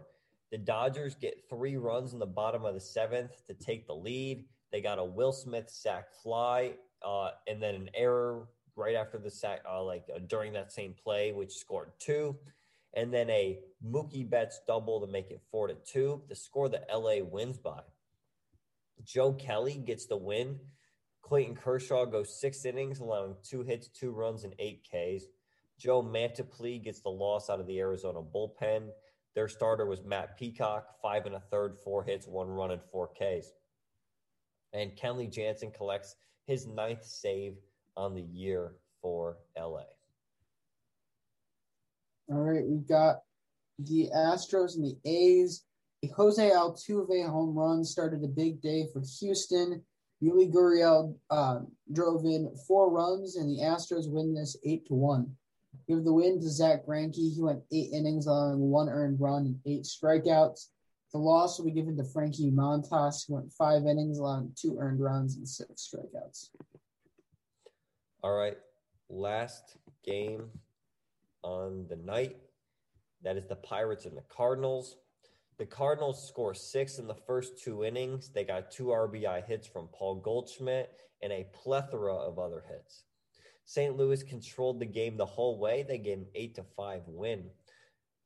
The 0.51 0.59
Dodgers 0.59 1.15
get 1.15 1.49
three 1.49 1.75
runs 1.75 2.13
in 2.13 2.19
the 2.19 2.25
bottom 2.27 2.65
of 2.65 2.75
the 2.75 2.79
seventh 2.79 3.31
to 3.47 3.55
take 3.55 3.87
the 3.87 3.95
lead. 3.95 4.45
They 4.71 4.81
got 4.81 4.99
a 4.99 5.03
Will 5.03 5.31
Smith 5.31 5.69
sac 5.69 6.13
fly 6.23 6.73
uh, 7.03 7.29
and 7.47 7.61
then 7.61 7.75
an 7.75 7.89
error 7.93 8.47
right 8.75 8.95
after 8.95 9.17
the 9.17 9.31
sack, 9.31 9.61
uh, 9.69 9.83
like 9.83 10.05
uh, 10.13 10.19
during 10.27 10.53
that 10.53 10.71
same 10.71 10.93
play, 10.93 11.31
which 11.31 11.53
scored 11.53 11.91
two, 11.99 12.35
and 12.93 13.13
then 13.13 13.29
a 13.29 13.59
Mookie 13.85 14.29
Betts 14.29 14.59
double 14.67 15.05
to 15.05 15.07
make 15.11 15.31
it 15.31 15.41
four 15.51 15.67
to 15.67 15.75
two. 15.75 16.23
The 16.27 16.35
score 16.35 16.69
that 16.69 16.87
LA 16.93 17.23
wins 17.23 17.57
by. 17.57 17.81
Joe 19.03 19.33
Kelly 19.33 19.81
gets 19.85 20.07
the 20.07 20.17
win 20.17 20.59
Clayton 21.25 21.55
Kershaw 21.55 22.05
goes 22.05 22.39
six 22.39 22.65
innings, 22.65 22.99
allowing 22.99 23.35
two 23.41 23.63
hits, 23.63 23.87
two 23.87 24.11
runs, 24.11 24.43
and 24.43 24.53
eight 24.59 24.83
Ks. 24.83 25.23
Joe 25.79 26.03
Mantiply 26.03 26.83
gets 26.83 26.99
the 26.99 27.09
loss 27.09 27.49
out 27.49 27.59
of 27.59 27.65
the 27.65 27.79
Arizona 27.79 28.21
bullpen. 28.21 28.89
Their 29.33 29.47
starter 29.47 29.87
was 29.87 30.03
Matt 30.03 30.37
Peacock, 30.37 31.01
five 31.01 31.25
and 31.25 31.33
a 31.33 31.39
third, 31.39 31.77
four 31.83 32.03
hits, 32.03 32.27
one 32.27 32.47
run, 32.47 32.69
and 32.69 32.81
four 32.91 33.07
Ks. 33.07 33.47
And 34.75 34.91
Kenley 34.97 35.31
Jansen 35.31 35.71
collects 35.71 36.15
his 36.47 36.67
ninth 36.67 37.05
save 37.05 37.55
on 37.95 38.13
the 38.13 38.21
year 38.21 38.73
for 39.01 39.37
LA. 39.57 39.83
All 42.29 42.41
right, 42.41 42.65
we've 42.67 42.87
got 42.87 43.21
the 43.79 44.09
Astros 44.13 44.75
and 44.75 44.83
the 44.83 44.97
A's. 45.09 45.63
Jose 46.15 46.49
Altuve 46.51 47.29
home 47.29 47.57
run 47.57 47.83
started 47.85 48.23
a 48.23 48.27
big 48.27 48.61
day 48.61 48.87
for 48.91 49.01
Houston. 49.19 49.81
Yuli 50.21 50.51
Gurriel 50.51 51.15
uh, 51.29 51.59
drove 51.93 52.25
in 52.25 52.53
four 52.67 52.91
runs, 52.91 53.37
and 53.37 53.49
the 53.49 53.63
Astros 53.63 54.09
win 54.09 54.33
this 54.33 54.57
eight 54.65 54.85
to 54.87 54.93
one. 54.93 55.31
Give 55.87 56.03
the 56.03 56.13
win 56.13 56.39
to 56.41 56.49
Zack 56.49 56.85
Greinke. 56.85 57.15
He 57.15 57.41
went 57.41 57.61
eight 57.71 57.91
innings, 57.93 58.27
allowing 58.27 58.59
one 58.59 58.89
earned 58.89 59.19
run 59.19 59.45
and 59.45 59.59
eight 59.65 59.83
strikeouts. 59.83 60.67
The 61.15 61.21
loss 61.21 61.57
will 61.57 61.67
be 61.67 61.71
given 61.71 61.95
to 61.95 62.03
Frankie 62.03 62.51
Montas, 62.51 63.25
who 63.25 63.35
went 63.35 63.53
five 63.53 63.85
innings, 63.85 64.17
allowing 64.17 64.51
two 64.53 64.77
earned 64.81 64.99
runs 64.99 65.37
and 65.37 65.47
six 65.47 65.89
strikeouts. 65.89 66.49
All 68.21 68.35
right, 68.35 68.57
last 69.07 69.77
game 70.03 70.49
on 71.41 71.85
the 71.87 71.95
night. 71.95 72.35
That 73.23 73.37
is 73.37 73.47
the 73.47 73.55
Pirates 73.55 74.03
and 74.03 74.17
the 74.17 74.25
Cardinals. 74.27 74.97
The 75.57 75.65
Cardinals 75.65 76.27
score 76.27 76.53
six 76.53 76.99
in 76.99 77.07
the 77.07 77.15
first 77.15 77.63
two 77.63 77.85
innings. 77.85 78.27
They 78.27 78.43
got 78.43 78.69
two 78.69 78.87
RBI 78.87 79.45
hits 79.45 79.67
from 79.67 79.87
Paul 79.93 80.15
Goldschmidt 80.15 80.99
and 81.23 81.31
a 81.31 81.47
plethora 81.53 82.13
of 82.13 82.39
other 82.39 82.61
hits. 82.69 83.05
St. 83.63 83.95
Louis 83.95 84.21
controlled 84.21 84.81
the 84.81 84.85
game 84.85 85.15
the 85.15 85.25
whole 85.25 85.59
way. 85.59 85.85
They 85.87 85.97
gave 85.97 86.17
an 86.17 86.27
eight 86.35 86.55
to 86.55 86.63
five 86.75 87.03
win. 87.07 87.45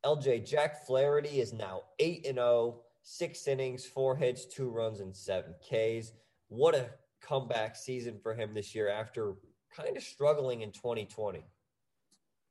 LJ 0.05 0.47
Jack 0.47 0.85
Flaherty 0.85 1.41
is 1.41 1.53
now 1.53 1.81
eight 1.99 2.25
and 2.25 2.35
0, 2.35 2.81
six 3.03 3.47
innings, 3.47 3.85
four 3.85 4.15
hits, 4.15 4.45
two 4.45 4.69
runs, 4.69 5.01
and 5.01 5.15
seven 5.15 5.53
Ks. 5.61 6.13
What 6.47 6.75
a 6.75 6.89
comeback 7.21 7.75
season 7.75 8.17
for 8.21 8.33
him 8.33 8.53
this 8.53 8.73
year 8.73 8.89
after 8.89 9.35
kind 9.75 9.95
of 9.97 10.03
struggling 10.03 10.61
in 10.61 10.71
2020. 10.71 11.43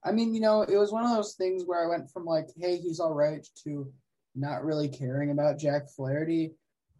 I 0.04 0.12
mean, 0.12 0.34
you 0.34 0.40
know, 0.40 0.62
it 0.62 0.76
was 0.76 0.92
one 0.92 1.04
of 1.04 1.10
those 1.10 1.34
things 1.34 1.64
where 1.64 1.84
I 1.84 1.88
went 1.88 2.10
from 2.10 2.24
like, 2.24 2.48
hey, 2.56 2.76
he's 2.76 3.00
all 3.00 3.14
right 3.14 3.46
to 3.64 3.90
not 4.34 4.64
really 4.64 4.88
caring 4.88 5.30
about 5.30 5.58
Jack 5.58 5.88
Flaherty. 5.88 6.52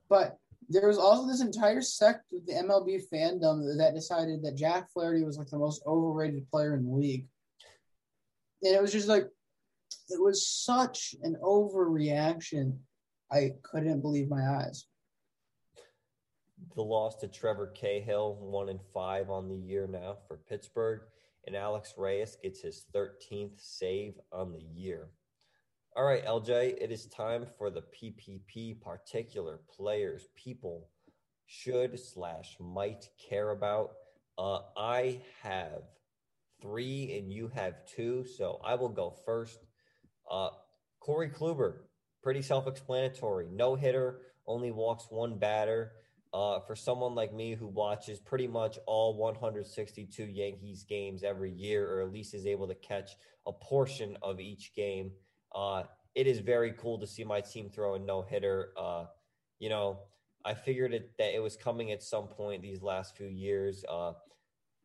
But 0.09 0.39
there 0.69 0.89
was 0.89 0.99
also 0.99 1.27
this 1.27 1.41
entire 1.41 1.81
sect 1.81 2.33
of 2.33 2.45
the 2.47 2.55
MLB 2.55 3.03
fandom 3.13 3.77
that 3.79 3.95
decided 3.95 4.43
that 4.43 4.57
Jack 4.57 4.91
Flaherty 4.93 5.23
was 5.23 5.39
like 5.39 5.49
the 5.49 5.59
most 5.59 5.83
overrated 5.87 6.51
player 6.51 6.75
in 6.75 6.85
the 6.85 6.95
league. 6.95 7.27
And 8.63 8.75
it 8.75 8.83
was 8.83 8.93
just 8.93 9.09
like, 9.09 9.29
it 10.09 10.21
was 10.21 10.47
such 10.49 11.15
an 11.23 11.37
overreaction. 11.43 12.79
I 13.31 13.53
couldn't 13.63 14.01
believe 14.01 14.29
my 14.29 14.43
eyes. 14.43 14.87
The 16.75 16.83
loss 16.83 17.17
to 17.17 17.29
Trevor 17.29 17.69
Cahill, 17.69 18.37
one 18.41 18.69
and 18.69 18.81
five 18.93 19.31
on 19.31 19.49
the 19.49 19.57
year 19.57 19.87
now 19.87 20.17
for 20.27 20.39
Pittsburgh. 20.49 21.01
And 21.47 21.57
Alex 21.57 21.95
Reyes 21.97 22.37
gets 22.43 22.61
his 22.61 22.87
13th 22.95 23.59
save 23.59 24.15
on 24.33 24.53
the 24.53 24.65
year. 24.75 25.09
All 25.97 26.05
right, 26.05 26.25
LJ, 26.25 26.77
it 26.81 26.93
is 26.93 27.07
time 27.07 27.47
for 27.57 27.71
the 27.71 27.83
PPP 27.83 28.81
particular 28.81 29.61
players 29.75 30.29
people 30.37 30.89
should 31.47 31.99
slash 31.99 32.57
might 32.61 33.09
care 33.29 33.51
about. 33.51 33.93
Uh, 34.37 34.61
I 34.77 35.21
have 35.43 35.83
three 36.61 37.19
and 37.19 37.33
you 37.33 37.51
have 37.55 37.87
two, 37.87 38.25
so 38.25 38.61
I 38.65 38.75
will 38.75 38.91
go 38.91 39.11
first. 39.25 39.59
Uh, 40.31 40.51
Corey 41.01 41.31
Kluber, 41.31 41.79
pretty 42.23 42.43
self 42.43 42.67
explanatory. 42.67 43.49
No 43.53 43.75
hitter, 43.75 44.21
only 44.47 44.71
walks 44.71 45.07
one 45.11 45.39
batter. 45.39 45.93
Uh, 46.35 46.61
for 46.61 46.77
someone 46.77 47.15
like 47.15 47.33
me 47.33 47.55
who 47.55 47.67
watches 47.67 48.21
pretty 48.21 48.47
much 48.47 48.79
all 48.87 49.17
162 49.17 50.25
Yankees 50.25 50.85
games 50.85 51.25
every 51.25 51.51
year, 51.51 51.91
or 51.91 52.03
at 52.03 52.13
least 52.13 52.35
is 52.35 52.45
able 52.45 52.69
to 52.69 52.75
catch 52.75 53.13
a 53.47 53.53
portion 53.53 54.15
of 54.21 54.39
each 54.39 54.75
game, 54.75 55.11
uh, 55.55 55.85
it 56.15 56.27
is 56.27 56.41
very 56.41 56.73
cool 56.73 56.99
to 56.99 57.07
see 57.07 57.25
my 57.25 57.41
team 57.41 57.71
throw 57.71 57.95
a 57.95 57.99
no 57.99 58.21
hitter. 58.21 58.73
Uh, 58.77 59.05
you 59.59 59.71
know, 59.71 60.01
I 60.45 60.53
figured 60.53 60.93
it 60.93 61.13
that 61.17 61.35
it 61.35 61.41
was 61.41 61.57
coming 61.57 61.93
at 61.93 62.03
some 62.03 62.27
point 62.27 62.61
these 62.61 62.83
last 62.83 63.17
few 63.17 63.29
years. 63.29 63.85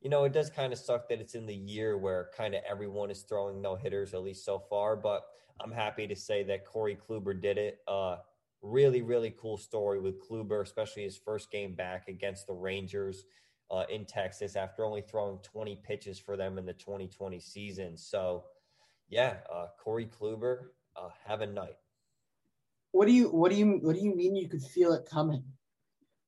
You 0.04 0.10
know, 0.10 0.26
it 0.26 0.34
does 0.34 0.50
kind 0.50 0.74
of 0.74 0.80
suck 0.80 1.08
that 1.08 1.22
it's 1.22 1.34
in 1.34 1.46
the 1.46 1.56
year 1.56 1.98
where 1.98 2.30
kind 2.36 2.54
of 2.54 2.62
everyone 2.70 3.10
is 3.10 3.22
throwing 3.22 3.62
no 3.62 3.76
hitters, 3.76 4.14
at 4.14 4.22
least 4.22 4.44
so 4.44 4.60
far. 4.60 4.98
But 4.98 5.24
I'm 5.62 5.72
happy 5.72 6.08
to 6.08 6.16
say 6.16 6.44
that 6.44 6.66
Corey 6.66 6.98
Kluber 6.98 7.42
did 7.42 7.58
it. 7.58 7.80
Uh, 7.88 8.18
really, 8.62 9.02
really 9.02 9.34
cool 9.40 9.58
story 9.58 10.02
with 10.02 10.22
Kluber, 10.22 10.62
especially 10.62 11.04
his 11.04 11.16
first 11.16 11.50
game 11.50 11.74
back 11.74 12.10
against 12.10 12.48
the 12.48 12.54
Rangers 12.54 13.24
uh, 13.72 13.86
in 13.90 14.04
Texas 14.04 14.58
after 14.58 14.84
only 14.84 15.02
throwing 15.02 15.38
20 15.40 15.80
pitches 15.84 16.20
for 16.20 16.36
them 16.36 16.58
in 16.58 16.66
the 16.66 16.74
2020 16.74 17.40
season. 17.40 17.96
So, 17.96 18.44
yeah, 19.08 19.38
uh, 19.52 19.68
Corey 19.82 20.08
Kluber, 20.08 20.66
uh, 20.98 21.10
have 21.26 21.40
a 21.40 21.48
night. 21.48 21.78
What 22.92 23.08
do 23.08 23.14
you 23.14 23.30
what 23.30 23.50
do 23.50 23.58
you 23.58 23.80
what 23.82 23.96
do 23.96 24.02
you 24.02 24.16
mean 24.16 24.36
you 24.36 24.48
could 24.48 24.62
feel 24.62 24.94
it 24.94 25.08
coming? 25.10 25.44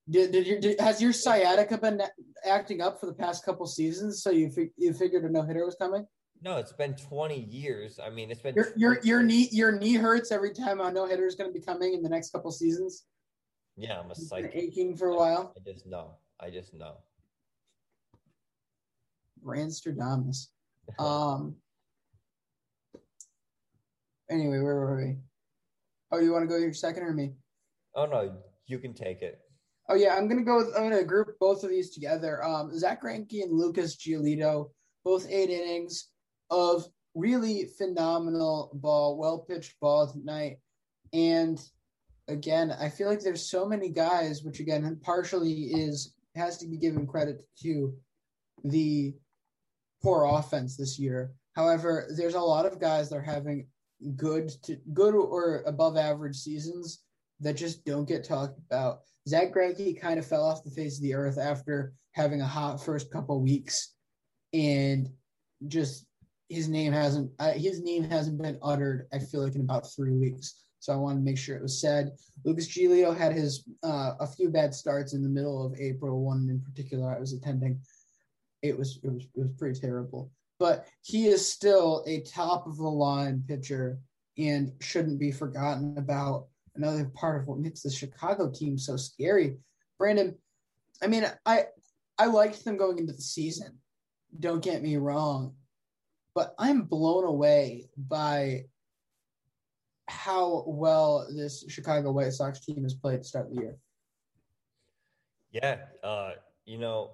Did, 0.08 0.30
did, 0.32 0.46
your, 0.46 0.60
did 0.60 0.80
has 0.80 1.02
your 1.02 1.12
sciatica 1.12 1.78
been 1.78 2.00
acting 2.44 2.80
up 2.80 3.00
for 3.00 3.06
the 3.06 3.12
past 3.12 3.44
couple 3.44 3.66
seasons? 3.66 4.22
So 4.22 4.30
you 4.30 4.52
you 4.76 4.92
figured 4.92 5.24
a 5.24 5.28
no 5.28 5.42
hitter 5.42 5.64
was 5.64 5.74
coming? 5.74 6.06
No, 6.42 6.58
it's 6.58 6.72
been 6.72 6.94
20 6.94 7.40
years. 7.40 7.98
I 7.98 8.10
mean, 8.10 8.30
it's 8.30 8.40
been 8.40 8.54
Your 8.54 8.72
your 8.76 9.00
your 9.02 9.22
knee 9.22 9.48
your 9.50 9.72
knee 9.72 9.94
hurts 9.94 10.30
every 10.30 10.52
time 10.52 10.80
a 10.80 10.92
no 10.92 11.06
hitter 11.06 11.26
is 11.26 11.34
going 11.34 11.50
to 11.50 11.58
be 11.58 11.64
coming 11.64 11.94
in 11.94 12.02
the 12.02 12.08
next 12.08 12.30
couple 12.30 12.52
seasons. 12.52 13.04
Yeah, 13.76 13.98
I'm 13.98 14.10
a 14.10 14.14
psychic. 14.14 14.52
aching 14.54 14.96
for 14.96 15.08
a 15.08 15.16
while. 15.16 15.52
I 15.56 15.70
just 15.70 15.86
know. 15.86 16.12
I 16.40 16.50
just 16.50 16.72
know. 16.72 16.96
Randstradamus. 19.44 20.48
Um. 21.00 21.56
Anyway, 24.30 24.60
where 24.60 24.76
were 24.76 24.96
we? 24.96 25.16
Oh, 26.12 26.20
you 26.20 26.30
want 26.32 26.44
to 26.44 26.46
go 26.48 26.56
your 26.56 26.72
second 26.72 27.02
or 27.02 27.12
me? 27.12 27.32
Oh 27.96 28.06
no, 28.06 28.36
you 28.66 28.78
can 28.78 28.94
take 28.94 29.20
it. 29.20 29.40
Oh 29.88 29.94
yeah, 29.94 30.16
I'm 30.16 30.28
gonna 30.28 30.42
go. 30.42 30.56
With, 30.56 30.74
I'm 30.76 30.90
gonna 30.90 31.04
group 31.04 31.38
both 31.38 31.62
of 31.62 31.70
these 31.70 31.90
together. 31.90 32.42
Um, 32.44 32.76
Zack 32.76 33.02
Greinke 33.02 33.42
and 33.42 33.52
Lucas 33.52 33.96
Giolito, 33.96 34.70
both 35.04 35.26
eight 35.30 35.50
innings 35.50 36.08
of 36.50 36.84
really 37.14 37.68
phenomenal 37.78 38.70
ball, 38.74 39.16
well 39.16 39.38
pitched 39.38 39.78
ball 39.80 40.10
tonight. 40.10 40.58
And 41.12 41.60
again, 42.28 42.72
I 42.72 42.88
feel 42.88 43.08
like 43.08 43.20
there's 43.20 43.48
so 43.48 43.64
many 43.64 43.88
guys, 43.88 44.42
which 44.42 44.60
again 44.60 44.98
partially 45.02 45.66
is 45.66 46.14
has 46.34 46.58
to 46.58 46.66
be 46.66 46.76
given 46.76 47.06
credit 47.06 47.44
to 47.62 47.94
the 48.64 49.14
poor 50.02 50.24
offense 50.24 50.76
this 50.76 50.98
year. 50.98 51.32
However, 51.54 52.08
there's 52.16 52.34
a 52.34 52.40
lot 52.40 52.66
of 52.66 52.80
guys 52.80 53.08
that 53.08 53.16
are 53.16 53.22
having 53.22 53.68
good 54.16 54.50
to 54.64 54.76
good 54.92 55.14
or 55.14 55.62
above 55.66 55.96
average 55.96 56.36
seasons 56.36 57.02
that 57.40 57.54
just 57.54 57.84
don't 57.84 58.08
get 58.08 58.24
talked 58.24 58.58
about. 58.58 59.00
Zack 59.28 59.52
Greinke 59.52 60.00
kind 60.00 60.18
of 60.18 60.26
fell 60.26 60.44
off 60.44 60.64
the 60.64 60.70
face 60.70 60.96
of 60.96 61.02
the 61.02 61.14
earth 61.14 61.38
after 61.38 61.92
having 62.12 62.40
a 62.40 62.46
hot 62.46 62.82
first 62.82 63.10
couple 63.10 63.40
weeks, 63.40 63.94
and 64.52 65.08
just 65.68 66.06
his 66.48 66.68
name 66.68 66.92
hasn't 66.92 67.30
uh, 67.38 67.52
his 67.52 67.82
name 67.82 68.04
hasn't 68.04 68.40
been 68.40 68.58
uttered. 68.62 69.06
I 69.12 69.18
feel 69.18 69.42
like 69.42 69.54
in 69.54 69.62
about 69.62 69.90
three 69.94 70.12
weeks. 70.12 70.62
So 70.78 70.92
I 70.92 70.96
wanted 70.96 71.18
to 71.18 71.24
make 71.24 71.38
sure 71.38 71.56
it 71.56 71.62
was 71.62 71.80
said. 71.80 72.12
Lucas 72.44 72.68
Giolito 72.68 73.16
had 73.16 73.32
his 73.32 73.64
uh, 73.82 74.12
a 74.20 74.26
few 74.26 74.50
bad 74.50 74.72
starts 74.74 75.14
in 75.14 75.22
the 75.22 75.28
middle 75.28 75.66
of 75.66 75.74
April. 75.80 76.22
One 76.22 76.48
in 76.48 76.60
particular 76.60 77.14
I 77.14 77.18
was 77.18 77.32
attending. 77.32 77.80
It 78.62 78.78
was 78.78 79.00
it 79.02 79.12
was 79.12 79.24
it 79.34 79.40
was 79.40 79.50
pretty 79.58 79.80
terrible. 79.80 80.30
But 80.58 80.86
he 81.02 81.26
is 81.26 81.50
still 81.50 82.04
a 82.06 82.20
top 82.20 82.66
of 82.66 82.76
the 82.76 82.84
line 82.84 83.42
pitcher 83.46 83.98
and 84.38 84.72
shouldn't 84.80 85.18
be 85.18 85.32
forgotten 85.32 85.98
about 85.98 86.46
another 86.76 87.10
part 87.14 87.40
of 87.40 87.48
what 87.48 87.58
makes 87.58 87.82
the 87.82 87.90
Chicago 87.90 88.50
team 88.50 88.78
so 88.78 88.96
scary. 88.96 89.56
Brandon, 89.98 90.36
I 91.02 91.06
mean, 91.06 91.24
I 91.44 91.66
I 92.18 92.26
liked 92.26 92.64
them 92.64 92.76
going 92.76 92.98
into 92.98 93.12
the 93.12 93.22
season. 93.22 93.78
Don't 94.38 94.62
get 94.62 94.82
me 94.82 94.96
wrong, 94.96 95.54
but 96.34 96.54
I'm 96.58 96.82
blown 96.82 97.24
away 97.24 97.88
by 97.96 98.64
how 100.08 100.64
well 100.66 101.26
this 101.34 101.64
Chicago 101.68 102.12
White 102.12 102.32
Sox 102.32 102.60
team 102.60 102.82
has 102.84 102.94
played 102.94 103.22
to 103.22 103.28
start 103.28 103.50
the 103.50 103.60
year. 103.60 103.76
Yeah, 105.50 105.78
uh, 106.04 106.32
you 106.64 106.78
know, 106.78 107.12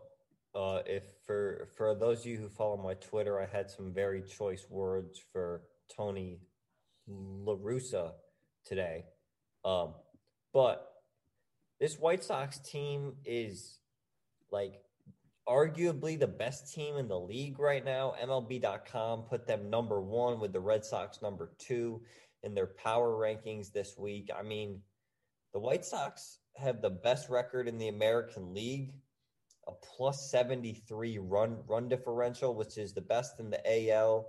uh, 0.55 0.81
if 0.87 1.05
for 1.25 1.69
for 1.77 1.95
those 1.95 2.21
of 2.21 2.27
you 2.27 2.39
who 2.39 2.49
follow 2.49 2.77
my 2.77 2.95
Twitter, 2.95 3.41
I 3.41 3.47
had 3.47 3.71
some 3.71 3.93
very 3.93 4.23
choice 4.23 4.67
words 4.69 5.21
for 5.33 5.63
Tony 5.95 6.41
LaRussa 7.09 8.13
today. 8.65 9.05
Um, 9.65 9.95
but 10.53 10.89
this 11.81 11.99
White 11.99 12.25
Sox 12.25 12.59
team 12.59 13.15
is 13.25 13.79
like 14.51 14.81
arguably 15.49 16.19
the 16.19 16.27
best 16.27 16.73
team 16.73 16.97
in 16.97 17.09
the 17.09 17.19
league 17.19 17.59
right 17.59 17.85
now. 17.85 18.15
MLB.com 18.23 19.23
put 19.23 19.47
them 19.47 19.71
number 19.71 20.01
one 20.01 20.41
with 20.41 20.53
the 20.53 20.61
Red 20.61 20.85
Sox 20.85 21.21
number 21.23 21.53
two 21.59 22.03
in 22.43 22.55
their 22.55 22.67
power 22.67 23.13
rankings 23.13 23.73
this 23.73 23.97
week. 23.99 24.31
I 24.37 24.43
mean, 24.43 24.81
the 25.53 25.61
White 25.61 25.85
Sox 25.85 26.39
have 26.57 26.83
the 26.83 26.91
best 26.91 27.29
record 27.29 27.69
in 27.69 27.79
the 27.79 27.89
American 27.89 28.53
League, 28.55 28.93
a 29.69 29.73
plus 29.73 30.31
73 30.31 31.19
run 31.19 31.59
run 31.67 31.89
differential, 31.89 32.55
which 32.55 32.79
is 32.79 32.93
the 32.93 33.01
best 33.01 33.41
in 33.41 33.51
the 33.51 33.91
AL 33.91 34.27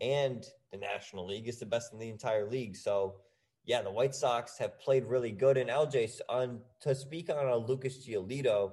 and 0.00 0.44
the 0.72 0.78
National 0.78 1.26
League 1.26 1.48
is 1.48 1.58
the 1.58 1.66
best 1.66 1.92
in 1.92 1.98
the 1.98 2.08
entire 2.08 2.48
league. 2.48 2.76
So, 2.76 3.16
yeah, 3.68 3.82
the 3.82 3.90
White 3.90 4.14
Sox 4.14 4.56
have 4.56 4.80
played 4.80 5.04
really 5.04 5.30
good. 5.30 5.58
And 5.58 5.68
LJ, 5.68 6.20
on 6.30 6.60
to 6.80 6.94
speak 6.94 7.28
on 7.28 7.46
a 7.46 7.54
Lucas 7.54 7.98
Giolito, 8.08 8.72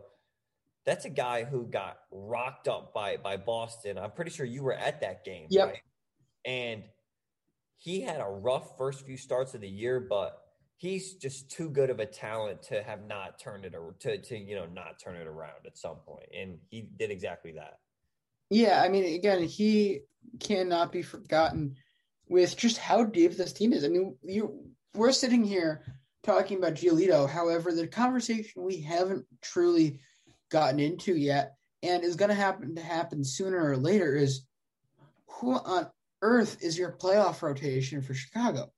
that's 0.85 1.03
a 1.03 1.09
guy 1.09 1.43
who 1.43 1.65
got 1.65 1.97
rocked 2.11 2.69
up 2.69 2.93
by 2.93 3.17
by 3.17 3.35
Boston. 3.35 3.97
I'm 3.97 4.11
pretty 4.11 4.31
sure 4.31 4.45
you 4.45 4.63
were 4.63 4.73
at 4.73 5.01
that 5.01 5.25
game, 5.25 5.47
Yep. 5.49 5.67
right? 5.67 5.81
And 6.45 6.83
he 7.75 7.99
had 8.01 8.21
a 8.21 8.29
rough 8.29 8.77
first 8.77 9.05
few 9.05 9.17
starts 9.17 9.53
of 9.53 9.59
the 9.59 9.67
year, 9.67 9.99
but 9.99 10.41
he's 10.77 11.15
just 11.15 11.51
too 11.51 11.69
good 11.69 11.89
of 11.89 11.99
a 11.99 12.05
talent 12.05 12.63
to 12.63 12.81
have 12.81 13.05
not 13.05 13.37
turned 13.37 13.65
it 13.65 13.75
ar- 13.75 13.95
to 13.99 14.17
to 14.17 14.37
you 14.37 14.55
know 14.55 14.65
not 14.67 14.97
turn 14.97 15.17
it 15.17 15.27
around 15.27 15.65
at 15.65 15.77
some 15.77 15.97
point, 15.97 16.29
and 16.33 16.57
he 16.69 16.89
did 16.97 17.11
exactly 17.11 17.51
that. 17.51 17.79
Yeah, 18.49 18.81
I 18.81 18.87
mean, 18.87 19.13
again, 19.13 19.43
he 19.43 20.03
cannot 20.39 20.93
be 20.93 21.01
forgotten 21.01 21.75
with 22.29 22.55
just 22.55 22.77
how 22.77 23.03
deep 23.03 23.33
this 23.35 23.51
team 23.51 23.73
is. 23.73 23.83
I 23.83 23.89
mean, 23.89 24.15
you 24.23 24.71
we're 24.95 25.11
sitting 25.11 25.43
here 25.43 25.81
talking 26.23 26.57
about 26.57 26.73
Giolito. 26.73 27.29
However, 27.29 27.71
the 27.71 27.87
conversation 27.87 28.63
we 28.63 28.81
haven't 28.81 29.25
truly 29.41 29.99
gotten 30.49 30.79
into 30.79 31.15
yet, 31.15 31.55
and 31.83 32.03
is 32.03 32.15
going 32.15 32.29
to 32.29 32.35
happen 32.35 32.75
to 32.75 32.81
happen 32.81 33.23
sooner 33.23 33.71
or 33.71 33.77
later, 33.77 34.15
is 34.15 34.45
who 35.27 35.53
on 35.53 35.87
earth 36.21 36.57
is 36.61 36.77
your 36.77 36.91
playoff 36.91 37.41
rotation 37.41 38.01
for 38.01 38.13
Chicago? 38.13 38.71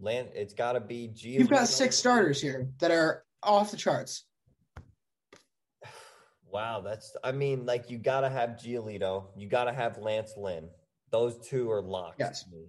Land, 0.00 0.28
it's 0.34 0.54
got 0.54 0.72
to 0.72 0.80
be 0.80 1.08
Giolito. 1.08 1.38
You've 1.38 1.50
got 1.50 1.68
six 1.68 1.96
starters 1.96 2.40
here 2.40 2.68
that 2.80 2.90
are 2.90 3.24
off 3.42 3.70
the 3.70 3.76
charts. 3.76 4.24
Wow, 6.52 6.82
that's 6.82 7.16
I 7.24 7.32
mean, 7.32 7.64
like 7.64 7.88
you 7.88 7.96
gotta 7.96 8.28
have 8.28 8.58
Giolito, 8.62 9.28
you 9.34 9.48
gotta 9.48 9.72
have 9.72 9.96
Lance 9.96 10.34
Lynn. 10.36 10.68
Those 11.10 11.38
two 11.38 11.70
are 11.70 11.80
locked. 11.80 12.20
Yes. 12.20 12.44
to 12.44 12.50
me. 12.50 12.66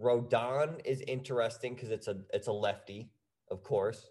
Rodon 0.00 0.80
is 0.84 1.00
interesting 1.02 1.74
because 1.74 1.90
it's 1.90 2.08
a 2.08 2.16
it's 2.32 2.48
a 2.48 2.52
lefty, 2.52 3.10
of 3.50 3.62
course. 3.62 4.10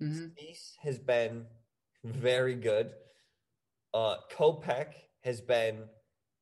Cease 0.00 0.76
has 0.82 0.98
been 0.98 1.46
very 2.04 2.54
good. 2.54 2.92
Uh 3.92 4.16
Kopech 4.30 4.92
has 5.22 5.40
been 5.40 5.84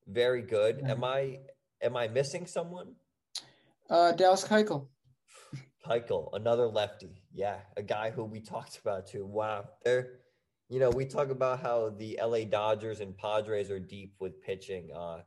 very 0.09 0.43
good. 0.43 0.81
Yeah. 0.83 0.93
Am 0.93 1.05
I 1.05 1.39
am 1.81 1.97
I 1.97 2.09
missing 2.09 2.47
someone? 2.47 2.95
Uh, 3.89 4.13
Dallas 4.13 4.45
Keuchel. 4.45 4.89
Keuchel, 5.87 6.31
another 6.33 6.67
lefty. 6.67 7.23
Yeah, 7.33 7.59
a 7.77 7.83
guy 7.83 8.11
who 8.11 8.25
we 8.25 8.41
talked 8.41 8.79
about 8.79 9.07
too. 9.07 9.27
Wow. 9.27 9.69
They're 9.85 10.19
you 10.69 10.81
know, 10.81 10.91
we 10.91 11.05
talk 11.05 11.29
about 11.29 11.61
how 11.61 11.91
the 11.91 12.19
LA 12.23 12.45
Dodgers 12.45 13.01
and 13.01 13.17
Padres 13.17 13.71
are 13.71 13.79
deep 13.79 14.15
with 14.19 14.43
pitching. 14.43 14.91
Uh 14.97 15.21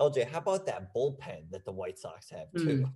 LJ, 0.00 0.30
how 0.30 0.38
about 0.38 0.66
that 0.66 0.94
bullpen 0.94 1.50
that 1.50 1.64
the 1.64 1.72
White 1.72 1.98
Sox 1.98 2.30
have 2.30 2.48
too? 2.56 2.86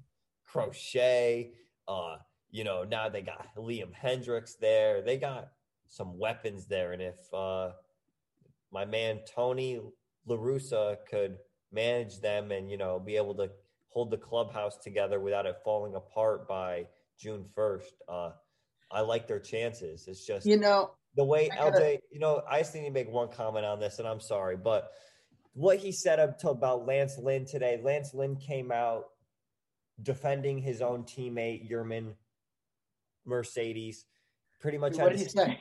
Crochet, 0.46 1.52
uh, 1.86 2.16
you 2.50 2.64
know, 2.64 2.84
now 2.84 3.08
they 3.08 3.22
got 3.22 3.48
Liam 3.56 3.92
Hendriks 3.92 4.58
there. 4.58 5.02
They 5.02 5.16
got 5.18 5.48
some 5.86 6.18
weapons 6.18 6.66
there. 6.66 6.92
And 6.92 7.02
if 7.02 7.32
uh 7.32 7.70
my 8.72 8.84
man 8.84 9.20
Tony 9.32 9.80
LaRussa 10.28 10.96
could 11.08 11.36
manage 11.72 12.20
them 12.20 12.50
and, 12.50 12.70
you 12.70 12.76
know, 12.76 12.98
be 12.98 13.16
able 13.16 13.34
to 13.34 13.50
hold 13.88 14.10
the 14.10 14.16
clubhouse 14.16 14.76
together 14.76 15.20
without 15.20 15.46
it 15.46 15.56
falling 15.64 15.94
apart 15.94 16.48
by 16.48 16.86
June 17.18 17.44
1st. 17.56 17.92
Uh, 18.08 18.30
I 18.90 19.00
like 19.00 19.28
their 19.28 19.40
chances. 19.40 20.06
It's 20.08 20.26
just 20.26 20.46
You 20.46 20.56
know, 20.56 20.92
the 21.16 21.24
way 21.24 21.48
LJ, 21.48 21.98
you 22.10 22.18
know, 22.18 22.42
I 22.48 22.60
just 22.60 22.74
need 22.74 22.84
to 22.84 22.90
make 22.90 23.10
one 23.10 23.28
comment 23.28 23.64
on 23.64 23.80
this, 23.80 23.98
and 23.98 24.08
I'm 24.08 24.20
sorry, 24.20 24.56
but 24.56 24.90
what 25.54 25.78
he 25.78 25.92
said 25.92 26.20
up 26.20 26.38
to 26.40 26.50
about 26.50 26.86
Lance 26.86 27.18
Lynn 27.18 27.46
today, 27.46 27.80
Lance 27.82 28.12
Lynn 28.12 28.36
came 28.36 28.70
out 28.70 29.06
defending 30.02 30.58
his 30.58 30.82
own 30.82 31.04
teammate, 31.04 31.70
Yermin 31.70 32.14
Mercedes. 33.24 34.04
Pretty 34.60 34.78
much 34.78 34.96
what 34.96 35.10
did 35.10 35.20
he 35.20 35.28
say? 35.28 35.60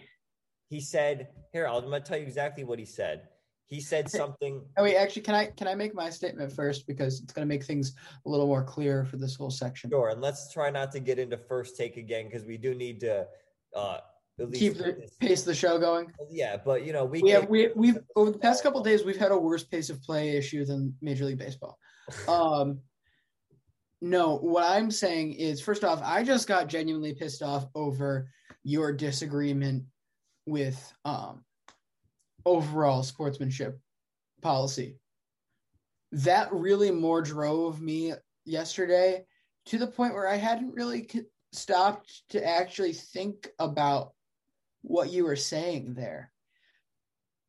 he 0.70 0.82
said, 0.82 1.30
Here, 1.52 1.68
I'm 1.68 1.82
going 1.82 2.02
to 2.02 2.08
tell 2.08 2.18
you 2.18 2.24
exactly 2.24 2.64
what 2.64 2.80
he 2.80 2.86
said. 2.86 3.28
He 3.68 3.80
said 3.80 4.10
something. 4.10 4.64
Oh 4.78 4.84
wait, 4.84 4.98
actually, 4.98 5.24
can 5.24 5.34
I 5.34 5.48
can 5.48 5.68
I 5.68 5.74
make 5.74 5.96
my 5.96 6.10
statement 6.10 6.52
first 6.52 6.86
because 6.86 7.22
it's 7.22 7.34
going 7.34 7.48
to 7.48 7.52
make 7.52 7.64
things 7.64 7.96
a 8.26 8.30
little 8.30 8.46
more 8.46 8.64
clear 8.64 9.04
for 9.04 9.18
this 9.18 9.36
whole 9.36 9.50
section. 9.50 9.90
Sure, 9.90 10.10
and 10.10 10.22
let's 10.22 10.52
try 10.54 10.70
not 10.70 10.92
to 10.92 11.00
get 11.00 11.18
into 11.18 11.38
first 11.38 11.76
take 11.76 11.98
again 11.98 12.26
because 12.26 12.46
we 12.46 12.58
do 12.58 12.76
need 12.76 13.00
to 13.00 13.26
uh, 13.76 13.98
Keep 14.40 14.78
the 14.78 15.08
pace 15.20 15.42
of 15.42 15.46
the 15.46 15.56
show 15.56 15.78
going. 15.78 16.12
Yeah, 16.30 16.58
but 16.58 16.86
you 16.86 16.92
know 16.92 17.06
we 17.06 17.22
We 17.22 17.30
have 17.30 17.48
we 17.50 17.70
we've 17.76 18.00
over 18.16 18.32
the 18.32 18.40
past 18.40 18.64
couple 18.64 18.80
of 18.80 18.86
days 18.86 19.06
we've 19.06 19.16
had 19.18 19.32
a 19.32 19.38
worse 19.38 19.64
pace 19.64 19.92
of 19.92 20.02
play 20.02 20.36
issue 20.36 20.66
than 20.66 20.96
Major 21.02 21.26
League 21.26 21.38
Baseball. 21.40 21.78
Um, 22.28 22.80
no, 24.02 24.36
what 24.36 24.70
I'm 24.70 24.92
saying 24.92 25.34
is, 25.34 25.62
first 25.62 25.86
off, 25.86 26.02
I 26.04 26.24
just 26.24 26.48
got 26.48 26.68
genuinely 26.68 27.14
pissed 27.14 27.42
off 27.42 27.68
over 27.76 28.28
your 28.64 28.92
disagreement 28.92 29.86
with 30.46 30.94
um 31.06 31.46
overall 32.46 33.04
sportsmanship 33.04 33.80
policy. 34.42 34.98
that 36.12 36.52
really 36.52 36.92
more 36.92 37.22
drove 37.22 37.82
me 37.82 38.14
yesterday 38.46 39.26
to 39.68 39.78
the 39.78 39.88
point 39.88 40.14
where 40.14 40.28
I 40.28 40.36
hadn't 40.36 40.74
really 40.74 41.10
stopped 41.54 42.24
to 42.30 42.46
actually 42.46 42.94
think 42.94 43.50
about 43.60 44.14
what 44.84 45.12
you 45.12 45.26
were 45.26 45.36
saying 45.36 45.96
there. 45.96 46.32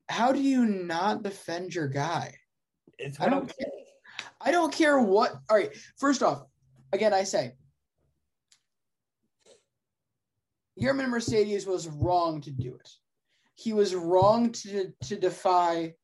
How 0.09 0.33
do 0.33 0.41
you 0.41 0.65
not 0.65 1.23
defend 1.23 1.75
your 1.75 1.89
guy? 1.89 2.35
I 3.21 3.29
don't 3.29 3.47
care. 3.47 3.67
I 4.41 4.51
don't 4.51 4.73
care 4.73 4.99
what. 5.01 5.33
All 5.51 5.57
right. 5.57 5.71
First 5.99 6.23
off, 6.23 6.43
again, 6.93 7.13
I 7.13 7.25
say 7.25 7.53
Yermin 10.81 11.09
Mercedes 11.09 11.67
was 11.67 11.89
wrong 11.89 12.41
to 12.43 12.51
do 12.51 12.75
it. 12.75 12.91
He 13.55 13.73
was 13.73 13.95
wrong 13.95 14.51
to 14.53 14.93
to 15.05 15.17
defy 15.17 15.95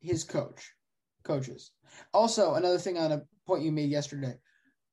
his 0.00 0.24
coach, 0.24 0.72
coaches. 1.24 1.72
Also, 2.12 2.54
another 2.54 2.78
thing 2.78 2.98
on 2.98 3.12
a 3.12 3.22
point 3.46 3.62
you 3.62 3.72
made 3.72 3.90
yesterday, 3.90 4.34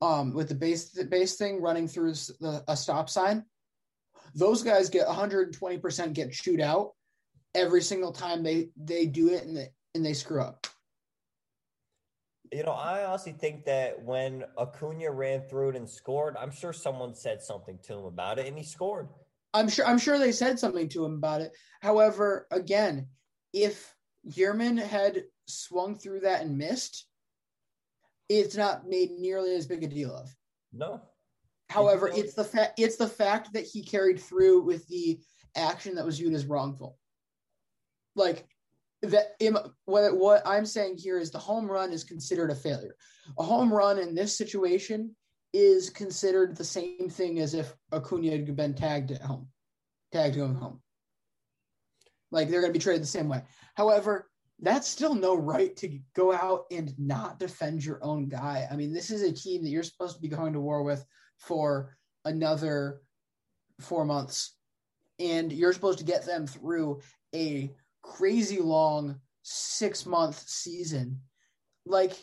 um, 0.01 0.33
with 0.33 0.49
the 0.49 0.55
base 0.55 0.91
the 0.91 1.05
base 1.05 1.35
thing 1.35 1.61
running 1.61 1.87
through 1.87 2.13
the, 2.39 2.63
a 2.67 2.77
stop 2.77 3.09
sign, 3.09 3.43
those 4.35 4.63
guys 4.63 4.89
get 4.89 5.07
120 5.07 5.77
percent 5.77 6.13
get 6.13 6.31
chewed 6.31 6.61
out 6.61 6.91
every 7.55 7.81
single 7.81 8.11
time 8.11 8.43
they 8.43 8.69
they 8.77 9.05
do 9.05 9.29
it 9.29 9.43
and 9.43 9.55
they 9.55 9.69
and 9.95 10.05
they 10.05 10.13
screw 10.13 10.41
up. 10.41 10.67
You 12.51 12.63
know, 12.63 12.71
I 12.71 13.05
honestly 13.05 13.31
think 13.31 13.65
that 13.65 14.03
when 14.03 14.43
Acuna 14.59 15.11
ran 15.11 15.41
through 15.41 15.69
it 15.69 15.75
and 15.75 15.89
scored, 15.89 16.35
I'm 16.37 16.51
sure 16.51 16.71
someone 16.71 17.15
said 17.15 17.41
something 17.41 17.79
to 17.85 17.93
him 17.93 18.05
about 18.05 18.37
it, 18.37 18.47
and 18.47 18.55
he 18.57 18.63
scored. 18.63 19.09
I'm 19.53 19.69
sure. 19.69 19.85
I'm 19.85 19.97
sure 19.97 20.19
they 20.19 20.31
said 20.31 20.59
something 20.59 20.89
to 20.89 21.05
him 21.05 21.15
about 21.15 21.41
it. 21.41 21.51
However, 21.81 22.47
again, 22.51 23.07
if 23.53 23.95
Yermin 24.29 24.77
had 24.81 25.23
swung 25.47 25.95
through 25.95 26.21
that 26.21 26.41
and 26.41 26.57
missed, 26.57 27.07
it's 28.29 28.55
not 28.55 28.87
made 28.87 29.11
nearly 29.11 29.55
as 29.55 29.67
big 29.67 29.83
a 29.83 29.87
deal 29.87 30.15
of. 30.15 30.35
No. 30.71 31.01
However, 31.73 32.09
it's 32.13 32.35
the 32.35 32.43
fact 32.43 32.79
it's 32.79 32.97
the 32.97 33.07
fact 33.07 33.53
that 33.53 33.65
he 33.65 33.83
carried 33.83 34.19
through 34.19 34.61
with 34.61 34.87
the 34.87 35.19
action 35.55 35.95
that 35.95 36.05
was 36.05 36.19
viewed 36.19 36.33
as 36.33 36.45
wrongful. 36.45 36.97
Like 38.15 38.45
that 39.01 39.35
what 39.85 40.15
what 40.15 40.43
I'm 40.45 40.65
saying 40.65 40.97
here 40.97 41.17
is 41.17 41.31
the 41.31 41.39
home 41.39 41.69
run 41.69 41.91
is 41.91 42.03
considered 42.03 42.51
a 42.51 42.55
failure. 42.55 42.95
A 43.39 43.43
home 43.43 43.73
run 43.73 43.97
in 43.97 44.13
this 44.13 44.37
situation 44.37 45.15
is 45.51 45.89
considered 45.89 46.55
the 46.55 46.63
same 46.63 47.09
thing 47.09 47.39
as 47.39 47.53
if 47.53 47.75
Acuna 47.91 48.31
had 48.31 48.55
been 48.55 48.73
tagged 48.73 49.11
at 49.11 49.21
home, 49.21 49.47
tagged 50.11 50.35
going 50.35 50.55
home. 50.55 50.79
Like 52.31 52.49
they're 52.49 52.61
going 52.61 52.73
to 52.73 52.79
be 52.79 52.83
treated 52.83 53.03
the 53.03 53.07
same 53.07 53.29
way. 53.29 53.43
However, 53.75 54.29
that's 54.59 54.87
still 54.87 55.13
no 55.13 55.35
right 55.35 55.75
to 55.77 55.99
go 56.15 56.33
out 56.33 56.65
and 56.71 56.97
not 56.97 57.39
defend 57.39 57.83
your 57.83 58.03
own 58.03 58.27
guy. 58.27 58.67
I 58.71 58.75
mean, 58.75 58.93
this 58.93 59.11
is 59.11 59.21
a 59.21 59.31
team 59.31 59.63
that 59.63 59.69
you're 59.69 59.83
supposed 59.83 60.15
to 60.15 60.21
be 60.21 60.27
going 60.27 60.53
to 60.53 60.59
war 60.59 60.83
with 60.83 61.05
for 61.45 61.97
another 62.25 63.01
four 63.79 64.05
months, 64.05 64.55
and 65.19 65.51
you're 65.51 65.73
supposed 65.73 65.99
to 65.99 66.05
get 66.05 66.25
them 66.25 66.47
through 66.47 67.01
a 67.35 67.73
crazy 68.01 68.59
long 68.59 69.19
six 69.43 70.05
month 70.05 70.41
season. 70.47 71.19
Like, 71.85 72.13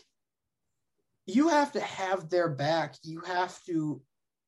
you 1.27 1.49
have 1.49 1.71
to 1.73 1.79
have 1.79 2.29
their 2.29 2.49
back. 2.49 2.95
You 3.03 3.21
have 3.21 3.63
to 3.65 4.01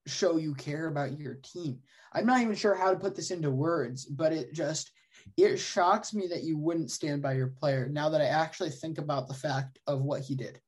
show 0.08 0.38
you 0.38 0.54
care 0.56 0.88
about 0.88 1.20
your 1.20 1.36
team. 1.36 1.80
I'm 2.14 2.26
not 2.26 2.42
even 2.42 2.56
sure 2.56 2.76
how 2.76 2.92
to 2.92 3.00
put 3.00 3.16
this 3.16 3.32
into 3.32 3.52
words, 3.52 4.06
but 4.06 4.34
it 4.34 4.54
just 4.54 4.92
it 5.38 5.58
shocks 5.58 6.14
me 6.14 6.28
that 6.28 6.44
you 6.44 6.58
wouldn't 6.58 6.92
stand 6.92 7.22
by 7.22 7.34
your 7.34 7.48
player 7.48 7.88
now 7.88 8.10
that 8.10 8.22
I 8.22 8.26
actually 8.26 8.72
think 8.72 8.98
about 8.98 9.28
the 9.28 9.34
fact 9.34 9.80
of 9.88 10.02
what 10.02 10.22
he 10.22 10.36
did. 10.36 10.60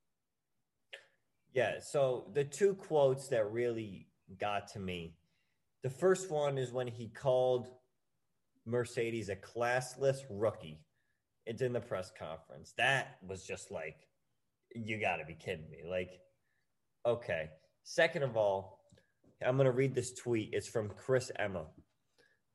Yeah, 1.55 1.79
so 1.79 2.29
the 2.33 2.43
two 2.43 2.75
quotes 2.75 3.29
that 3.29 3.49
really 3.49 4.07
got 4.41 4.67
to 4.73 4.79
me. 4.79 5.15
The 5.83 5.89
first 5.89 6.29
one 6.29 6.57
is 6.57 6.73
when 6.73 6.87
he 6.87 7.07
called 7.07 7.69
Mercedes 8.65 9.29
a 9.29 9.37
classless 9.37 10.17
rookie. 10.29 10.81
It's 11.45 11.61
in 11.61 11.71
the 11.71 11.79
press 11.79 12.11
conference. 12.19 12.73
That 12.77 13.17
was 13.25 13.45
just 13.45 13.71
like, 13.71 13.95
you 14.73 14.99
got 14.99 15.17
to 15.17 15.25
be 15.25 15.33
kidding 15.33 15.69
me. 15.69 15.89
Like, 15.89 16.19
okay. 17.05 17.49
Second 17.83 18.23
of 18.23 18.35
all, 18.35 18.81
I'm 19.45 19.55
going 19.55 19.65
to 19.65 19.71
read 19.71 19.95
this 19.95 20.13
tweet. 20.13 20.49
It's 20.51 20.67
from 20.67 20.89
Chris 20.89 21.31
Emma, 21.39 21.67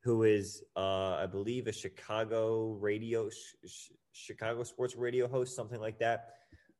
who 0.03 0.24
is, 0.24 0.62
uh, 0.76 1.14
I 1.14 1.26
believe, 1.26 1.68
a 1.68 1.72
Chicago 1.72 2.72
radio, 2.72 3.30
sh- 3.30 3.92
Chicago 4.12 4.62
sports 4.62 4.94
radio 4.94 5.26
host, 5.26 5.57
something 5.57 5.80
like 5.80 5.98
that. 6.01 6.34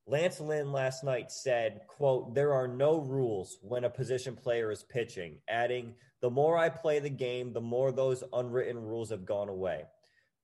Lance 0.07 0.41
Lynn 0.41 0.73
last 0.73 1.05
night 1.05 1.31
said, 1.31 1.83
quote, 1.87 2.35
there 2.35 2.53
are 2.53 2.67
no 2.67 2.99
rules 2.99 3.59
when 3.63 3.85
a 3.85 3.91
position 3.91 4.35
player 4.35 4.71
is 4.71 4.83
pitching, 4.83 5.39
adding, 5.49 5.95
the 6.21 6.31
more 6.31 6.59
I 6.59 6.69
play 6.69 6.99
the 6.99 7.11
game, 7.11 7.53
the 7.53 7.61
more 7.61 7.93
those 7.93 8.25
unwritten 8.33 8.79
rules 8.79 9.11
have 9.11 9.25
gone 9.25 9.49
away. 9.49 9.85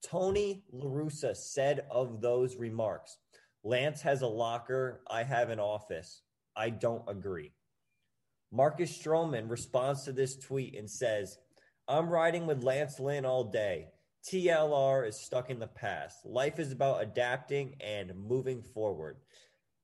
Tony 0.05 0.63
LaRussa 0.73 1.37
said 1.37 1.85
of 1.91 2.21
those 2.21 2.57
remarks, 2.57 3.19
Lance 3.65 4.03
has 4.03 4.23
a 4.23 4.27
locker, 4.29 5.03
I 5.11 5.25
have 5.25 5.51
an 5.51 5.59
office. 5.59 6.23
I 6.57 6.71
don't 6.71 7.03
agree. 7.09 7.53
Marcus 8.53 8.97
Stroman 8.97 9.51
responds 9.51 10.05
to 10.05 10.13
this 10.13 10.37
tweet 10.37 10.77
and 10.77 10.89
says, 10.89 11.37
I'm 11.89 12.09
riding 12.09 12.47
with 12.47 12.63
Lance 12.63 13.01
Lynn 13.01 13.27
all 13.27 13.45
day. 13.45 13.89
TLR 14.31 15.07
is 15.07 15.21
stuck 15.21 15.51
in 15.51 15.59
the 15.59 15.67
past. 15.67 16.25
Life 16.25 16.59
is 16.59 16.73
about 16.73 17.03
adapting 17.03 17.77
and 17.81 18.13
moving 18.17 18.63
forward. 18.63 19.19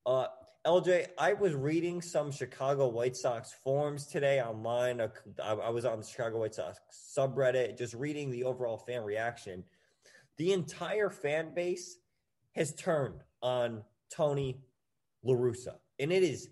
Uh, 0.04 0.26
LJ, 0.66 1.08
I 1.18 1.32
was 1.32 1.54
reading 1.54 2.00
some 2.02 2.30
Chicago 2.30 2.88
White 2.88 3.16
Sox 3.16 3.52
forums 3.64 4.06
today 4.06 4.40
online. 4.40 5.00
I, 5.00 5.52
I 5.52 5.70
was 5.70 5.84
on 5.84 6.00
the 6.00 6.06
Chicago 6.06 6.38
White 6.38 6.54
Sox 6.54 6.78
subreddit, 7.16 7.78
just 7.78 7.94
reading 7.94 8.30
the 8.30 8.44
overall 8.44 8.78
fan 8.78 9.02
reaction. 9.02 9.64
The 10.38 10.52
entire 10.52 11.10
fan 11.10 11.54
base 11.54 11.98
has 12.54 12.74
turned 12.74 13.22
on 13.42 13.82
Tony 14.10 14.60
LaRussa, 15.24 15.76
and 15.98 16.12
it 16.12 16.22
is 16.22 16.48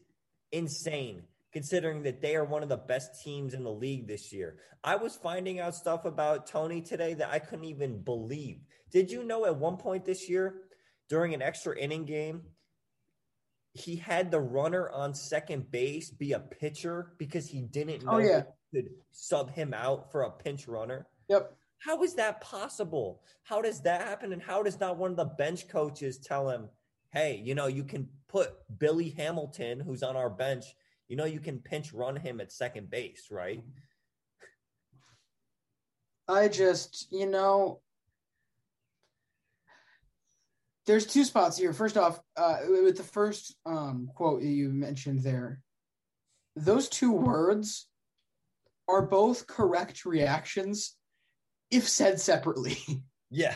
insane 0.53 1.23
considering 1.53 2.03
that 2.05 2.21
they 2.21 2.37
are 2.37 2.45
one 2.45 2.63
of 2.63 2.69
the 2.69 2.77
best 2.77 3.23
teams 3.23 3.55
in 3.55 3.65
the 3.65 3.73
league 3.73 4.07
this 4.07 4.33
year. 4.33 4.57
I 4.85 4.97
was 4.97 5.17
finding 5.17 5.59
out 5.59 5.75
stuff 5.75 6.05
about 6.05 6.47
Tony 6.47 6.81
today 6.81 7.15
that 7.15 7.31
I 7.31 7.41
couldn't 7.41 7.65
even 7.65 8.03
believe. 8.03 8.61
Did 8.91 9.11
you 9.11 9.25
know 9.25 9.45
at 9.45 9.57
one 9.57 9.77
point 9.77 10.05
this 10.05 10.29
year, 10.29 10.63
during 11.09 11.35
an 11.35 11.43
extra 11.43 11.77
inning 11.77 12.05
game, 12.05 12.43
he 13.75 13.97
had 13.97 14.31
the 14.31 14.41
runner 14.41 14.91
on 14.91 15.15
second 15.15 15.71
base 15.71 16.11
be 16.11 16.33
a 16.33 16.41
pitcher 16.41 17.13
because 17.19 17.47
he 17.47 17.63
didn't 17.63 18.03
oh, 18.07 18.13
know 18.13 18.17
oh, 18.17 18.19
yeah. 18.19 18.43
could 18.75 18.91
sub 19.13 19.51
him 19.51 19.73
out 19.75 20.11
for 20.11 20.23
a 20.23 20.31
pinch 20.31 20.67
runner. 20.67 21.07
Yep. 21.29 21.55
How 21.79 22.03
is 22.03 22.15
that 22.15 22.41
possible? 22.41 23.23
How 23.45 23.63
does 23.63 23.81
that 23.83 24.03
happen? 24.03 24.33
And 24.33 24.43
how 24.43 24.63
does 24.63 24.81
not 24.81 24.99
one 24.99 25.13
of 25.13 25.17
the 25.17 25.25
bench 25.25 25.69
coaches 25.69 26.19
tell 26.19 26.51
him, 26.51 26.69
hey, 27.13 27.41
you 27.43 27.55
know, 27.55 27.69
you 27.69 27.85
can 27.85 28.09
put 28.29 28.53
Billy 28.79 29.11
Hamilton, 29.11 29.81
who's 29.81 30.03
on 30.03 30.17
our 30.17 30.31
bench, 30.31 30.65
you 31.09 31.17
know, 31.17 31.25
you 31.25 31.41
can 31.41 31.59
pinch 31.59 31.93
run 31.93 32.17
him 32.17 32.41
at 32.41 32.53
second 32.53 32.91
base, 32.91 33.29
right? 33.31 33.63
I 36.29 36.49
just, 36.49 37.09
you 37.11 37.27
know, 37.27 37.81
there's 40.91 41.07
two 41.07 41.25
spots 41.25 41.57
here. 41.57 41.73
First 41.73 41.97
off, 41.97 42.21
uh, 42.37 42.57
with 42.69 42.97
the 42.97 43.05
first 43.05 43.55
um, 43.65 44.11
quote 44.13 44.43
you 44.43 44.71
mentioned 44.71 45.23
there, 45.23 45.61
those 46.57 46.89
two 46.89 47.13
words 47.13 47.87
are 48.89 49.03
both 49.03 49.47
correct 49.47 50.05
reactions 50.05 50.97
if 51.71 51.89
said 51.89 52.21
separately. 52.21 52.79
Yeah. 53.33 53.55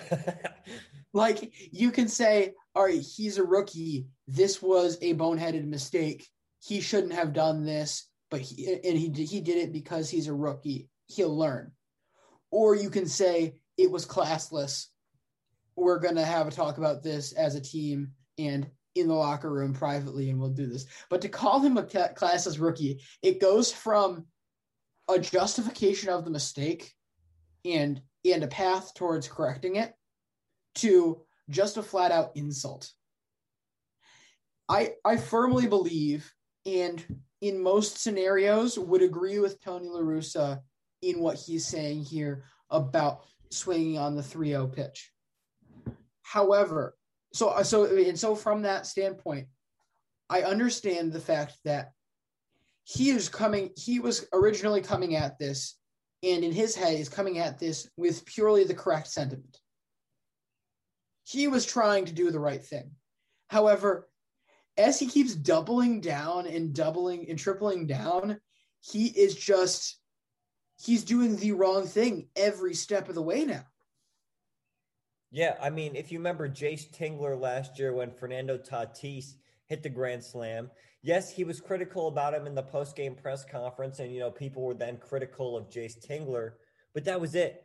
like 1.12 1.52
you 1.72 1.90
can 1.90 2.06
say, 2.06 2.52
all 2.76 2.84
right, 2.84 3.00
he's 3.00 3.38
a 3.38 3.42
rookie. 3.42 4.06
This 4.28 4.62
was 4.62 4.98
a 5.02 5.14
boneheaded 5.14 5.66
mistake. 5.66 6.28
He 6.60 6.80
shouldn't 6.80 7.14
have 7.14 7.32
done 7.32 7.64
this, 7.64 8.08
but 8.30 8.40
he 8.40 8.72
and 8.72 8.96
he 8.96 9.08
he 9.24 9.40
did 9.40 9.58
it 9.58 9.72
because 9.72 10.08
he's 10.08 10.28
a 10.28 10.32
rookie. 10.32 10.88
He'll 11.08 11.36
learn. 11.36 11.72
Or 12.52 12.76
you 12.76 12.88
can 12.88 13.06
say 13.06 13.56
it 13.76 13.90
was 13.90 14.06
classless 14.06 14.86
we're 15.76 15.98
going 15.98 16.16
to 16.16 16.24
have 16.24 16.46
a 16.46 16.50
talk 16.50 16.78
about 16.78 17.02
this 17.02 17.32
as 17.32 17.54
a 17.54 17.60
team 17.60 18.10
and 18.38 18.68
in 18.94 19.08
the 19.08 19.14
locker 19.14 19.50
room 19.50 19.72
privately, 19.72 20.30
and 20.30 20.38
we'll 20.38 20.50
do 20.50 20.66
this. 20.66 20.86
But 21.10 21.20
to 21.22 21.28
call 21.28 21.60
him 21.60 21.76
a 21.76 21.82
class 21.82 22.46
as 22.46 22.58
rookie, 22.58 23.00
it 23.22 23.40
goes 23.40 23.72
from 23.72 24.26
a 25.08 25.18
justification 25.18 26.08
of 26.08 26.24
the 26.24 26.30
mistake 26.30 26.92
and 27.64 28.00
and 28.24 28.42
a 28.42 28.48
path 28.48 28.94
towards 28.94 29.28
correcting 29.28 29.76
it 29.76 29.92
to 30.76 31.20
just 31.50 31.76
a 31.76 31.82
flat 31.82 32.10
out 32.10 32.32
insult. 32.36 32.90
I 34.68 34.92
I 35.04 35.16
firmly 35.16 35.66
believe 35.66 36.32
and 36.64 37.04
in 37.40 37.62
most 37.62 37.98
scenarios 37.98 38.78
would 38.78 39.02
agree 39.02 39.38
with 39.38 39.60
Tony 39.60 39.88
LaRussa 39.88 40.60
in 41.02 41.20
what 41.20 41.36
he's 41.36 41.66
saying 41.66 42.02
here 42.02 42.44
about 42.70 43.24
swinging 43.50 43.98
on 43.98 44.16
the 44.16 44.22
3-0 44.22 44.74
pitch. 44.74 45.12
However, 46.24 46.96
so 47.32 47.50
uh, 47.50 47.62
so 47.62 47.84
and 47.84 48.18
so 48.18 48.34
from 48.34 48.62
that 48.62 48.86
standpoint, 48.86 49.46
I 50.28 50.42
understand 50.42 51.12
the 51.12 51.20
fact 51.20 51.54
that 51.64 51.92
he 52.84 53.10
is 53.10 53.28
coming, 53.28 53.70
he 53.76 54.00
was 54.00 54.26
originally 54.32 54.80
coming 54.80 55.16
at 55.16 55.38
this, 55.38 55.76
and 56.22 56.42
in 56.42 56.52
his 56.52 56.74
head, 56.74 56.98
is 56.98 57.08
coming 57.08 57.38
at 57.38 57.58
this 57.58 57.88
with 57.96 58.24
purely 58.24 58.64
the 58.64 58.74
correct 58.74 59.08
sentiment. 59.08 59.58
He 61.24 61.46
was 61.46 61.64
trying 61.64 62.06
to 62.06 62.12
do 62.12 62.30
the 62.30 62.40
right 62.40 62.64
thing. 62.64 62.90
However, 63.48 64.08
as 64.76 64.98
he 64.98 65.06
keeps 65.06 65.34
doubling 65.34 66.00
down 66.00 66.46
and 66.46 66.74
doubling 66.74 67.28
and 67.28 67.38
tripling 67.38 67.86
down, 67.86 68.40
he 68.80 69.06
is 69.06 69.34
just 69.34 69.98
he's 70.82 71.04
doing 71.04 71.36
the 71.36 71.52
wrong 71.52 71.86
thing 71.86 72.28
every 72.34 72.74
step 72.74 73.08
of 73.08 73.14
the 73.14 73.22
way 73.22 73.44
now. 73.44 73.64
Yeah, 75.34 75.56
I 75.60 75.68
mean, 75.68 75.96
if 75.96 76.12
you 76.12 76.20
remember 76.20 76.48
Jayce 76.48 76.88
Tingler 76.96 77.36
last 77.36 77.76
year 77.76 77.92
when 77.92 78.12
Fernando 78.12 78.56
Tatis 78.56 79.34
hit 79.66 79.82
the 79.82 79.88
grand 79.88 80.22
slam, 80.22 80.70
yes, 81.02 81.32
he 81.32 81.42
was 81.42 81.60
critical 81.60 82.06
about 82.06 82.34
him 82.34 82.46
in 82.46 82.54
the 82.54 82.62
post-game 82.62 83.16
press 83.16 83.44
conference, 83.44 83.98
and 83.98 84.14
you 84.14 84.20
know, 84.20 84.30
people 84.30 84.62
were 84.62 84.74
then 84.74 84.96
critical 84.96 85.56
of 85.56 85.68
Jayce 85.68 85.98
Tingler, 86.08 86.52
but 86.94 87.04
that 87.06 87.20
was 87.20 87.34
it. 87.34 87.64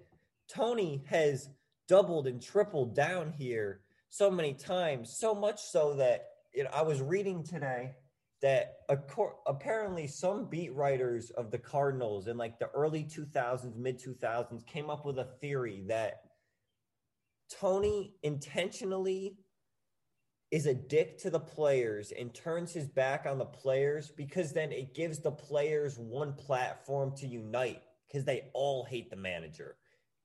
Tony 0.51 1.03
has 1.09 1.47
doubled 1.87 2.25
and 2.25 2.41
tripled 2.41 2.95
down 2.95 3.33
here 3.37 3.81
so 4.09 4.31
many 4.31 4.55
times, 4.55 5.15
so 5.19 5.35
much 5.35 5.61
so 5.61 5.93
that 5.93 6.25
you 6.55 6.63
know, 6.63 6.71
I 6.73 6.81
was 6.81 7.03
reading 7.03 7.43
today 7.43 7.91
that 8.41 8.77
apparently 9.45 10.07
some 10.07 10.49
beat 10.49 10.73
writers 10.73 11.29
of 11.37 11.51
the 11.51 11.59
Cardinals 11.59 12.25
in 12.25 12.35
like 12.35 12.57
the 12.57 12.69
early 12.69 13.03
2000s, 13.03 13.75
mid 13.75 14.01
2000s 14.01 14.65
came 14.65 14.89
up 14.89 15.05
with 15.05 15.19
a 15.19 15.27
theory 15.39 15.83
that 15.87 16.21
Tony 17.49 18.15
intentionally 18.23 19.37
is 20.51 20.65
a 20.65 20.73
dick 20.73 21.17
to 21.19 21.29
the 21.29 21.39
players 21.39 22.11
and 22.11 22.33
turns 22.33 22.73
his 22.73 22.87
back 22.87 23.25
on 23.25 23.37
the 23.37 23.45
players 23.45 24.11
because 24.15 24.51
then 24.51 24.71
it 24.71 24.95
gives 24.95 25.19
the 25.19 25.31
players 25.31 25.97
one 25.99 26.33
platform 26.33 27.15
to 27.15 27.27
unite 27.27 27.81
because 28.07 28.25
they 28.25 28.49
all 28.53 28.83
hate 28.83 29.09
the 29.09 29.15
manager. 29.15 29.77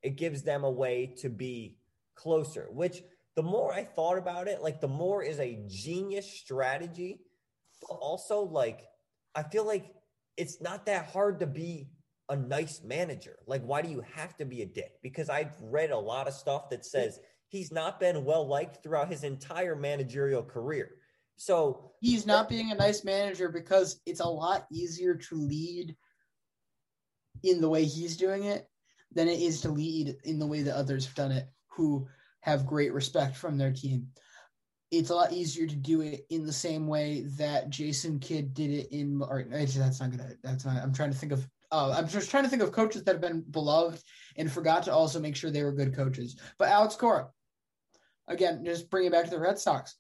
It 0.03 0.17
gives 0.17 0.43
them 0.43 0.65
a 0.65 0.71
way 0.71 1.15
to 1.19 1.29
be 1.29 1.77
closer, 2.15 2.69
which 2.71 3.03
the 3.37 3.43
more 3.43 3.73
I 3.73 3.85
thought 3.85 4.17
about 4.17 4.49
it, 4.49 4.63
like 4.63 4.81
the 4.81 4.89
more 4.89 5.23
is 5.23 5.41
a 5.41 5.63
genius 5.67 6.31
strategy. 6.31 7.21
But 7.81 7.97
also, 7.97 8.41
like, 8.41 8.85
I 9.35 9.43
feel 9.43 9.67
like 9.67 9.95
it's 10.37 10.61
not 10.61 10.87
that 10.87 11.07
hard 11.07 11.41
to 11.41 11.47
be 11.47 11.89
a 12.29 12.37
nice 12.37 12.83
manager. 12.83 13.37
Like, 13.47 13.63
why 13.63 13.83
do 13.83 13.91
you 13.91 14.03
have 14.15 14.37
to 14.39 14.45
be 14.45 14.63
a 14.63 14.67
dick? 14.67 14.93
Because 15.03 15.29
I've 15.29 15.53
read 15.61 15.91
a 15.91 15.99
lot 15.99 16.29
of 16.29 16.35
stuff 16.35 16.71
that 16.71 16.85
says 16.85 17.21
he's 17.49 17.73
not 17.73 18.01
been 18.01 18.25
well 18.25 18.47
liked 18.47 18.83
throughout 18.83 19.09
his 19.09 19.25
entire 19.25 19.77
managerial 19.77 20.43
career. 20.43 20.91
So 21.37 21.93
he's 22.01 22.27
not 22.27 22.49
being 22.49 22.71
a 22.71 22.77
nice 22.77 23.05
manager 23.05 23.49
because 23.49 24.01
it's 24.07 24.21
a 24.21 24.27
lot 24.27 24.67
easier 24.73 25.15
to 25.15 25.35
lead 25.35 25.97
in 27.43 27.61
the 27.61 27.69
way 27.69 27.85
he's 27.85 28.17
doing 28.17 28.45
it 28.45 28.69
than 29.13 29.29
it 29.29 29.41
is 29.41 29.61
to 29.63 29.69
lead 29.69 30.17
in 30.25 30.39
the 30.39 30.47
way 30.47 30.63
that 30.63 30.77
others 30.77 31.07
have 31.07 31.15
done 31.15 31.33
it 31.33 31.49
who 31.69 32.07
have 32.41 32.67
great 32.67 32.93
respect 32.93 33.37
from 33.37 33.57
their 33.57 33.73
team. 33.73 34.09
It's 34.91 35.11
a 35.11 35.15
lot 35.15 35.33
easier 35.33 35.67
to 35.67 35.75
do 35.75 36.03
it 36.03 36.25
in 36.31 36.47
the 36.47 36.53
same 36.53 36.87
way 36.87 37.23
that 37.37 37.71
Jason 37.71 38.21
Kidd 38.21 38.55
did 38.55 38.71
it 38.71 38.89
in. 38.93 39.21
Or 39.23 39.45
that's 39.49 40.01
not 40.01 40.11
gonna. 40.11 40.35
That's 40.43 40.65
not. 40.65 40.83
I'm 40.83 40.93
trying 40.93 41.11
to 41.11 41.19
think 41.19 41.33
of. 41.33 41.49
Uh, 41.73 41.95
I'm 41.97 42.09
just 42.09 42.31
trying 42.31 42.45
to 42.45 42.49
think 42.49 42.63
of 42.63 42.73
coaches 42.73 43.05
that 43.05 43.13
have 43.13 43.21
been 43.21 43.45
beloved 43.51 44.03
and 44.37 44.51
forgot 44.51 44.85
to 44.85 44.93
also 44.93 45.21
make 45.21 45.37
sure 45.37 45.51
they 45.51 45.65
were 45.65 45.73
good 45.73 45.95
coaches. 45.95 46.39
But 46.59 46.69
Alex 46.69 46.95
Cora, 46.95 47.29
again, 48.29 48.65
just 48.65 48.91
bring 48.91 49.07
it 49.07 49.13
back 49.13 49.25
to 49.25 49.31
the 49.31 49.41
Red 49.41 49.59
Sox. 49.59 49.97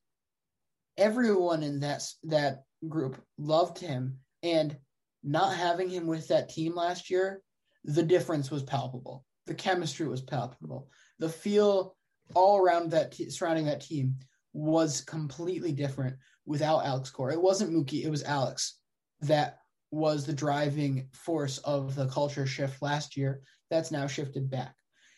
Everyone 0.96 1.62
in 1.62 1.80
that 1.80 2.02
that 2.24 2.62
group 2.88 3.20
loved 3.38 3.78
him, 3.78 4.18
and 4.42 4.76
not 5.24 5.56
having 5.56 5.88
him 5.88 6.06
with 6.06 6.28
that 6.28 6.48
team 6.48 6.74
last 6.74 7.10
year, 7.10 7.42
the 7.84 8.02
difference 8.02 8.50
was 8.50 8.62
palpable. 8.62 9.24
The 9.46 9.54
chemistry 9.54 10.06
was 10.06 10.22
palpable. 10.22 10.88
The 11.18 11.28
feel 11.28 11.96
all 12.34 12.58
around 12.58 12.90
that 12.90 13.12
t- 13.12 13.30
surrounding 13.30 13.66
that 13.66 13.80
team 13.80 14.16
was 14.52 15.00
completely 15.00 15.72
different 15.72 16.16
without 16.46 16.84
Alex 16.84 17.10
Cora. 17.10 17.32
It 17.32 17.42
wasn't 17.42 17.72
Mookie, 17.72 18.04
it 18.04 18.10
was 18.10 18.22
Alex 18.22 18.78
that 19.20 19.58
was 19.94 20.26
the 20.26 20.32
driving 20.32 21.08
force 21.12 21.58
of 21.58 21.94
the 21.94 22.08
culture 22.08 22.46
shift 22.46 22.82
last 22.82 23.16
year. 23.16 23.40
That's 23.70 23.90
now 23.90 24.06
shifted 24.06 24.50
back. 24.50 24.74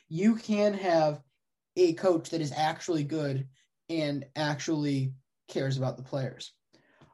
You 0.09 0.37
can 0.37 0.75
have 0.75 1.21
a 1.77 1.95
coach 1.95 2.31
that 2.31 2.41
is 2.41 2.53
actually 2.55 3.05
good 3.05 3.49
and 3.89 4.25
actually 4.37 5.13
cares 5.49 5.77
about 5.77 5.97
the 5.97 6.03
players. 6.03 6.53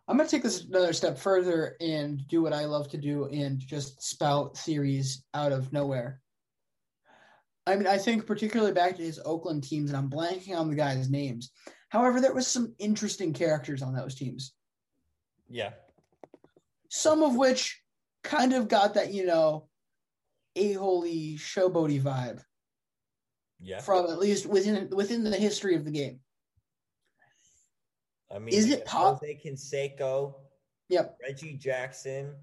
I'm 0.09 0.17
going 0.17 0.29
to 0.29 0.37
take 0.37 0.43
this 0.43 0.65
another 0.65 0.93
step 0.93 1.17
further 1.17 1.77
and 1.81 2.27
do 2.29 2.43
what 2.43 2.53
I 2.53 2.65
love 2.65 2.89
to 2.91 2.99
do 2.99 3.27
and 3.27 3.59
just 3.59 4.03
spout 4.03 4.59
theories 4.59 5.25
out 5.33 5.53
of 5.53 5.73
nowhere. 5.73 6.21
I 7.67 7.77
mean, 7.77 7.87
I 7.87 7.97
think 7.97 8.27
particularly 8.27 8.73
back 8.73 8.97
to 8.97 9.03
his 9.03 9.21
Oakland 9.25 9.63
teams, 9.63 9.91
and 9.91 9.97
I'm 9.97 10.11
blanking 10.11 10.59
on 10.59 10.69
the 10.69 10.75
guys' 10.75 11.09
names. 11.09 11.53
However, 11.91 12.21
there 12.21 12.35
was 12.35 12.49
some 12.49 12.75
interesting 12.81 13.33
characters 13.33 13.83
on 13.83 13.95
those 13.95 14.17
teams. 14.17 14.53
Yeah. 15.49 15.71
Some 16.95 17.23
of 17.23 17.37
which 17.37 17.81
kind 18.23 18.53
of 18.53 18.69
got 18.69 18.95
that, 18.95 19.13
you 19.13 19.25
know, 19.25 19.69
a 20.57 20.75
holy 20.75 21.37
showboaty 21.39 22.03
vibe. 22.03 22.43
Yeah. 23.61 23.81
From 23.81 24.07
at 24.07 24.19
least 24.19 24.47
within 24.47 24.91
within 24.91 25.25
the 25.25 25.37
history 25.37 25.75
of 25.75 25.85
the 25.85 25.91
game. 25.91 26.21
I 28.35 28.39
mean, 28.39 28.55
is 28.55 28.71
it 28.71 28.85
pop? 28.85 29.21
Jose 29.21 29.41
Canseco, 29.45 30.35
yep. 30.89 31.17
Reggie 31.23 31.57
Jackson, 31.57 32.35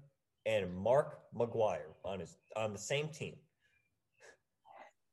and 0.46 0.74
Mark 0.74 1.18
McGwire 1.36 1.92
on 2.04 2.20
his 2.20 2.36
on 2.56 2.72
the 2.72 2.78
same 2.78 3.08
team 3.08 3.34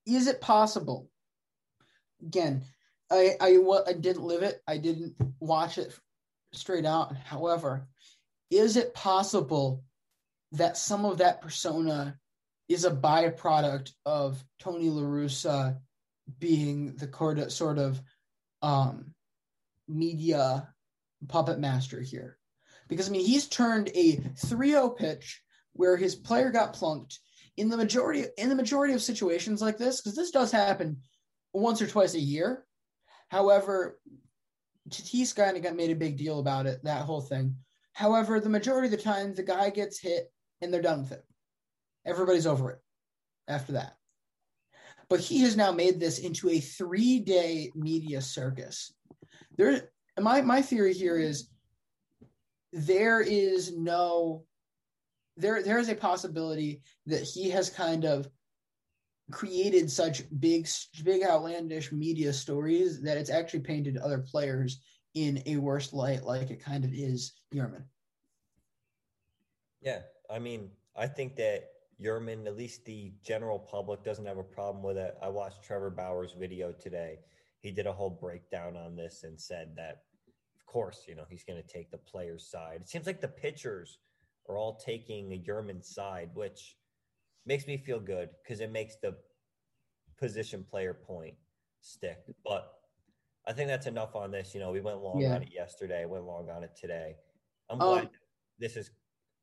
is 0.07 0.27
it 0.27 0.41
possible? 0.41 1.09
Again, 2.21 2.63
I, 3.11 3.35
I 3.39 3.57
I 3.85 3.93
didn't 3.93 4.23
live 4.23 4.41
it. 4.41 4.61
I 4.67 4.77
didn't 4.77 5.15
watch 5.39 5.77
it 5.77 5.93
straight 6.53 6.85
out. 6.85 7.15
However, 7.15 7.87
is 8.49 8.77
it 8.77 8.93
possible 8.93 9.83
that 10.53 10.77
some 10.77 11.05
of 11.05 11.17
that 11.17 11.41
persona 11.41 12.17
is 12.69 12.85
a 12.85 12.91
byproduct 12.91 13.91
of 14.05 14.43
Tony 14.59 14.89
La 14.89 15.03
Russa 15.03 15.77
being 16.39 16.95
the 16.95 17.49
sort 17.49 17.77
of 17.77 18.01
um, 18.61 19.13
media 19.87 20.67
puppet 21.27 21.59
master 21.59 22.01
here? 22.01 22.37
Because 22.87 23.09
I 23.09 23.11
mean, 23.11 23.25
he's 23.25 23.47
turned 23.47 23.89
a 23.89 24.17
3-0 24.17 24.97
pitch 24.97 25.41
where 25.73 25.97
his 25.97 26.15
player 26.15 26.51
got 26.51 26.73
plunked 26.73 27.19
in 27.57 27.69
the 27.69 27.77
majority 27.77 28.25
in 28.37 28.49
the 28.49 28.55
majority 28.55 28.93
of 28.93 29.01
situations 29.01 29.61
like 29.61 29.77
this, 29.77 29.99
because 29.99 30.15
this 30.15 30.31
does 30.31 30.51
happen 30.51 30.97
once 31.53 31.81
or 31.81 31.87
twice 31.87 32.13
a 32.13 32.19
year. 32.19 32.65
However, 33.29 33.99
Tatis 34.89 35.35
kind 35.35 35.57
of 35.57 35.63
got 35.63 35.75
made 35.75 35.91
a 35.91 35.95
big 35.95 36.17
deal 36.17 36.39
about 36.39 36.65
it, 36.65 36.83
that 36.83 37.03
whole 37.03 37.21
thing. 37.21 37.55
However, 37.97 38.39
the 38.39 38.47
majority 38.47 38.85
of 38.85 38.91
the 38.91 39.03
time, 39.03 39.33
the 39.33 39.41
guy 39.41 39.71
gets 39.71 39.99
hit 39.99 40.31
and 40.61 40.71
they're 40.71 40.83
done 40.83 41.01
with 41.01 41.13
it. 41.13 41.23
Everybody's 42.05 42.45
over 42.45 42.69
it 42.69 42.79
after 43.47 43.71
that. 43.71 43.95
But 45.09 45.19
he 45.19 45.41
has 45.41 45.57
now 45.57 45.71
made 45.71 45.99
this 45.99 46.19
into 46.19 46.47
a 46.47 46.59
three 46.59 47.17
day 47.19 47.71
media 47.73 48.21
circus. 48.21 48.93
There, 49.57 49.89
my 50.19 50.41
my 50.41 50.61
theory 50.61 50.93
here 50.93 51.17
is 51.17 51.49
there 52.71 53.19
is 53.19 53.75
no 53.75 54.45
there 55.35 55.63
there 55.63 55.79
is 55.79 55.89
a 55.89 55.95
possibility 55.95 56.83
that 57.07 57.23
he 57.23 57.49
has 57.49 57.67
kind 57.67 58.05
of 58.05 58.29
created 59.31 59.89
such 59.89 60.21
big 60.39 60.67
big 61.03 61.23
outlandish 61.23 61.91
media 61.91 62.31
stories 62.31 63.01
that 63.01 63.17
it's 63.17 63.31
actually 63.31 63.61
painted 63.61 63.97
other 63.97 64.19
players 64.19 64.81
in 65.15 65.41
a 65.47 65.57
worse 65.57 65.93
light 65.93 66.21
like 66.21 66.51
it 66.51 66.63
kind 66.63 66.85
of 66.85 66.93
is 66.93 67.33
Yermin. 67.53 67.83
Yeah, 69.81 69.99
I 70.29 70.39
mean, 70.39 70.69
I 70.95 71.07
think 71.07 71.35
that 71.37 71.69
Yermin, 72.01 72.45
at 72.45 72.57
least 72.57 72.85
the 72.85 73.11
general 73.23 73.59
public, 73.59 74.03
doesn't 74.03 74.25
have 74.25 74.37
a 74.37 74.43
problem 74.43 74.83
with 74.83 74.97
it. 74.97 75.15
I 75.21 75.29
watched 75.29 75.63
Trevor 75.63 75.89
Bauer's 75.89 76.33
video 76.33 76.71
today. 76.71 77.19
He 77.59 77.71
did 77.71 77.87
a 77.87 77.93
whole 77.93 78.09
breakdown 78.09 78.75
on 78.75 78.95
this 78.95 79.23
and 79.23 79.39
said 79.39 79.75
that, 79.77 80.03
of 80.55 80.65
course, 80.65 81.05
you 81.07 81.15
know, 81.15 81.25
he's 81.29 81.43
going 81.43 81.61
to 81.61 81.67
take 81.67 81.89
the 81.91 81.97
player's 81.97 82.45
side. 82.45 82.81
It 82.81 82.89
seems 82.89 83.07
like 83.07 83.21
the 83.21 83.27
pitchers 83.27 83.99
are 84.47 84.57
all 84.57 84.75
taking 84.75 85.33
a 85.33 85.39
Yermin 85.39 85.83
side, 85.83 86.29
which 86.33 86.75
makes 87.45 87.65
me 87.67 87.77
feel 87.77 87.99
good 87.99 88.29
because 88.43 88.59
it 88.59 88.71
makes 88.71 88.95
the 88.97 89.15
position 90.19 90.63
player 90.69 90.93
point 90.93 91.35
stick. 91.81 92.19
But 92.45 92.73
I 93.47 93.53
think 93.53 93.69
that's 93.69 93.87
enough 93.87 94.15
on 94.15 94.31
this. 94.31 94.53
You 94.53 94.59
know, 94.59 94.71
we 94.71 94.81
went 94.81 95.01
long 95.01 95.19
yeah. 95.19 95.35
on 95.35 95.43
it 95.43 95.49
yesterday, 95.53 96.05
went 96.05 96.25
long 96.25 96.49
on 96.49 96.63
it 96.63 96.75
today. 96.79 97.15
I'm 97.69 97.79
glad 97.79 98.03
um, 98.05 98.09
this 98.59 98.75
is 98.75 98.91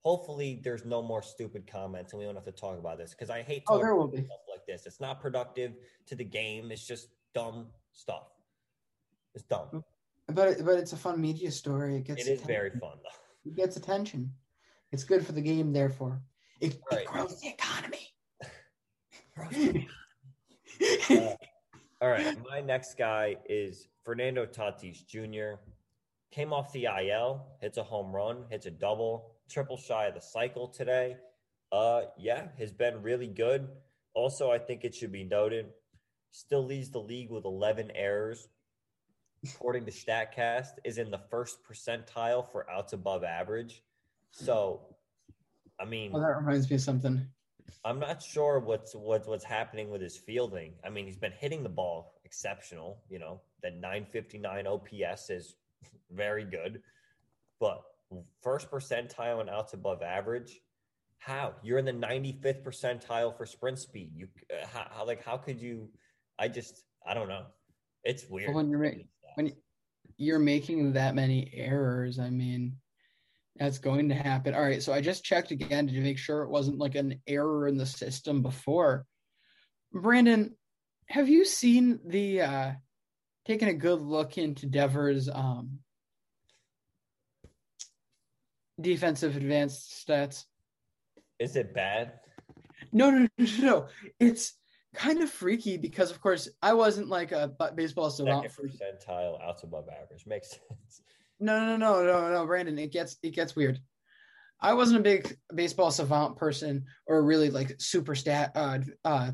hopefully 0.05 0.61
there's 0.63 0.85
no 0.85 1.03
more 1.03 1.23
stupid 1.23 1.67
comments 1.67 2.13
and 2.13 2.21
we 2.21 2.27
don't 2.27 2.35
have 2.35 2.45
to 2.45 2.53
talk 2.53 2.79
about 2.79 2.99
this 2.99 3.11
because 3.11 3.31
I 3.31 3.43
hate 3.43 3.63
oh, 3.69 3.79
talking 3.79 3.91
oh, 3.91 4.01
about 4.03 4.15
stuff 4.15 4.41
like 4.51 4.67
this. 4.67 4.87
It's 4.87 5.01
not 5.01 5.21
productive 5.21 5.73
to 6.07 6.15
the 6.15 6.25
game. 6.25 6.71
It's 6.71 6.87
just 6.87 7.09
dumb 7.35 7.69
stuff. 7.93 8.29
It's 9.35 9.45
dumb. 9.45 9.83
But 10.29 10.65
but 10.65 10.79
it's 10.79 10.93
a 10.93 10.97
fun 10.97 11.21
media 11.21 11.51
story. 11.51 11.97
It 11.97 12.05
gets 12.05 12.21
It 12.21 12.23
is 12.23 12.41
attention. 12.41 12.47
very 12.47 12.71
fun 12.71 12.99
though. 13.03 13.51
It 13.51 13.57
gets 13.57 13.77
attention. 13.77 14.33
It's 14.93 15.05
good 15.05 15.27
for 15.27 15.33
the 15.33 15.41
game. 15.41 15.73
Therefore, 15.73 16.23
it, 16.61 16.79
Right. 16.91 17.03
it 17.03 17.07
grows 17.13 17.41
the 17.41 17.49
economy. 17.49 18.15
Uh, 21.11 21.35
all 22.01 22.09
right, 22.11 22.37
my 22.49 22.61
next 22.61 22.97
guy 22.97 23.37
is 23.49 23.89
Fernando 24.05 24.47
Tatis 24.47 25.07
Jr. 25.07 25.61
Came 26.35 26.53
off 26.53 26.73
the 26.73 26.87
IL, 26.87 27.47
hits 27.61 27.79
a 27.79 27.85
home 27.85 28.11
run, 28.11 28.47
hits 28.51 28.67
a 28.67 28.71
double, 28.73 29.37
triple 29.49 29.77
shy 29.77 30.07
of 30.07 30.15
the 30.15 30.21
cycle 30.21 30.67
today. 30.67 31.17
Uh, 31.71 32.03
yeah, 32.19 32.49
has 32.59 32.73
been 32.73 33.03
really 33.03 33.29
good. 33.29 33.69
Also, 34.15 34.51
I 34.51 34.59
think 34.59 34.83
it 34.83 34.97
should 34.97 35.13
be 35.13 35.23
noted, 35.23 35.67
still 36.33 36.65
leads 36.65 36.91
the 36.91 36.99
league 36.99 37.31
with 37.31 37.45
11 37.45 37.93
errors. 37.95 38.49
According 39.45 39.85
to 39.85 39.93
Statcast, 39.93 40.73
is 40.83 40.99
in 40.99 41.13
the 41.13 41.21
first 41.31 41.59
percentile 41.63 42.51
for 42.51 42.69
outs 42.69 42.95
above 42.95 43.23
average. 43.23 43.85
So, 44.33 44.81
I 45.81 45.85
mean, 45.85 46.11
well, 46.11 46.23
that 46.23 46.37
reminds 46.37 46.69
me 46.69 46.75
of 46.75 46.83
something. 46.83 47.25
I'm 47.85 48.01
not 48.01 48.21
sure 48.21 48.59
what's 48.59 48.93
what's 48.93 49.29
what's 49.29 49.45
happening 49.45 49.89
with 49.89 50.01
his 50.01 50.17
fielding. 50.17 50.73
I 50.85 50.91
mean, 50.91 51.07
he's 51.07 51.17
been 51.17 51.33
hitting 51.39 51.63
the 51.63 51.69
ball 51.69 52.21
exceptional. 52.25 53.05
You 53.09 53.21
know, 53.21 53.41
that 53.63 53.77
959 53.77 54.67
OPS 54.67 55.31
is 55.31 55.55
very 56.11 56.45
good, 56.45 56.83
but 57.61 57.83
first 58.43 58.71
percentile 58.71 59.41
and 59.41 59.51
outs 59.51 59.73
above 59.73 60.03
average. 60.03 60.61
How 61.19 61.55
you're 61.63 61.79
in 61.79 61.85
the 61.85 61.93
95th 61.93 62.63
percentile 62.63 63.37
for 63.37 63.47
sprint 63.47 63.79
speed? 63.79 64.13
You 64.15 64.29
uh, 64.53 64.67
how, 64.67 64.87
how 64.91 65.07
like 65.07 65.25
how 65.25 65.37
could 65.37 65.61
you? 65.61 65.89
I 66.39 66.49
just 66.49 66.85
I 67.07 67.15
don't 67.15 67.29
know. 67.29 67.47
It's 68.03 68.29
weird. 68.29 68.49
Well, 68.49 68.57
when 68.57 68.71
you're 68.71 68.81
ma- 68.81 69.03
when 69.37 69.53
you're 70.17 70.39
making 70.39 70.93
that 70.93 71.15
many 71.15 71.51
errors, 71.55 72.19
I 72.19 72.29
mean, 72.29 72.77
that's 73.57 73.79
going 73.79 74.09
to 74.11 74.15
happen. 74.15 74.55
All 74.55 74.63
right, 74.63 74.83
so 74.83 74.93
I 74.93 75.01
just 75.01 75.25
checked 75.25 75.51
again 75.51 75.87
to 75.87 76.01
make 76.01 76.19
sure 76.19 76.43
it 76.43 76.51
wasn't 76.51 76.79
like 76.79 76.95
an 76.95 77.21
error 77.27 77.69
in 77.69 77.79
the 77.79 77.87
system 77.87 78.43
before. 78.43 79.07
Brandon, 79.93 80.55
have 81.09 81.29
you 81.29 81.45
seen 81.45 82.01
the 82.07 82.43
uh 82.43 82.73
taking 83.45 83.69
a 83.69 83.75
good 83.75 84.01
look 84.01 84.39
into 84.39 84.67
Devers 84.67 85.29
um 85.29 85.79
defensive 88.81 89.37
advanced 89.37 90.07
stats? 90.07 90.45
Is 91.39 91.57
it 91.57 91.75
bad? 91.75 92.21
No, 92.93 93.11
no, 93.11 93.19
no, 93.21 93.29
no, 93.39 93.47
no. 93.61 93.87
It's 94.21 94.55
kind 94.95 95.23
of 95.23 95.31
freaky 95.31 95.77
because, 95.77 96.11
of 96.11 96.21
course, 96.21 96.49
I 96.63 96.75
wasn't 96.75 97.09
like 97.09 97.33
a 97.33 97.53
baseball 97.75 98.11
savant 98.11 98.51
Second 98.51 98.71
percentile 98.71 99.43
outs 99.43 99.63
above 99.63 99.89
average 99.89 100.27
makes 100.27 100.51
sense. 100.51 101.03
No, 101.41 101.59
no, 101.65 101.77
no, 101.77 102.05
no, 102.05 102.33
no, 102.33 102.47
Brandon. 102.47 102.79
It 102.79 102.93
gets 102.93 103.17
it 103.23 103.35
gets 103.35 103.57
weird. 103.57 103.81
I 104.61 104.75
wasn't 104.75 105.01
a 105.01 105.03
big 105.03 105.37
baseball 105.55 105.91
savant 105.91 106.37
person 106.37 106.85
or 107.07 107.23
really 107.23 107.51
like 107.51 107.75
super 107.79 108.15
stat 108.15 108.53
uh, 108.55 108.79
uh, 109.05 109.33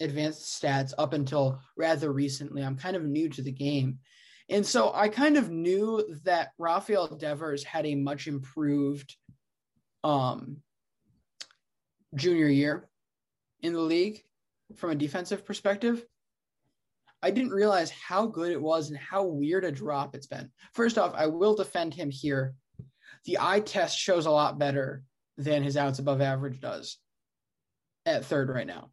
advanced 0.00 0.60
stats 0.60 0.92
up 0.98 1.12
until 1.12 1.60
rather 1.76 2.12
recently. 2.12 2.62
I'm 2.62 2.76
kind 2.76 2.96
of 2.96 3.04
new 3.04 3.28
to 3.30 3.42
the 3.42 3.52
game, 3.52 3.98
and 4.48 4.66
so 4.66 4.92
I 4.94 5.08
kind 5.08 5.36
of 5.36 5.50
knew 5.50 6.04
that 6.24 6.50
Rafael 6.58 7.06
Devers 7.06 7.62
had 7.62 7.86
a 7.86 7.94
much 7.94 8.26
improved 8.26 9.14
um, 10.02 10.58
junior 12.14 12.48
year 12.48 12.88
in 13.62 13.72
the 13.72 13.80
league 13.80 14.22
from 14.76 14.90
a 14.90 14.96
defensive 14.96 15.44
perspective. 15.44 16.04
I 17.22 17.30
didn't 17.30 17.50
realize 17.50 17.90
how 17.90 18.26
good 18.26 18.50
it 18.50 18.60
was 18.60 18.88
and 18.88 18.98
how 18.98 19.24
weird 19.24 19.64
a 19.64 19.72
drop 19.72 20.14
it's 20.14 20.26
been. 20.26 20.50
First 20.72 20.96
off, 20.96 21.12
I 21.14 21.26
will 21.26 21.54
defend 21.54 21.92
him 21.92 22.10
here. 22.10 22.54
The 23.26 23.38
eye 23.40 23.60
test 23.60 23.98
shows 23.98 24.26
a 24.26 24.30
lot 24.30 24.58
better 24.58 25.04
than 25.36 25.62
his 25.62 25.76
outs 25.76 25.98
above 25.98 26.20
average 26.20 26.60
does 26.60 26.98
at 28.06 28.24
third 28.24 28.48
right 28.48 28.66
now. 28.66 28.90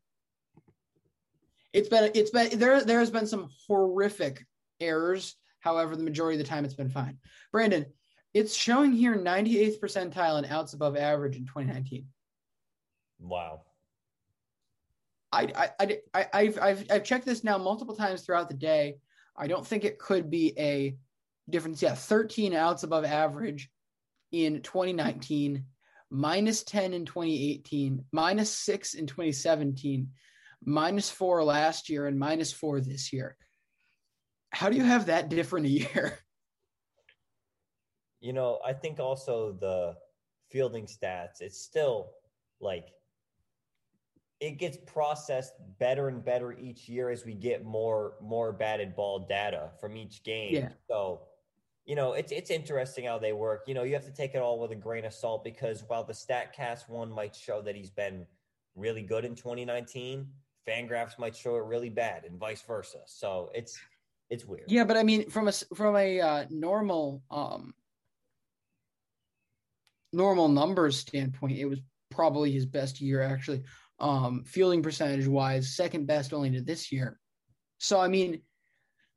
It's 1.74 1.90
been 1.90 2.12
it's 2.16 2.32
been 2.32 2.58
there 2.60 2.84
there 2.84 3.00
has 3.00 3.12
been 3.12 3.28
some 3.28 3.50
horrific 3.68 4.46
errors. 4.80 5.36
However, 5.60 5.96
the 5.96 6.04
majority 6.04 6.40
of 6.40 6.46
the 6.46 6.50
time 6.50 6.66
it's 6.66 6.74
been 6.74 6.90
fine. 6.90 7.18
Brandon, 7.52 7.86
it's 8.34 8.56
showing 8.56 8.94
here 8.94 9.16
98th 9.16 9.80
percentile 9.80 10.38
and 10.38 10.46
outs 10.46 10.74
above 10.74 10.96
average 10.96 11.36
in 11.36 11.46
2019. 11.46 12.06
Wow. 13.20 13.62
I, 15.32 15.72
I, 15.80 16.00
I, 16.14 16.28
I've, 16.34 16.60
I've, 16.60 16.86
I've 16.90 17.04
checked 17.04 17.26
this 17.26 17.44
now 17.44 17.58
multiple 17.58 17.96
times 17.96 18.22
throughout 18.22 18.48
the 18.48 18.56
day. 18.56 18.98
I 19.36 19.48
don't 19.48 19.66
think 19.66 19.84
it 19.84 20.00
could 20.00 20.30
be 20.30 20.54
a 20.58 20.96
difference. 21.50 21.82
Yeah, 21.82 21.96
13 21.96 22.54
outs 22.54 22.84
above 22.84 23.06
average 23.06 23.70
in 24.32 24.62
2019, 24.62 25.66
minus 26.10 26.64
10 26.64 26.94
in 26.94 27.06
2018, 27.06 28.06
minus 28.12 28.52
six 28.52 28.94
in 28.94 29.06
2017, 29.06 30.10
minus 30.64 31.10
four 31.10 31.44
last 31.44 31.90
year, 31.90 32.08
and 32.08 32.18
minus 32.18 32.52
four 32.52 32.80
this 32.80 33.12
year. 33.14 33.38
How 34.52 34.70
do 34.70 34.78
you 34.78 34.84
have 34.84 35.08
that 35.08 35.30
different 35.30 35.66
a 35.66 35.70
year? 35.70 36.20
You 38.20 38.34
know, 38.34 38.60
I 38.66 38.74
think 38.74 39.00
also 39.00 39.56
the 39.62 39.96
fielding 40.50 40.88
stats, 40.88 41.40
it's 41.40 41.62
still 41.62 42.10
like 42.60 42.88
it 44.40 44.60
gets 44.60 44.78
processed 44.86 45.54
better 45.80 46.10
and 46.10 46.24
better 46.24 46.52
each 46.54 46.88
year 46.88 47.10
as 47.10 47.26
we 47.26 47.34
get 47.34 47.66
more 47.66 48.14
more 48.22 48.52
batted 48.52 48.96
ball 48.96 49.20
data 49.28 49.72
from 49.80 49.98
each 49.98 50.24
game. 50.24 50.54
Yeah. 50.54 50.70
So, 50.88 51.22
you 51.86 51.96
know, 51.96 52.14
it's 52.14 52.32
it's 52.32 52.52
interesting 52.52 53.06
how 53.06 53.18
they 53.18 53.34
work. 53.34 53.64
You 53.68 53.74
know, 53.74 53.84
you 53.84 53.94
have 53.94 54.06
to 54.06 54.14
take 54.14 54.36
it 54.36 54.42
all 54.42 54.60
with 54.60 54.72
a 54.72 54.76
grain 54.76 55.06
of 55.06 55.14
salt 55.14 55.44
because 55.44 55.84
while 55.88 56.04
the 56.04 56.14
Statcast 56.14 56.88
one 56.88 57.12
might 57.12 57.36
show 57.36 57.62
that 57.62 57.76
he's 57.76 57.90
been 57.90 58.26
really 58.76 59.02
good 59.02 59.26
in 59.26 59.34
2019, 59.34 60.28
Fangraphs 60.68 61.18
might 61.18 61.36
show 61.36 61.56
it 61.56 61.64
really 61.64 61.90
bad, 61.90 62.26
and 62.26 62.40
vice 62.40 62.62
versa. 62.62 63.00
So 63.06 63.50
it's 63.54 63.80
it's 64.30 64.46
weird. 64.46 64.66
Yeah, 64.68 64.84
but 64.84 64.98
I 64.98 65.04
mean, 65.04 65.30
from 65.30 65.48
a 65.48 65.52
from 65.76 65.96
a 65.96 66.20
uh, 66.20 66.46
normal 66.50 67.24
um 67.32 67.74
normal 70.14 70.48
numbers 70.50 71.00
standpoint, 71.00 71.58
it 71.58 71.66
was 71.66 71.80
probably 72.10 72.52
his 72.52 72.66
best 72.66 73.02
year 73.02 73.22
actually. 73.22 73.64
Um, 74.00 74.44
fielding 74.46 74.84
percentage 74.84 75.28
wise, 75.28 75.76
second 75.76 76.06
best 76.06 76.32
only 76.32 76.52
to 76.52 76.62
this 76.62 76.92
year. 76.92 77.20
So 77.80 78.00
I 78.00 78.08
mean, 78.08 78.42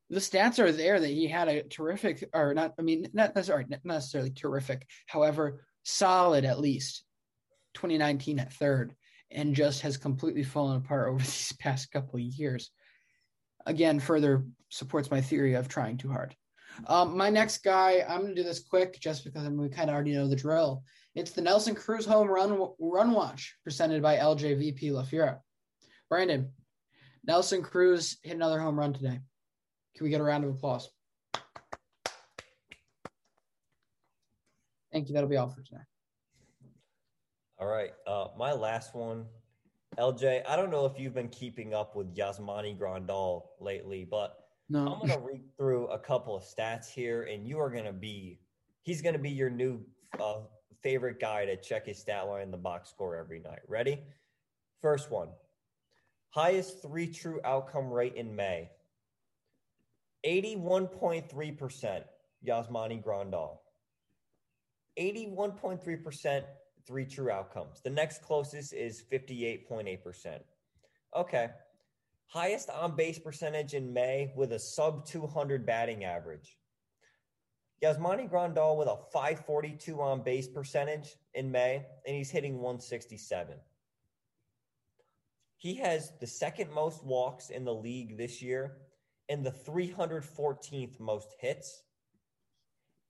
the 0.09 0.21
stats 0.21 0.59
are 0.59 0.73
there 0.73 0.99
that 0.99 1.07
he 1.07 1.29
had 1.29 1.49
a 1.49 1.63
terrific, 1.63 2.29
or 2.33 2.55
not. 2.55 2.75
I 2.79 2.83
mean, 2.83 3.09
not 3.13 3.35
necessarily 3.35 3.67
not 3.69 3.85
necessarily 3.85 4.31
terrific. 4.31 4.87
However, 5.07 5.65
solid 5.83 6.45
at 6.45 6.61
least. 6.61 7.05
2019 7.75 8.41
at 8.41 8.53
third, 8.53 8.95
and 9.31 9.55
just 9.55 9.83
has 9.83 9.97
completely 9.97 10.43
fallen 10.43 10.77
apart 10.79 11.09
over 11.11 11.19
these 11.19 11.53
past 11.59 11.91
couple 11.91 12.17
of 12.17 12.23
years 12.23 12.71
again 13.67 14.01
further 14.01 14.45
supports 14.69 15.11
my 15.11 15.21
theory 15.21 15.55
of 15.55 15.69
trying 15.69 15.97
too 15.97 16.11
hard. 16.11 16.35
Um, 16.87 17.17
my 17.17 17.31
next 17.31 17.59
guy, 17.59 18.05
I'm 18.09 18.21
going 18.21 18.35
to 18.35 18.43
do 18.43 18.47
this 18.47 18.61
quick 18.61 18.99
just 19.01 19.25
because 19.25 19.49
we 19.49 19.69
kind 19.69 19.91
of 19.91 19.95
already 19.95 20.13
know 20.13 20.29
the 20.29 20.37
drill. 20.37 20.85
It's 21.15 21.33
the 21.33 21.43
Nelson 21.43 21.75
Cruz 21.75 22.07
home 22.07 22.29
run 22.29 22.69
run 22.79 23.11
watch 23.11 23.57
presented 23.65 24.03
by 24.03 24.17
LJVP 24.17 24.93
La 24.93 25.03
Fiera. 25.03 25.41
Brandon, 26.09 26.53
Nelson 27.25 27.63
Cruz 27.63 28.19
hit 28.23 28.37
another 28.37 28.61
home 28.61 28.79
run 28.79 28.93
today. 28.93 29.19
Can 29.97 30.05
we 30.05 30.11
get 30.11 30.21
a 30.21 30.25
round 30.25 30.45
of 30.45 30.51
applause? 30.51 30.89
Thank 34.93 35.09
you. 35.09 35.15
That'll 35.15 35.29
be 35.29 35.37
all 35.37 35.49
for 35.49 35.63
today. 35.63 35.83
All 37.61 37.69
right. 37.69 37.93
Uh, 38.07 38.29
my 38.39 38.53
last 38.53 38.95
one, 38.95 39.27
LJ. 39.99 40.43
I 40.49 40.57
don't 40.57 40.71
know 40.71 40.87
if 40.87 40.99
you've 40.99 41.15
been 41.15 41.29
keeping 41.29 41.75
up 41.75 41.95
with 41.95 42.15
Yasmani 42.15 42.79
Grandal 42.79 43.43
lately, 43.61 44.07
but 44.11 44.37
No. 44.69 44.95
I'm 44.95 45.07
going 45.07 45.21
to 45.21 45.27
read 45.27 45.43
through 45.57 45.87
a 45.89 45.99
couple 45.99 46.35
of 46.35 46.43
stats 46.43 46.89
here, 46.89 47.25
and 47.25 47.47
you 47.47 47.59
are 47.61 47.71
going 47.71 47.85
to 47.85 47.93
be, 47.93 48.41
he's 48.83 49.03
going 49.03 49.15
to 49.15 49.21
be 49.21 49.31
your 49.31 49.51
new 49.51 49.81
uh, 50.19 50.41
favorite 50.83 51.21
guy 51.21 51.45
to 51.45 51.57
check 51.57 51.87
his 51.87 51.99
stat 51.99 52.27
line 52.27 52.43
in 52.43 52.51
the 52.51 52.57
box 52.57 52.91
score 52.91 53.17
every 53.17 53.41
night. 53.41 53.61
Ready? 53.69 54.01
First 54.81 55.11
one 55.11 55.29
highest 56.31 56.81
three 56.81 57.09
true 57.09 57.41
outcome 57.45 57.91
rate 57.91 58.15
in 58.15 58.35
May 58.35 58.71
81.3%, 60.27 62.03
Yasmani 62.47 63.03
Grandal. 63.03 63.59
81.3% 64.99 66.43
three 66.87 67.07
true 67.07 67.31
outcomes. 67.31 67.81
The 67.83 67.91
next 67.91 68.23
closest 68.23 68.73
is 68.73 69.03
58.8%. 69.13 70.41
Okay. 71.17 71.49
Highest 72.27 72.71
on 72.71 72.97
base 72.97 73.19
percentage 73.19 73.75
in 73.75 73.93
May 73.93 74.33
with 74.37 74.53
a 74.53 74.59
sub 74.59 75.07
200 75.07 75.67
batting 75.67 76.05
average. 76.05 76.57
Yasmani 77.83 78.31
Grandal 78.31 78.77
with 78.77 78.89
a 78.89 78.97
542 79.13 80.01
on 80.01 80.23
base 80.23 80.47
percentage 80.47 81.17
in 81.35 81.51
May, 81.51 81.87
and 82.07 82.15
he's 82.15 82.31
hitting 82.31 82.57
167. 82.57 83.55
He 85.57 85.75
has 85.77 86.13
the 86.21 86.27
second 86.27 86.73
most 86.73 87.05
walks 87.05 87.51
in 87.51 87.65
the 87.65 87.75
league 87.75 88.17
this 88.17 88.41
year 88.41 88.79
and 89.29 89.45
the 89.45 89.51
314th 89.51 90.99
most 90.99 91.35
hits 91.39 91.83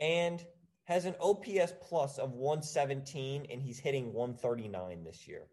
and 0.01 0.45
has 0.91 1.05
an 1.05 1.15
OPS 1.21 1.73
plus 1.81 2.19
of 2.19 2.33
117, 2.33 3.47
and 3.49 3.63
he's 3.63 3.79
hitting 3.79 4.13
139 4.13 5.05
this 5.05 5.29
year. 5.29 5.47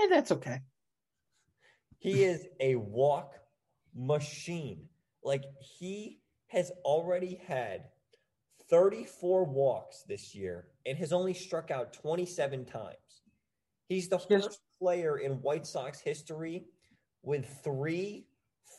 And 0.00 0.10
that's 0.10 0.32
okay. 0.32 0.62
He 2.00 2.24
is 2.24 2.44
a 2.58 2.74
walk 2.74 3.34
machine. 3.94 4.88
Like 5.22 5.44
he 5.60 6.18
has 6.48 6.72
already 6.84 7.40
had 7.46 7.84
34 8.68 9.44
walks 9.44 10.02
this 10.08 10.34
year 10.34 10.66
and 10.84 10.98
has 10.98 11.12
only 11.12 11.32
struck 11.32 11.70
out 11.70 11.92
27 11.92 12.64
times. 12.64 12.96
He's 13.88 14.08
the 14.08 14.18
first 14.18 14.58
player 14.80 15.18
in 15.18 15.34
White 15.34 15.68
Sox 15.68 16.00
history 16.00 16.64
with 17.22 17.46
three 17.62 18.26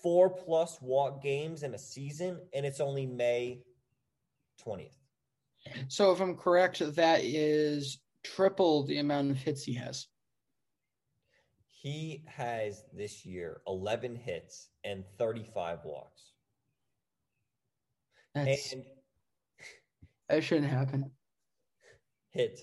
four 0.03 0.29
plus 0.29 0.77
walk 0.81 1.23
games 1.23 1.63
in 1.63 1.73
a 1.73 1.79
season, 1.79 2.37
and 2.53 2.65
it's 2.65 2.81
only 2.81 3.05
May 3.05 3.61
20th. 4.65 5.06
So 5.87 6.11
if 6.11 6.19
I'm 6.19 6.35
correct, 6.35 6.81
that 6.95 7.21
is 7.23 7.99
triple 8.23 8.83
the 8.83 8.99
amount 8.99 9.31
of 9.31 9.37
hits 9.37 9.63
he 9.63 9.73
has. 9.75 10.07
He 11.67 12.23
has 12.27 12.83
this 12.93 13.25
year 13.25 13.61
11 13.67 14.15
hits 14.15 14.69
and 14.83 15.03
35 15.17 15.79
walks. 15.85 16.33
That's 18.33 18.73
and 18.73 18.83
that 20.29 20.43
shouldn't 20.43 20.69
happen. 20.69 21.11
hit 22.29 22.59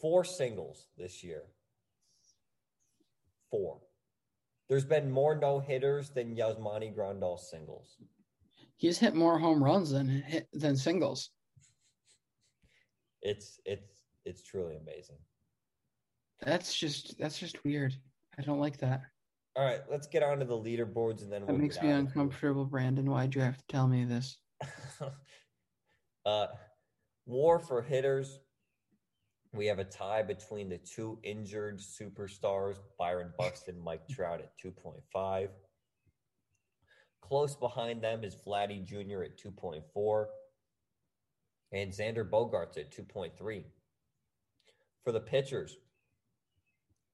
four 0.00 0.24
singles 0.24 0.86
this 0.98 1.22
year. 1.22 1.42
Four. 3.50 3.80
There's 4.68 4.84
been 4.84 5.10
more 5.10 5.34
no 5.34 5.60
hitters 5.60 6.10
than 6.10 6.34
Yasmani 6.34 6.96
Grandal 6.96 7.38
singles. 7.38 7.96
He's 8.76 8.98
hit 8.98 9.14
more 9.14 9.38
home 9.38 9.62
runs 9.62 9.90
than 9.90 10.24
than 10.52 10.76
singles. 10.76 11.30
It's 13.22 13.60
it's 13.64 14.02
it's 14.24 14.42
truly 14.42 14.76
amazing. 14.76 15.16
That's 16.42 16.74
just 16.74 17.18
that's 17.18 17.38
just 17.38 17.62
weird. 17.64 17.94
I 18.38 18.42
don't 18.42 18.60
like 18.60 18.78
that. 18.78 19.02
All 19.54 19.64
right, 19.64 19.80
let's 19.90 20.06
get 20.06 20.22
on 20.22 20.38
to 20.38 20.44
the 20.46 20.56
leaderboards 20.56 21.22
and 21.22 21.30
then 21.30 21.42
That 21.42 21.52
we'll 21.52 21.58
makes 21.58 21.80
me 21.80 21.88
out 21.88 21.90
of 21.90 21.96
here. 21.96 21.98
uncomfortable, 22.06 22.64
Brandon. 22.64 23.10
Why'd 23.10 23.34
you 23.34 23.42
have 23.42 23.58
to 23.58 23.64
tell 23.68 23.86
me 23.86 24.04
this? 24.04 24.38
uh, 26.26 26.46
war 27.26 27.58
for 27.58 27.82
hitters. 27.82 28.38
We 29.52 29.66
have 29.66 29.78
a 29.78 29.84
tie 29.84 30.22
between 30.22 30.70
the 30.70 30.78
two 30.78 31.18
injured 31.22 31.80
superstars, 31.80 32.76
Byron 32.98 33.34
Buxton, 33.38 33.78
Mike 33.78 34.08
Trout 34.08 34.40
at 34.40 34.52
2.5. 34.58 35.48
Close 37.20 37.54
behind 37.54 38.02
them 38.02 38.24
is 38.24 38.34
Vladdy 38.34 38.82
Jr. 38.82 39.24
at 39.24 39.38
2.4 39.38 40.24
and 41.72 41.90
Xander 41.90 42.28
Bogaerts 42.28 42.78
at 42.78 42.94
2.3. 42.94 43.64
For 45.04 45.12
the 45.12 45.20
pitchers, 45.20 45.78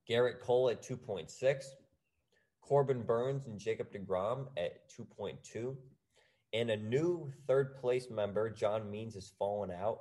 Gerrit 0.08 0.40
Cole 0.40 0.70
at 0.70 0.82
2.6, 0.82 1.64
Corbin 2.60 3.02
Burnes 3.02 3.46
and 3.46 3.58
Jacob 3.58 3.92
DeGrom 3.92 4.46
at 4.56 4.88
2.2. 4.90 5.76
And 6.54 6.70
a 6.70 6.76
new 6.76 7.30
third 7.46 7.76
place 7.76 8.08
member, 8.10 8.50
John 8.50 8.90
Means, 8.90 9.14
has 9.14 9.32
fallen 9.38 9.70
out. 9.70 10.00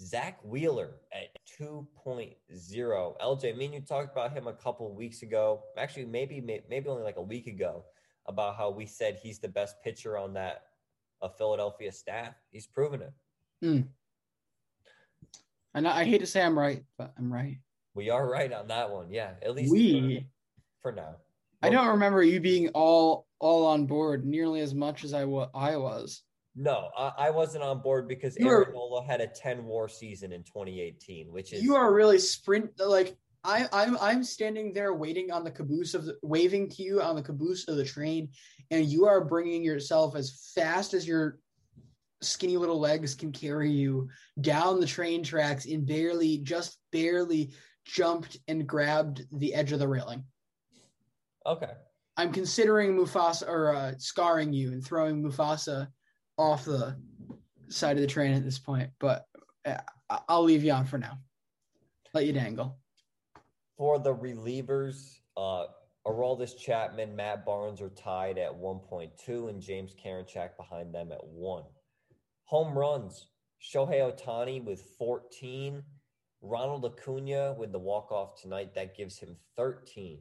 Zack 0.00 0.38
Wheeler 0.44 0.90
at 1.12 1.28
2.0. 1.60 1.86
LJ, 2.50 3.56
me 3.56 3.64
and 3.64 3.74
you 3.74 3.80
talked 3.80 4.12
about 4.12 4.32
him 4.32 4.46
a 4.46 4.52
couple 4.52 4.92
weeks 4.94 5.22
ago. 5.22 5.62
Actually, 5.76 6.04
maybe 6.06 6.40
maybe 6.40 6.88
only 6.88 7.02
like 7.02 7.16
a 7.16 7.22
week 7.22 7.48
ago 7.48 7.84
about 8.26 8.56
how 8.56 8.70
we 8.70 8.86
said 8.86 9.18
he's 9.20 9.40
the 9.40 9.48
best 9.48 9.76
pitcher 9.82 10.16
on 10.16 10.32
that 10.34 10.62
uh, 11.20 11.28
Philadelphia 11.28 11.90
staff. 11.90 12.34
He's 12.50 12.66
proven 12.66 13.02
it. 13.02 13.12
And 15.74 15.86
I, 15.86 16.00
I 16.00 16.04
hate 16.04 16.18
to 16.18 16.26
say 16.26 16.42
I'm 16.42 16.58
right, 16.58 16.82
but 16.96 17.12
I'm 17.18 17.32
right. 17.32 17.58
We 17.94 18.10
are 18.10 18.28
right 18.28 18.52
on 18.52 18.68
that 18.68 18.90
one. 18.90 19.10
Yeah, 19.10 19.32
at 19.42 19.54
least 19.54 19.72
We. 19.72 20.26
for, 20.82 20.90
for 20.90 20.96
now. 20.96 21.16
I 21.62 21.70
don't 21.70 21.88
remember 21.88 22.22
you 22.22 22.40
being 22.40 22.68
all 22.68 23.26
all 23.40 23.66
on 23.66 23.86
board 23.86 24.24
nearly 24.24 24.60
as 24.60 24.74
much 24.74 25.04
as 25.04 25.12
I 25.12 25.24
wa- 25.24 25.50
I 25.54 25.76
was. 25.76 26.22
No, 26.54 26.90
I, 26.96 27.12
I 27.18 27.30
wasn't 27.30 27.62
on 27.64 27.82
board 27.82 28.08
because 28.08 28.36
You 28.38 28.48
Aaron 28.48 28.72
Nola 28.72 29.04
had 29.04 29.20
a 29.20 29.28
10 29.28 29.64
war 29.64 29.88
season 29.88 30.32
in 30.32 30.42
2018, 30.42 31.32
which 31.32 31.52
is 31.52 31.62
You 31.62 31.76
are 31.76 31.92
really 31.92 32.18
sprint 32.18 32.70
like 32.78 33.16
I, 33.44 33.66
I'm 33.72 33.96
I'm 34.00 34.24
standing 34.24 34.72
there 34.72 34.94
waiting 34.94 35.30
on 35.30 35.44
the 35.44 35.50
caboose 35.50 35.94
of 35.94 36.04
the 36.04 36.16
waving 36.22 36.68
to 36.70 36.82
you 36.82 37.00
on 37.00 37.16
the 37.16 37.22
caboose 37.22 37.68
of 37.68 37.76
the 37.76 37.84
train, 37.84 38.28
and 38.70 38.86
you 38.86 39.06
are 39.06 39.24
bringing 39.24 39.62
yourself 39.62 40.16
as 40.16 40.52
fast 40.54 40.94
as 40.94 41.06
your 41.06 41.38
skinny 42.20 42.56
little 42.56 42.80
legs 42.80 43.14
can 43.14 43.32
carry 43.32 43.70
you 43.70 44.08
down 44.40 44.80
the 44.80 44.86
train 44.86 45.22
tracks 45.22 45.66
and 45.66 45.86
barely 45.86 46.38
just 46.38 46.78
barely 46.92 47.52
jumped 47.84 48.36
and 48.48 48.66
grabbed 48.66 49.24
the 49.38 49.54
edge 49.54 49.72
of 49.72 49.78
the 49.78 49.88
railing. 49.88 50.24
okay. 51.46 51.70
I'm 52.16 52.32
considering 52.32 52.96
Mufasa 52.96 53.48
or 53.48 53.72
uh, 53.72 53.92
scarring 53.98 54.52
you 54.52 54.72
and 54.72 54.84
throwing 54.84 55.22
Mufasa 55.22 55.86
off 56.36 56.64
the 56.64 56.96
side 57.68 57.96
of 57.96 58.00
the 58.00 58.08
train 58.08 58.32
at 58.32 58.44
this 58.44 58.58
point, 58.58 58.90
but 58.98 59.24
uh, 59.64 59.76
I- 60.10 60.20
I'll 60.28 60.42
leave 60.42 60.64
you 60.64 60.72
on 60.72 60.84
for 60.84 60.98
now. 60.98 61.18
Let 62.14 62.26
you 62.26 62.32
dangle. 62.32 62.76
For 63.76 64.00
the 64.00 64.12
relievers, 64.12 65.18
uh, 65.36 65.66
Aroldis 66.06 66.58
Chapman, 66.58 67.14
Matt 67.14 67.46
Barnes 67.46 67.80
are 67.80 67.90
tied 67.90 68.36
at 68.38 68.52
1.2, 68.52 69.48
and 69.48 69.60
James 69.60 69.94
Karinchak 69.94 70.56
behind 70.56 70.92
them 70.92 71.12
at 71.12 71.24
1. 71.24 71.62
Home 72.48 72.78
runs, 72.78 73.26
Shohei 73.60 74.00
Ohtani 74.00 74.64
with 74.64 74.80
14. 74.98 75.82
Ronald 76.40 76.86
Acuna 76.86 77.54
with 77.58 77.72
the 77.72 77.78
walk-off 77.78 78.40
tonight, 78.40 78.74
that 78.74 78.96
gives 78.96 79.18
him 79.18 79.36
13. 79.58 80.20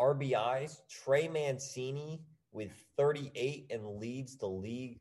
RBIs, 0.00 0.78
Trey 0.88 1.28
Mancini 1.28 2.22
with 2.52 2.72
38 2.96 3.66
and 3.68 3.98
leads 3.98 4.38
the 4.38 4.46
league. 4.46 4.98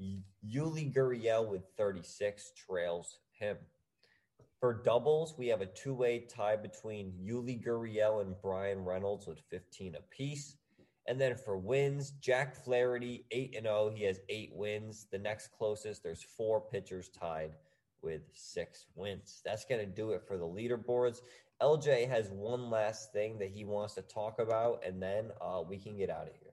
Yuli 0.00 0.94
Gurriel 0.94 1.46
with 1.46 1.64
36 1.76 2.52
trails 2.56 3.18
him. 3.38 3.58
For 4.60 4.80
doubles, 4.82 5.34
we 5.36 5.46
have 5.48 5.60
a 5.60 5.66
two-way 5.66 6.20
tie 6.20 6.56
between 6.56 7.12
Yuli 7.22 7.62
Gurriel 7.62 8.22
and 8.22 8.34
Bryan 8.40 8.82
Reynolds 8.82 9.26
with 9.26 9.40
15 9.50 9.96
apiece. 9.96 10.56
And 11.08 11.20
then 11.20 11.36
for 11.36 11.56
wins, 11.56 12.10
Jack 12.20 12.54
Flaherty, 12.54 13.24
8 13.30 13.54
and 13.56 13.66
0. 13.66 13.92
He 13.94 14.04
has 14.04 14.20
eight 14.28 14.50
wins. 14.52 15.06
The 15.12 15.18
next 15.18 15.50
closest, 15.56 16.02
there's 16.02 16.22
four 16.36 16.60
pitchers 16.60 17.08
tied 17.08 17.52
with 18.02 18.22
six 18.34 18.86
wins. 18.94 19.40
That's 19.44 19.64
going 19.64 19.80
to 19.80 19.86
do 19.86 20.10
it 20.10 20.22
for 20.26 20.36
the 20.36 20.44
leaderboards. 20.44 21.20
LJ 21.62 22.08
has 22.08 22.28
one 22.30 22.70
last 22.70 23.12
thing 23.12 23.38
that 23.38 23.50
he 23.50 23.64
wants 23.64 23.94
to 23.94 24.02
talk 24.02 24.38
about, 24.38 24.82
and 24.86 25.02
then 25.02 25.30
uh, 25.40 25.62
we 25.66 25.78
can 25.78 25.96
get 25.96 26.10
out 26.10 26.28
of 26.28 26.34
here. 26.40 26.52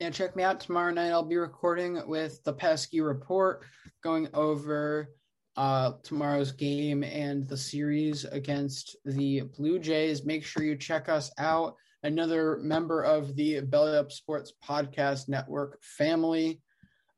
And 0.00 0.14
check 0.14 0.34
me 0.34 0.42
out 0.42 0.60
tomorrow 0.60 0.92
night. 0.92 1.10
I'll 1.10 1.22
be 1.22 1.36
recording 1.36 2.00
with 2.06 2.42
the 2.44 2.52
Pesky 2.52 3.02
Report, 3.02 3.64
going 4.02 4.28
over 4.32 5.10
uh, 5.56 5.92
tomorrow's 6.02 6.52
game 6.52 7.04
and 7.04 7.46
the 7.46 7.56
series 7.56 8.24
against 8.24 8.96
the 9.04 9.42
Blue 9.42 9.78
Jays. 9.78 10.24
Make 10.24 10.42
sure 10.42 10.62
you 10.62 10.74
check 10.76 11.10
us 11.10 11.30
out. 11.38 11.74
Another 12.02 12.58
member 12.62 13.02
of 13.02 13.36
the 13.36 13.60
Belly 13.60 13.96
Up 13.96 14.10
Sports 14.10 14.52
Podcast 14.66 15.28
Network 15.28 15.82
family. 15.82 16.62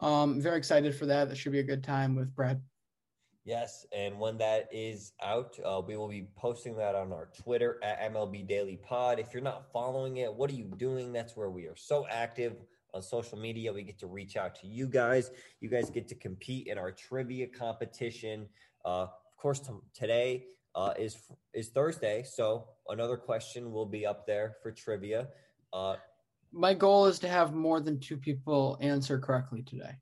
Um, 0.01 0.41
very 0.41 0.59
excited 0.59 0.95
for 0.95 1.07
that. 1.07 1.29
That 1.29 1.37
should 1.37 1.53
be 1.53 1.61
a 1.61 1.65
good 1.65 1.85
time 1.85 2.17
with 2.17 2.35
Brad. 2.35 2.61
Yes, 3.45 3.87
and 3.93 4.19
when 4.21 4.39
that 4.39 4.69
is 4.73 5.13
out, 5.23 5.57
uh, 5.65 5.81
we 5.85 5.97
will 5.97 6.09
be 6.09 6.29
posting 6.37 6.77
that 6.77 6.95
on 6.95 7.13
our 7.13 7.29
Twitter 7.43 7.79
at 7.83 8.13
MLB 8.13 8.47
Daily 8.47 8.77
Pod. 8.77 9.19
If 9.19 9.33
you're 9.33 9.43
not 9.43 9.73
following 9.73 10.19
it, 10.19 10.33
what 10.33 10.51
are 10.51 10.55
you 10.55 10.71
doing? 10.77 11.13
That's 11.13 11.37
where 11.37 11.51
we 11.51 11.67
are 11.67 11.77
so 11.77 12.07
active 12.09 12.55
on 12.95 13.03
social 13.03 13.39
media. 13.39 13.73
We 13.73 13.83
get 13.83 13.99
to 14.01 14.07
reach 14.07 14.37
out 14.37 14.55
to 14.61 14.67
you 14.67 14.87
guys. 14.87 15.31
You 15.61 15.69
guys 15.69 15.91
get 15.91 16.07
to 16.09 16.15
compete 16.15 16.69
in 16.69 16.79
our 16.79 16.93
trivia 16.93 17.49
competition. 17.49 18.49
Uh, 18.85 19.03
of 19.03 19.37
course, 19.37 19.59
t- 19.59 19.73
today 19.95 20.47
uh, 20.75 20.95
is 20.99 21.17
is 21.55 21.69
Thursday, 21.69 22.23
so 22.23 22.69
another 22.89 23.17
question 23.17 23.73
will 23.73 23.87
be 23.87 24.07
up 24.07 24.27
there 24.27 24.57
for 24.63 24.73
trivia. 24.73 25.29
Uh, 25.73 25.97
My 26.53 26.75
goal 26.75 27.07
is 27.07 27.19
to 27.21 27.29
have 27.29 27.53
more 27.53 27.81
than 27.81 27.99
two 27.99 28.17
people 28.17 28.79
answer 28.81 29.19
correctly 29.19 29.63
today. 29.63 29.95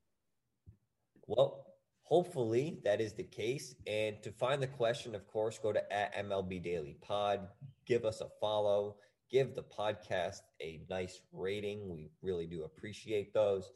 Well, 1.27 1.67
hopefully 2.03 2.81
that 2.85 3.01
is 3.01 3.13
the 3.13 3.25
case. 3.25 3.75
And 3.87 4.21
to 4.23 4.33
find 4.33 4.61
the 4.61 4.67
question, 4.67 5.15
of 5.15 5.27
course, 5.27 5.59
go 5.59 5.73
to 5.73 5.93
at 5.93 6.15
MLB 6.17 6.63
Daily 6.63 6.97
Pod, 7.01 7.47
give 7.87 8.05
us 8.05 8.21
a 8.21 8.29
follow, 8.41 8.97
give 9.31 9.55
the 9.55 9.63
podcast 9.63 10.41
a 10.61 10.81
nice 10.91 11.21
rating. 11.33 11.89
We 11.89 12.11
really 12.23 12.47
do 12.47 12.65
appreciate 12.65 13.33
those. 13.33 13.71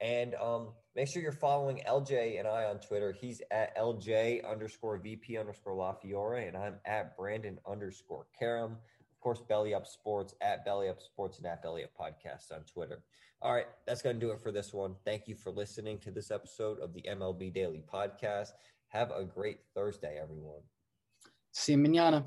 And 0.00 0.34
um, 0.36 0.68
make 0.94 1.08
sure 1.08 1.22
you're 1.22 1.32
following 1.32 1.82
LJ 1.88 2.38
and 2.38 2.46
I 2.46 2.64
on 2.64 2.78
Twitter. 2.80 3.12
He's 3.12 3.42
at 3.50 3.76
LJ 3.76 4.48
underscore 4.48 4.98
VP 4.98 5.38
underscore 5.38 5.74
La 5.74 5.92
Fiore, 5.94 6.46
and 6.46 6.56
I'm 6.56 6.76
at 6.84 7.16
Brandon 7.16 7.58
underscore 7.68 8.26
Karam. 8.38 8.72
Of 8.72 8.78
Of 9.14 9.20
course, 9.20 9.42
Belly 9.48 9.74
Up 9.74 9.86
Sports 9.86 10.34
at 10.40 10.64
Belly 10.64 10.88
Up 10.88 11.00
Sports 11.00 11.38
and 11.38 11.46
at 11.46 11.62
Belly 11.62 11.84
Up 11.84 11.90
Podcast 11.98 12.52
on 12.52 12.64
Twitter. 12.64 13.02
All 13.42 13.54
right, 13.54 13.66
that's 13.86 14.02
going 14.02 14.20
to 14.20 14.26
do 14.26 14.32
it 14.32 14.40
for 14.40 14.52
this 14.52 14.74
one. 14.74 14.94
Thank 15.04 15.26
you 15.26 15.34
for 15.34 15.50
listening 15.50 15.98
to 16.00 16.10
this 16.10 16.30
episode 16.30 16.78
of 16.80 16.92
the 16.92 17.02
MLB 17.02 17.52
Daily 17.54 17.82
Podcast. 17.92 18.50
Have 18.88 19.10
a 19.10 19.24
great 19.24 19.60
Thursday, 19.74 20.18
everyone. 20.20 20.60
See 21.52 21.72
you 21.72 21.78
manana. 21.78 22.26